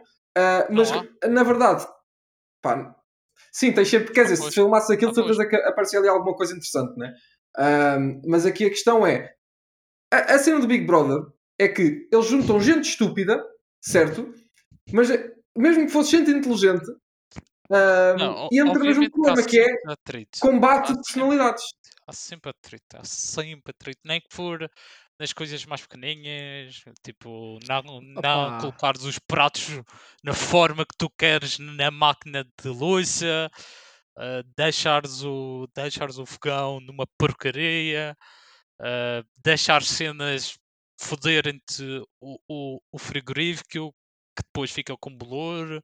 Não 0.69 0.77
mas, 0.77 0.91
há? 0.91 1.27
na 1.29 1.43
verdade, 1.43 1.87
pá, 2.61 2.95
sim, 3.51 3.71
tens 3.71 3.87
sempre, 3.89 4.13
quer 4.13 4.23
dizer, 4.23 4.35
se 4.35 4.51
filmasse 4.51 4.93
aquilo, 4.93 5.11
certeza 5.15 5.47
que 5.49 5.55
aparecia 5.55 5.99
ali 5.99 6.07
alguma 6.07 6.35
coisa 6.35 6.53
interessante, 6.53 6.95
né? 6.97 7.13
Ah, 7.57 7.97
mas 8.25 8.45
aqui 8.45 8.65
a 8.65 8.69
questão 8.69 9.05
é: 9.07 9.33
a, 10.13 10.35
a 10.35 10.39
cena 10.39 10.59
do 10.59 10.67
Big 10.67 10.85
Brother 10.85 11.23
é 11.59 11.67
que 11.67 12.07
eles 12.11 12.25
juntam 12.27 12.59
gente 12.59 12.89
estúpida, 12.89 13.43
certo? 13.81 14.31
Mas 14.91 15.09
mesmo 15.57 15.85
que 15.85 15.91
fosse 15.91 16.11
gente 16.11 16.31
inteligente, 16.31 16.85
Não, 17.69 18.47
e 18.51 18.59
entra 18.59 18.73
no 18.79 18.85
mesmo 18.85 19.09
problema 19.11 19.43
que 19.43 19.59
é 19.59 19.65
sempre 19.65 19.91
atrito. 19.93 20.39
combate 20.39 20.77
Há 20.77 20.81
de 20.81 20.87
sempre- 20.87 21.03
personalidades. 21.03 21.63
Há 22.07 22.13
sempre 22.13 22.49
atrito, 22.51 22.97
há 22.97 23.03
sempre 23.03 23.71
atrito. 23.71 23.99
Nem 24.05 24.21
que 24.21 24.27
for 24.33 24.69
nas 25.19 25.33
coisas 25.33 25.65
mais 25.65 25.81
pequeninhas, 25.81 26.81
tipo, 27.03 27.59
não, 27.67 27.99
não 28.01 28.19
Opa. 28.19 28.57
colocares 28.61 29.03
os 29.03 29.19
pratos 29.19 29.81
na 30.23 30.33
forma 30.33 30.85
que 30.85 30.95
tu 30.97 31.09
queres 31.17 31.57
na 31.59 31.91
máquina 31.91 32.43
de 32.45 32.69
louça, 32.69 33.49
ah, 34.17 34.43
deixares, 34.55 35.23
o, 35.23 35.67
deixares 35.75 36.17
o 36.17 36.25
fogão 36.25 36.79
numa 36.79 37.05
porcaria, 37.17 38.15
ah, 38.79 39.23
deixar 39.43 39.81
cenas 39.83 40.57
foderem-te 40.99 41.83
o, 42.21 42.37
o, 42.47 42.79
o 42.91 42.97
frigorífico 42.97 43.93
que 44.37 44.43
depois 44.43 44.71
fica 44.71 44.95
com 44.97 45.15
bolor. 45.15 45.81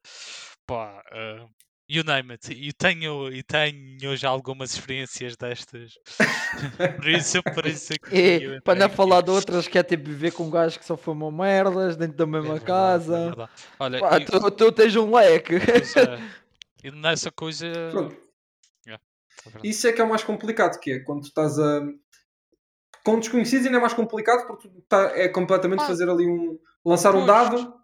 Pá, 0.65 1.03
ah, 1.11 1.45
you 1.89 2.03
name 2.03 2.31
it. 2.31 2.51
E 2.53 2.71
tenho, 2.71 3.31
e 3.31 3.41
tenho 3.43 4.15
já 4.15 4.29
algumas 4.29 4.73
experiências 4.73 5.35
destas. 5.35 5.93
por 6.97 7.07
isso, 7.09 7.43
por 7.43 7.65
isso 7.65 7.93
é 7.93 7.97
que 7.97 8.15
eu 8.15 8.53
E 8.55 8.61
para 8.61 8.79
não 8.79 8.89
falar 8.89 9.21
de 9.21 9.31
outras 9.31 9.67
que 9.67 9.77
é 9.77 9.83
tipo 9.83 10.05
viver 10.05 10.31
com 10.31 10.49
gajos 10.49 10.77
que 10.77 10.85
só 10.85 10.95
fumam 10.95 11.31
merdas 11.31 11.97
dentro 11.97 12.15
da 12.17 12.23
É 12.23 12.27
mesma 12.27 12.53
verdade, 12.55 12.63
é 12.63 12.67
casa. 12.67 13.25
verdade. 13.25 13.51
Olha, 13.79 13.99
Pá, 13.99 14.17
e- 14.19 14.25
tu, 14.25 14.51
tu 14.51 14.71
tens 14.71 14.95
um 14.95 15.13
leque. 15.15 15.55
é, 15.55 15.57
e 16.87 16.91
nessa 16.91 17.31
coisa. 17.31 17.67
É. 18.87 18.99
Isso 19.63 19.87
é 19.87 19.91
que 19.91 19.99
é 19.99 20.03
o 20.03 20.09
mais 20.09 20.23
complicado, 20.23 20.79
que 20.79 20.91
é 20.91 20.99
quando 20.99 21.21
tu 21.21 21.27
estás 21.27 21.57
a. 21.59 21.81
Com 23.03 23.19
desconhecidos 23.19 23.65
ainda 23.65 23.77
é 23.79 23.81
mais 23.81 23.93
complicado 23.93 24.47
porque 24.47 24.69
tu 24.69 24.81
tá, 24.87 25.11
é 25.15 25.27
completamente 25.27 25.81
Ah, 25.81 25.87
fazer 25.87 26.09
ali 26.09 26.25
um. 26.25 26.57
lançar 26.85 27.13
um 27.15 27.25
pois. 27.25 27.27
dado. 27.27 27.82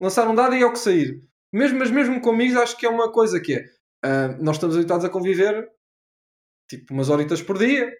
Lançar 0.00 0.28
um 0.28 0.34
dado 0.34 0.54
e 0.54 0.62
é 0.62 0.66
o 0.66 0.72
que 0.72 0.78
sair. 0.78 1.22
Mesmo, 1.52 1.78
mas 1.78 1.90
mesmo 1.90 2.20
com 2.20 2.30
amigos 2.30 2.56
acho 2.56 2.76
que 2.76 2.86
é 2.86 2.88
uma 2.88 3.10
coisa 3.12 3.40
que 3.40 3.54
é. 3.54 3.64
ah, 4.04 4.28
nós 4.40 4.56
estamos 4.56 4.76
habituados 4.76 5.04
a 5.04 5.10
conviver 5.10 5.68
tipo 6.68 6.94
umas 6.94 7.08
horitas 7.08 7.42
por 7.42 7.58
dia. 7.58 7.92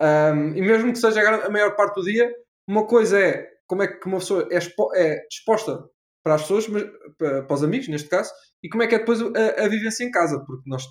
ah, 0.00 0.32
e 0.56 0.62
mesmo 0.62 0.92
que 0.92 1.00
seja 1.00 1.20
a 1.46 1.50
maior 1.50 1.76
parte 1.76 1.96
do 1.96 2.04
dia, 2.04 2.32
uma 2.68 2.86
coisa 2.86 3.18
é 3.20 3.48
como 3.66 3.82
é 3.84 3.88
que 3.88 4.06
uma 4.08 4.18
pessoa 4.18 4.48
é, 4.52 4.56
expo- 4.58 4.94
é 4.94 5.26
exposta 5.32 5.84
para 6.24 6.36
as 6.36 6.42
pessoas, 6.42 6.68
mas, 6.68 6.84
para, 7.18 7.44
para 7.44 7.54
os 7.54 7.64
amigos 7.64 7.88
neste 7.88 8.08
caso, 8.08 8.32
e 8.62 8.68
como 8.68 8.82
é 8.82 8.86
que 8.88 8.96
é 8.96 8.98
depois 9.00 9.20
a, 9.22 9.64
a 9.64 9.68
vivência 9.68 10.04
em 10.04 10.10
casa, 10.12 10.44
porque 10.46 10.68
nós 10.68 10.84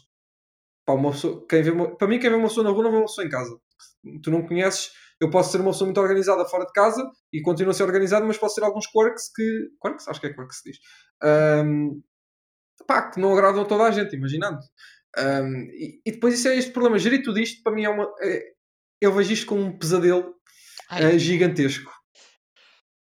Pá, 0.85 0.93
uma 0.93 1.11
pessoa, 1.11 1.45
quem 1.47 1.63
vê 1.63 1.71
uma- 1.71 1.95
para 1.97 2.07
mim, 2.07 2.19
quem 2.19 2.29
vê 2.29 2.35
uma 2.35 2.47
pessoa 2.47 2.63
na 2.63 2.69
rua 2.71 2.83
não 2.83 2.91
vê 2.91 2.97
uma 2.97 3.05
pessoa 3.05 3.25
em 3.25 3.29
casa. 3.29 3.57
Tu 4.23 4.31
não 4.31 4.45
conheces 4.47 4.91
Eu 5.19 5.29
posso 5.29 5.51
ser 5.51 5.61
uma 5.61 5.71
pessoa 5.71 5.87
muito 5.87 6.01
organizada 6.01 6.45
fora 6.45 6.65
de 6.65 6.73
casa 6.73 7.09
e 7.31 7.41
continuo 7.41 7.71
a 7.71 7.73
ser 7.73 7.83
organizado, 7.83 8.25
mas 8.25 8.37
posso 8.37 8.55
ter 8.55 8.63
alguns 8.63 8.87
quirks 8.87 9.31
que. 9.33 9.69
Quirks? 9.81 10.07
Acho 10.07 10.19
que 10.19 10.27
é 10.27 10.33
quirks 10.33 10.61
que 10.61 10.71
se 10.71 10.71
diz. 10.71 10.79
Um, 11.23 12.01
pá, 12.85 13.09
que 13.09 13.19
não 13.19 13.33
agradam 13.33 13.61
a 13.61 13.65
toda 13.65 13.83
a 13.83 13.91
gente, 13.91 14.15
imaginando. 14.15 14.59
Um, 15.17 15.69
e, 15.71 16.01
e, 16.05 16.11
depois 16.11 16.33
isso 16.33 16.47
é 16.49 16.57
este 16.57 16.71
problema. 16.71 16.99
Gerir 16.99 17.23
tudo 17.23 17.39
isto, 17.39 17.63
para 17.63 17.73
mim, 17.73 17.85
é 17.85 17.89
uma. 17.89 18.11
É, 18.21 18.43
eu 18.99 19.13
vejo 19.13 19.31
isto 19.31 19.45
como 19.45 19.61
um 19.61 19.77
pesadelo 19.77 20.35
uh, 20.91 21.17
gigantesco. 21.17 21.94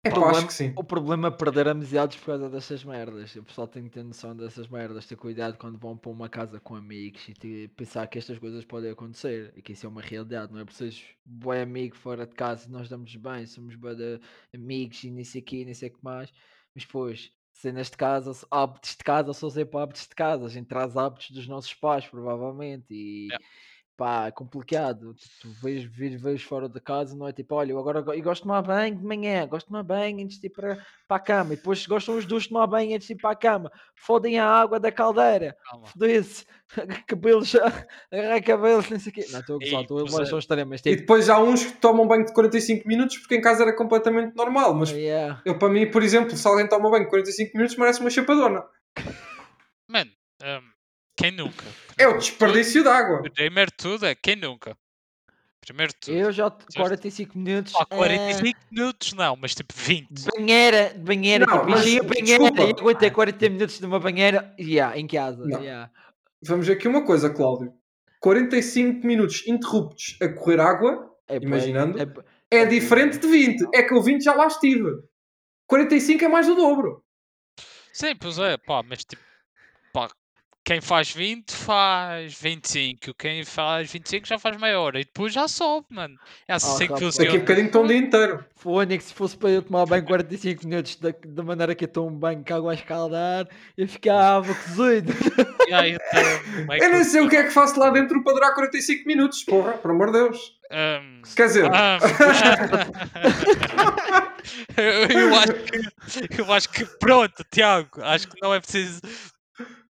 É, 0.06 0.10
pá, 0.10 0.30
acho 0.30 0.46
que 0.46 0.54
sim. 0.54 0.72
O 0.76 0.84
problema 0.84 1.28
é 1.28 1.30
perder 1.30 1.68
amizades 1.68 2.16
por 2.18 2.26
causa 2.26 2.48
dessas 2.48 2.84
merdas. 2.84 3.34
O 3.36 3.42
pessoal 3.42 3.66
tem 3.66 3.84
que 3.84 3.90
ter 3.90 4.04
noção 4.04 4.36
dessas 4.36 4.68
merdas, 4.68 5.06
ter 5.06 5.16
cuidado 5.16 5.56
quando 5.58 5.78
vão 5.78 5.96
para 5.96 6.10
uma 6.10 6.28
casa 6.28 6.60
com 6.60 6.74
amigos 6.74 7.28
e 7.28 7.34
ter, 7.34 7.68
pensar 7.70 8.06
que 8.06 8.18
estas 8.18 8.38
coisas 8.38 8.64
podem 8.64 8.90
acontecer 8.90 9.52
e 9.56 9.62
que 9.62 9.72
isso 9.72 9.86
é 9.86 9.88
uma 9.88 10.02
realidade. 10.02 10.52
Não 10.52 10.60
é 10.60 10.64
por 10.64 10.72
seres 10.72 11.04
bom 11.24 11.52
amigo 11.52 11.96
fora 11.96 12.26
de 12.26 12.34
casa, 12.34 12.68
nós 12.68 12.88
damos 12.88 13.14
bem, 13.16 13.46
somos 13.46 13.74
bem 13.74 14.20
amigos 14.54 15.02
e 15.04 15.10
nem 15.10 15.24
sei 15.24 15.40
aqui, 15.40 15.64
nem 15.64 15.74
sei 15.74 15.88
o 15.88 15.92
que 15.92 16.04
mais. 16.04 16.32
Mas 16.74 16.84
depois, 16.84 17.32
cenas 17.52 17.90
de 17.90 17.96
casa, 17.96 18.46
hábitos 18.50 18.96
de 18.96 19.04
casa, 19.04 19.32
só 19.32 19.50
sempre 19.50 19.78
hábitos 19.78 20.06
de 20.08 20.14
casa. 20.14 20.46
A 20.46 20.48
gente 20.48 20.66
traz 20.66 20.96
hábitos 20.96 21.30
dos 21.30 21.48
nossos 21.48 21.74
pais, 21.74 22.06
provavelmente. 22.06 22.94
E. 22.94 23.28
Yeah 23.28 23.44
pá, 23.96 24.26
é 24.26 24.30
complicado. 24.30 25.14
Tu, 25.40 25.48
vês, 25.62 25.84
vês, 25.84 26.20
vês 26.20 26.42
fora 26.42 26.68
de 26.68 26.80
casa, 26.80 27.16
não 27.16 27.26
é 27.26 27.32
tipo, 27.32 27.54
olha, 27.54 27.72
eu 27.72 27.78
agora 27.78 28.00
eu 28.00 28.22
gosto 28.22 28.42
de 28.42 28.48
tomar 28.48 28.62
banho 28.62 28.96
de 28.96 29.04
manhã, 29.04 29.46
gosto 29.46 29.66
de 29.66 29.72
tomar 29.72 29.82
banho 29.82 30.22
antes 30.22 30.38
de 30.38 30.46
ir 30.46 30.50
para, 30.50 30.78
para 31.08 31.16
a 31.16 31.20
cama, 31.20 31.54
e 31.54 31.56
depois 31.56 31.86
gostam 31.86 32.16
os 32.16 32.26
dois 32.26 32.44
de 32.44 32.50
tomar 32.50 32.66
banho 32.66 32.94
antes 32.94 33.06
de 33.06 33.14
ir 33.14 33.16
para 33.16 33.30
a 33.30 33.36
cama, 33.36 33.72
fodem 33.94 34.38
a 34.38 34.46
água 34.46 34.78
da 34.78 34.92
caldeira, 34.92 35.56
fodem-se, 35.92 36.44
cabelos, 37.06 37.54
agarrar 38.12 38.42
cabelos, 38.42 38.90
não 38.90 38.98
sei 38.98 39.10
o 39.10 39.14
quê. 39.14 39.26
Não, 39.30 39.40
estou 39.40 39.56
a 39.56 39.58
gozar, 39.58 39.82
estou 39.82 40.20
a 40.20 40.26
só 40.26 40.38
extremas. 40.38 40.82
Tipo... 40.82 40.94
E 40.94 40.96
depois 40.96 41.28
há 41.30 41.40
uns 41.40 41.64
que 41.64 41.72
tomam 41.78 42.06
banho 42.06 42.26
de 42.26 42.34
45 42.34 42.86
minutos 42.86 43.18
porque 43.18 43.36
em 43.36 43.40
casa 43.40 43.62
era 43.62 43.74
completamente 43.74 44.36
normal, 44.36 44.74
mas 44.74 44.90
yeah. 44.90 45.40
eu 45.44 45.58
para 45.58 45.68
mim, 45.68 45.90
por 45.90 46.02
exemplo, 46.02 46.36
se 46.36 46.46
alguém 46.46 46.68
toma 46.68 46.90
banho 46.90 47.04
de 47.04 47.10
45 47.10 47.56
minutos, 47.56 47.76
merece 47.76 48.00
uma 48.00 48.10
chapadona. 48.10 48.64
Quem 51.16 51.30
nunca? 51.30 51.64
É 51.98 52.06
o 52.06 52.18
desperdício 52.18 52.82
de 52.82 52.88
água. 52.88 53.22
Primeiro 53.34 53.70
de 53.70 53.76
tudo 53.76 54.04
é 54.04 54.14
quem 54.14 54.36
nunca? 54.36 54.76
Primeiro 55.60 55.92
de 55.92 55.98
tudo. 55.98 56.16
Eu 56.16 56.30
já 56.30 56.50
45 56.50 57.38
minutos. 57.38 57.72
Ah, 57.74 57.86
45 57.86 58.58
é... 58.58 58.74
minutos 58.74 59.12
não, 59.14 59.34
mas 59.34 59.54
tipo 59.54 59.72
20. 59.74 60.08
Banheira, 60.36 60.94
banheira, 60.98 61.46
não, 61.46 61.58
tipo, 61.58 61.70
mas, 61.70 61.84
banheira 61.84 62.44
e 62.44 62.80
aguentei 62.80 63.10
40 63.10 63.48
minutos 63.48 63.80
numa 63.80 63.98
banheira 63.98 64.54
yeah, 64.60 64.96
em 64.96 65.06
casa. 65.06 65.42
Yeah. 65.44 65.90
Vamos 66.42 66.66
ver 66.66 66.74
aqui 66.74 66.86
uma 66.86 67.04
coisa, 67.04 67.30
Cláudio. 67.30 67.72
45 68.20 69.06
minutos 69.06 69.46
interruptos 69.46 70.16
a 70.20 70.28
correr 70.28 70.60
água, 70.60 71.10
é, 71.28 71.36
imaginando, 71.36 71.98
é, 71.98 72.02
é, 72.50 72.58
é, 72.58 72.66
diferente 72.66 73.18
de 73.18 73.26
20. 73.26 73.68
É 73.74 73.82
que 73.82 73.94
o 73.94 74.02
20 74.02 74.22
já 74.22 74.34
lá 74.34 74.46
estive. 74.46 74.90
45 75.66 76.24
é 76.24 76.28
mais 76.28 76.46
do 76.46 76.54
dobro. 76.54 77.02
Sim, 77.92 78.14
pois 78.14 78.38
é, 78.38 78.56
pá, 78.56 78.82
mas 78.82 79.04
tipo, 79.04 79.22
quem 80.66 80.80
faz 80.80 81.12
20 81.12 81.52
faz 81.52 82.34
25, 82.40 83.14
quem 83.14 83.44
faz 83.44 83.92
25 83.92 84.26
já 84.26 84.36
faz 84.36 84.56
meia 84.56 84.80
hora 84.80 85.00
e 85.00 85.04
depois 85.04 85.32
já 85.32 85.46
sobe, 85.46 85.86
mano. 85.90 86.18
É 86.48 86.54
assim 86.54 86.88
que 86.88 86.98
funciona. 86.98 87.30
Daqui 87.30 87.36
a 87.36 87.40
bocadinho 87.40 87.66
estão 87.66 87.84
o 87.84 87.86
dia 87.86 87.98
inteiro. 87.98 88.44
Fone, 88.56 88.98
que 88.98 89.04
se 89.04 89.14
fosse 89.14 89.36
para 89.36 89.50
eu 89.50 89.62
tomar 89.62 89.86
banho 89.86 90.04
45 90.04 90.66
minutos 90.66 90.96
da, 90.96 91.14
da 91.24 91.44
maneira 91.44 91.72
que 91.72 91.84
eu 91.84 91.88
tomo 91.88 92.10
banho 92.10 92.44
com 92.44 92.52
água 92.52 92.72
a 92.72 92.74
escaldar, 92.74 93.46
eu 93.78 93.86
ficava 93.88 94.52
cozido. 94.52 95.12
Então, 95.66 95.80
é 95.80 95.96
eu 96.78 96.90
nem 96.90 97.02
sei 97.02 97.22
o 97.22 97.28
que 97.28 97.34
é 97.34 97.42
que 97.42 97.50
faço 97.50 97.80
lá 97.80 97.90
dentro 97.90 98.22
para 98.22 98.34
durar 98.34 98.54
45 98.54 99.04
minutos, 99.04 99.42
porra, 99.42 99.72
por 99.72 99.90
amor 99.90 100.12
de 100.12 100.12
Deus. 100.12 100.56
Um, 100.70 101.22
Quer 101.34 101.46
dizer, 101.48 101.64
um, 101.64 101.70
eu, 104.80 105.06
eu, 105.10 105.34
acho 105.34 105.54
que, 105.54 105.80
eu 106.40 106.52
acho 106.52 106.68
que 106.68 106.84
pronto, 107.00 107.44
Tiago, 107.50 108.00
acho 108.00 108.28
que 108.28 108.40
não 108.40 108.54
é 108.54 108.60
preciso 108.60 109.00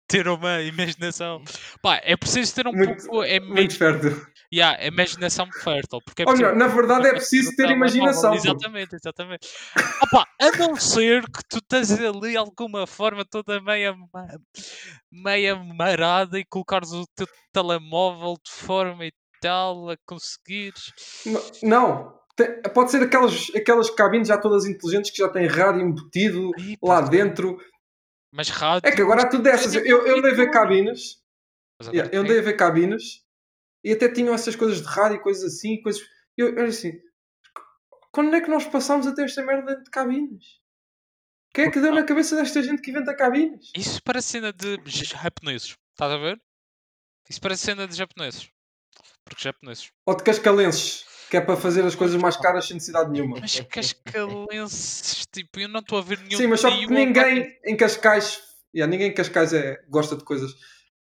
ter 0.07 0.27
uma 0.27 0.61
imaginação. 0.61 1.41
Pá, 1.81 1.99
é 2.03 2.15
preciso 2.15 2.53
ter 2.53 2.67
um 2.67 2.71
muito, 2.71 3.05
pouco. 3.05 3.23
É 3.23 3.39
muito 3.39 3.77
fértil. 3.77 4.21
Yeah, 4.53 4.77
é 4.79 4.87
imaginação 4.87 5.47
fértil. 5.63 5.99
Porque 6.05 6.21
é 6.21 6.25
preciso, 6.25 6.55
na 6.55 6.67
verdade 6.67 7.07
é 7.07 7.11
preciso 7.11 7.55
ter 7.55 7.71
imaginação. 7.71 8.35
Exatamente, 8.35 8.95
exatamente. 8.95 9.47
Opa, 10.03 10.27
a 10.39 10.51
não 10.57 10.75
ser 10.75 11.23
que 11.23 11.41
tu 11.49 11.59
tens 11.61 11.91
ali 11.91 12.37
alguma 12.37 12.85
forma 12.85 13.25
toda 13.25 13.59
meia, 13.59 13.95
meia 15.11 15.55
marada 15.55 16.37
e 16.37 16.45
colocares 16.45 16.91
o 16.91 17.05
teu 17.15 17.27
telemóvel 17.51 18.35
de 18.45 18.51
forma 18.51 19.05
e 19.05 19.11
tal 19.41 19.89
a 19.89 19.97
conseguires. 20.05 20.93
Não, 21.63 22.13
pode 22.75 22.91
ser 22.91 23.01
aquelas, 23.01 23.51
aquelas 23.55 23.89
cabines 23.89 24.27
já 24.27 24.37
todas 24.37 24.65
inteligentes 24.65 25.09
que 25.09 25.17
já 25.17 25.29
têm 25.29 25.47
rádio 25.47 25.81
embutido 25.81 26.51
lá 26.81 27.01
dentro. 27.01 27.57
Mas 28.33 28.49
rádio. 28.49 28.89
É 28.89 28.91
que 28.91 29.01
agora 29.01 29.21
há 29.21 29.29
tudo 29.29 29.43
dessas. 29.43 29.75
Eu, 29.75 30.07
eu 30.07 30.17
andei 30.17 30.31
a 30.31 30.35
ver 30.35 30.49
cabines. 30.49 31.21
Yeah, 31.83 32.09
eu 32.11 32.21
andei 32.21 32.39
a 32.39 32.41
ver 32.41 32.57
cabines 32.57 33.23
e 33.83 33.91
até 33.91 34.09
tinham 34.09 34.33
essas 34.33 34.55
coisas 34.55 34.81
de 34.81 34.87
rádio 34.87 35.17
e 35.17 35.21
coisas 35.21 35.43
assim. 35.43 35.79
Coisas... 35.83 36.01
Eu, 36.35 36.55
eu 36.55 36.65
assim. 36.65 36.93
Quando 38.11 38.35
é 38.35 38.41
que 38.41 38.49
nós 38.49 38.65
passámos 38.65 39.05
a 39.05 39.13
ter 39.13 39.25
esta 39.25 39.43
merda 39.43 39.67
dentro 39.67 39.83
de 39.83 39.91
cabines? 39.91 40.59
Quem 41.53 41.65
é 41.65 41.71
que 41.71 41.79
deu 41.79 41.93
na 41.93 42.03
cabeça 42.03 42.35
desta 42.35 42.63
gente 42.63 42.81
que 42.81 42.89
inventa 42.89 43.15
cabines? 43.15 43.71
Isso 43.77 44.01
parece 44.03 44.29
cena 44.29 44.51
de 44.51 44.79
japoneses. 44.87 45.75
Estás 45.91 46.11
a 46.11 46.17
ver? 46.17 46.41
Isso 47.29 47.39
parece 47.39 47.65
cena 47.65 47.87
de 47.87 47.95
japoneses. 47.95 48.49
Porque 49.23 49.43
japoneses. 49.43 49.91
Ou 50.07 50.17
de 50.17 50.23
cascalenses 50.23 51.05
que 51.33 51.37
é 51.37 51.41
para 51.41 51.57
fazer 51.57 51.83
as 51.83 51.95
coisas 51.95 52.21
mais 52.21 52.37
caras 52.37 52.67
sem 52.67 52.75
necessidade 52.75 53.09
nenhuma. 53.09 53.39
Mas 53.39 53.59
Cascalenses, 53.61 55.25
tipo, 55.31 55.59
eu 55.59 55.67
não 55.67 55.79
estou 55.79 55.97
a 55.97 56.01
ver 56.03 56.19
nenhum. 56.19 56.37
Sim, 56.37 56.45
mas 56.45 56.61
só 56.61 56.69
que 56.69 56.85
ninguém 56.85 57.57
em 57.65 57.75
Cascais, 57.75 58.39
yeah, 58.71 58.87
ninguém 58.87 59.09
em 59.09 59.13
Cascais 59.15 59.51
é, 59.51 59.81
gosta 59.89 60.15
de 60.15 60.23
coisas. 60.23 60.53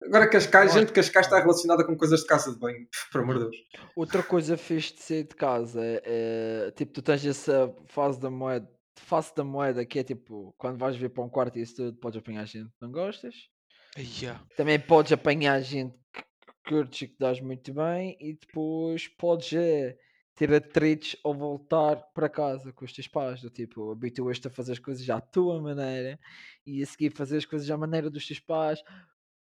Agora 0.04 0.30
Cascais, 0.30 0.72
gente 0.72 0.86
de 0.86 0.92
Cascais 0.92 1.26
está 1.26 1.40
relacionada 1.40 1.84
com 1.84 1.96
coisas 1.96 2.20
de 2.20 2.26
casa 2.26 2.52
de 2.52 2.60
banho, 2.60 2.86
por 3.10 3.22
amor 3.22 3.38
de 3.38 3.50
Deus. 3.50 3.56
Outra 3.96 4.22
coisa 4.22 4.56
fixe 4.56 4.94
de 4.94 5.02
sair 5.02 5.24
de 5.24 5.34
casa 5.34 5.80
é, 5.84 6.02
é 6.04 6.70
tipo, 6.76 6.92
tu 6.92 7.02
tens 7.02 7.26
essa 7.26 7.74
fase 7.88 8.20
da 8.20 8.30
moeda, 8.30 8.70
face 8.94 9.34
da 9.34 9.42
moeda 9.42 9.84
que 9.84 9.98
é 9.98 10.04
tipo, 10.04 10.54
quando 10.56 10.78
vais 10.78 10.94
ver 10.94 11.08
para 11.08 11.24
um 11.24 11.28
quarto 11.28 11.58
e 11.58 11.62
isso 11.62 11.74
tudo, 11.74 11.98
podes 11.98 12.20
apanhar 12.20 12.46
gente 12.46 12.68
que 12.68 12.80
não 12.80 12.92
gostas. 12.92 13.34
Yeah. 13.98 14.40
Também 14.56 14.78
podes 14.78 15.10
apanhar 15.10 15.60
gente 15.60 15.96
e 16.66 17.08
que 17.08 17.16
dás 17.18 17.40
muito 17.40 17.72
bem 17.72 18.16
e 18.20 18.34
depois 18.34 19.08
podes 19.08 19.52
é, 19.52 19.96
ter 20.34 20.52
atritos 20.52 21.16
ao 21.22 21.34
voltar 21.34 21.96
para 22.14 22.28
casa 22.28 22.72
com 22.72 22.84
os 22.84 22.92
teus 22.92 23.06
pais, 23.06 23.40
do 23.40 23.50
tipo, 23.50 23.92
habituas-te 23.92 24.48
a 24.48 24.50
fazer 24.50 24.72
as 24.72 24.78
coisas 24.78 25.08
à 25.10 25.20
tua 25.20 25.60
maneira 25.60 26.18
e 26.66 26.82
a 26.82 26.86
seguir 26.86 27.10
fazer 27.10 27.38
as 27.38 27.44
coisas 27.44 27.70
à 27.70 27.76
maneira 27.76 28.10
dos 28.10 28.26
teus 28.26 28.40
pais, 28.40 28.82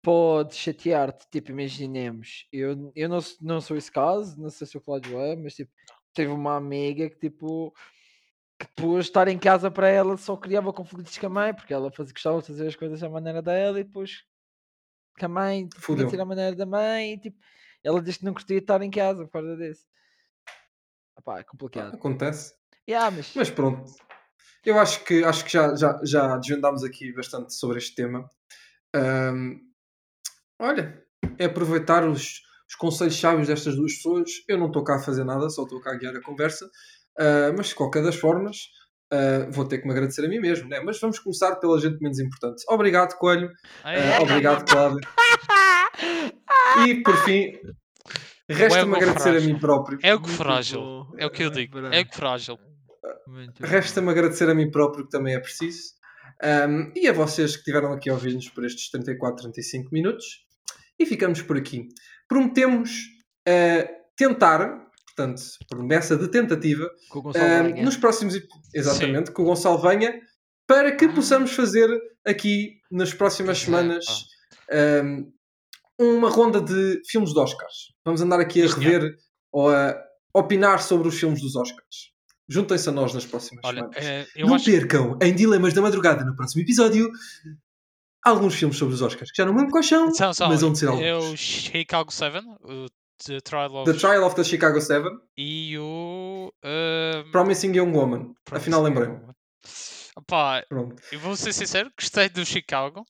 pode 0.01 0.55
chatear-te, 0.55 1.27
tipo, 1.29 1.51
imaginemos, 1.51 2.47
eu, 2.51 2.91
eu 2.95 3.09
não, 3.09 3.19
não 3.41 3.61
sou 3.61 3.77
esse 3.77 3.91
caso, 3.91 4.39
não 4.41 4.49
sei 4.49 4.65
se 4.65 4.77
o 4.77 4.81
Cláudio 4.81 5.19
é, 5.19 5.35
mas 5.35 5.55
tipo, 5.55 5.71
teve 6.13 6.31
uma 6.31 6.55
amiga 6.55 7.09
que 7.09 7.17
tipo 7.19 7.73
que 8.59 8.65
depois 8.75 9.05
estar 9.05 9.27
em 9.29 9.37
casa 9.37 9.71
para 9.71 9.87
ela 9.87 10.17
só 10.17 10.35
criava 10.35 10.73
conflitos 10.73 11.17
com 11.17 11.27
a 11.27 11.29
mãe, 11.29 11.53
porque 11.53 11.73
ela 11.73 11.89
fazia, 11.91 12.13
gostava 12.13 12.41
de 12.41 12.47
fazer 12.47 12.67
as 12.67 12.75
coisas 12.75 13.01
à 13.01 13.07
maneira 13.07 13.41
dela 13.41 13.79
e 13.79 13.83
depois 13.85 14.25
com 15.19 15.25
a 15.25 15.29
mãe, 15.29 15.67
tipo, 15.67 16.09
ser 16.09 16.21
a 16.21 16.25
maneira 16.25 16.55
da 16.55 16.65
mãe, 16.65 17.13
e, 17.13 17.19
tipo, 17.19 17.37
ela 17.83 18.01
disse 18.01 18.19
que 18.19 18.25
não 18.25 18.33
curtia 18.33 18.57
estar 18.57 18.81
em 18.81 18.89
casa 18.89 19.23
por 19.25 19.31
causa 19.31 19.55
disso. 19.57 19.85
Epá, 21.17 21.39
é 21.39 21.43
complicado. 21.43 21.95
Acontece. 21.95 22.53
Yeah, 22.89 23.11
mas... 23.15 23.33
mas 23.35 23.49
pronto. 23.49 23.91
Eu 24.65 24.77
acho 24.79 25.03
que, 25.03 25.23
acho 25.23 25.45
que 25.45 25.51
já, 25.51 25.75
já, 25.75 25.99
já 26.03 26.37
desvendámos 26.37 26.83
aqui 26.83 27.13
bastante 27.13 27.53
sobre 27.53 27.77
este 27.77 27.95
tema. 27.95 28.29
Um, 28.95 29.59
olha, 30.59 31.01
é 31.37 31.45
aproveitar 31.45 32.07
os, 32.07 32.41
os 32.67 32.75
conselhos 32.75 33.19
sábios 33.19 33.47
destas 33.47 33.75
duas 33.75 33.93
pessoas. 33.93 34.29
Eu 34.47 34.57
não 34.57 34.67
estou 34.67 34.83
cá 34.83 34.95
a 34.95 35.01
fazer 35.01 35.23
nada, 35.23 35.49
só 35.49 35.63
estou 35.63 35.81
cá 35.81 35.91
a 35.91 35.97
guiar 35.97 36.15
a 36.15 36.21
conversa. 36.21 36.65
Uh, 37.17 37.55
mas 37.57 37.67
de 37.67 37.75
qualquer 37.75 38.03
das 38.03 38.15
formas, 38.15 38.57
uh, 39.13 39.51
vou 39.51 39.65
ter 39.65 39.79
que 39.79 39.85
me 39.85 39.91
agradecer 39.91 40.25
a 40.25 40.29
mim 40.29 40.39
mesmo, 40.39 40.69
né? 40.69 40.79
Mas 40.79 40.99
vamos 40.99 41.19
começar 41.19 41.55
pela 41.55 41.79
gente 41.79 41.99
menos 42.01 42.19
importante. 42.19 42.63
Obrigado, 42.67 43.15
Coelho. 43.17 43.47
Uh, 43.47 44.23
obrigado, 44.23 44.65
Cláudio. 44.65 44.99
e 46.87 47.03
por 47.03 47.15
fim, 47.23 47.53
resta-me 48.49 48.95
agradecer 48.95 49.31
frágil. 49.31 49.49
a 49.49 49.53
mim 49.53 49.59
próprio. 49.59 49.99
É 50.03 50.15
o 50.15 50.21
que 50.21 50.29
frágil. 50.29 51.07
É 51.17 51.25
o 51.25 51.31
que 51.31 51.43
eu 51.43 51.49
digo. 51.49 51.79
É 51.79 52.01
o 52.01 52.05
que 52.05 52.15
frágil. 52.15 52.57
Resta-me 53.59 54.09
agradecer 54.09 54.49
a 54.49 54.55
mim 54.55 54.69
próprio, 54.71 55.05
que 55.05 55.11
também 55.11 55.35
é 55.35 55.39
preciso. 55.39 55.99
Um, 56.43 56.91
e 56.95 57.07
a 57.07 57.13
vocês 57.13 57.51
que 57.51 57.59
estiveram 57.59 57.91
aqui 57.91 58.09
a 58.09 58.13
ouvir-nos 58.13 58.49
por 58.49 58.65
estes 58.65 58.89
34, 58.89 59.43
35 59.43 59.89
minutos. 59.91 60.25
E 60.97 61.05
ficamos 61.05 61.41
por 61.41 61.57
aqui. 61.57 61.87
Prometemos 62.27 62.91
uh, 63.47 63.87
tentar 64.15 64.88
portanto, 65.19 65.41
promessa 65.67 66.15
de 66.15 66.27
tentativa, 66.29 66.89
uh, 67.13 67.83
nos 67.83 67.97
próximos 67.97 68.35
exatamente, 68.73 69.27
Sim. 69.27 69.33
com 69.33 69.43
o 69.43 69.45
Gonçalo 69.45 69.81
Venha, 69.81 70.19
para 70.65 70.95
que 70.95 71.05
ah. 71.05 71.13
possamos 71.13 71.51
fazer 71.51 71.89
aqui 72.25 72.79
nas 72.89 73.13
próximas 73.13 73.61
é, 73.61 73.65
semanas 73.65 74.05
um, 75.01 75.31
uma 75.99 76.29
ronda 76.29 76.61
de 76.61 77.01
filmes 77.07 77.33
de 77.33 77.39
Oscars. 77.39 77.93
Vamos 78.05 78.21
andar 78.21 78.39
aqui 78.39 78.61
a 78.61 78.67
rever 78.67 79.15
ou 79.51 79.69
a, 79.69 79.95
opinar 80.33 80.81
sobre 80.81 81.07
os 81.07 81.19
filmes 81.19 81.41
dos 81.41 81.55
Oscars. 81.55 82.13
Juntem-se 82.47 82.89
a 82.89 82.91
nós 82.91 83.13
nas 83.13 83.25
próximas 83.25 83.63
Olha, 83.65 83.89
semanas. 83.93 84.27
eu 84.35 84.47
Não 84.47 84.63
percam 84.63 85.17
em 85.21 85.35
Dilemas 85.35 85.73
da 85.73 85.81
Madrugada 85.81 86.23
no 86.23 86.35
próximo 86.35 86.61
episódio 86.63 87.11
alguns 88.23 88.55
filmes 88.55 88.77
sobre 88.77 88.95
os 88.95 89.01
Oscars, 89.01 89.31
que 89.31 89.37
já 89.37 89.45
não 89.45 89.53
me 89.53 89.59
lembro 89.59 89.71
quais 89.71 89.87
são, 89.87 90.13
São, 90.13 90.33
são, 90.33 90.49
mas 90.49 90.61
vão 90.61 90.75
ser 90.75 90.87
é 90.87 91.13
o 91.13 91.17
alguns. 91.17 91.39
Chicago 91.39 92.11
7, 92.11 92.45
o 92.63 92.87
The 93.25 93.41
Trial 93.41 93.75
of... 93.75 93.91
The 93.91 93.97
Trial 93.99 94.23
of 94.23 94.35
the 94.35 94.43
Chicago 94.43 94.79
7, 94.79 95.09
E 95.37 95.77
o... 95.77 96.51
ehm, 96.63 97.31
Promising 97.31 97.75
Young 97.75 97.91
Woman. 97.95 98.33
Afinal, 98.51 98.81
Promising 98.81 98.83
lembrei-me. 98.83 99.15
Young 99.15 99.33
Opá, 100.17 100.63
Pronto. 100.67 101.01
eu 101.11 101.19
vou 101.19 101.35
ser 101.35 101.53
sincero, 101.53 101.91
gostei 101.99 102.29
do 102.29 102.45
Chicago. 102.45 103.05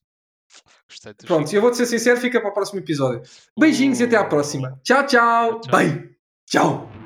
Gostei 0.89 1.13
do 1.13 1.25
Pronto, 1.25 1.51
e 1.51 1.55
eu 1.55 1.61
vou-te 1.61 1.77
ser 1.77 1.85
sincero, 1.85 2.19
fica 2.19 2.39
para 2.41 2.49
o 2.49 2.53
próximo 2.53 2.79
episódio. 2.79 3.21
Beijinhos 3.57 3.99
e 3.99 4.03
até 4.03 4.15
à 4.17 4.23
próxima. 4.25 4.79
Tchau, 4.83 5.05
tchau. 5.05 5.59
Tchau, 5.59 5.61
tchau. 5.61 5.71
Bem, 5.79 6.15
tchau. 6.47 6.98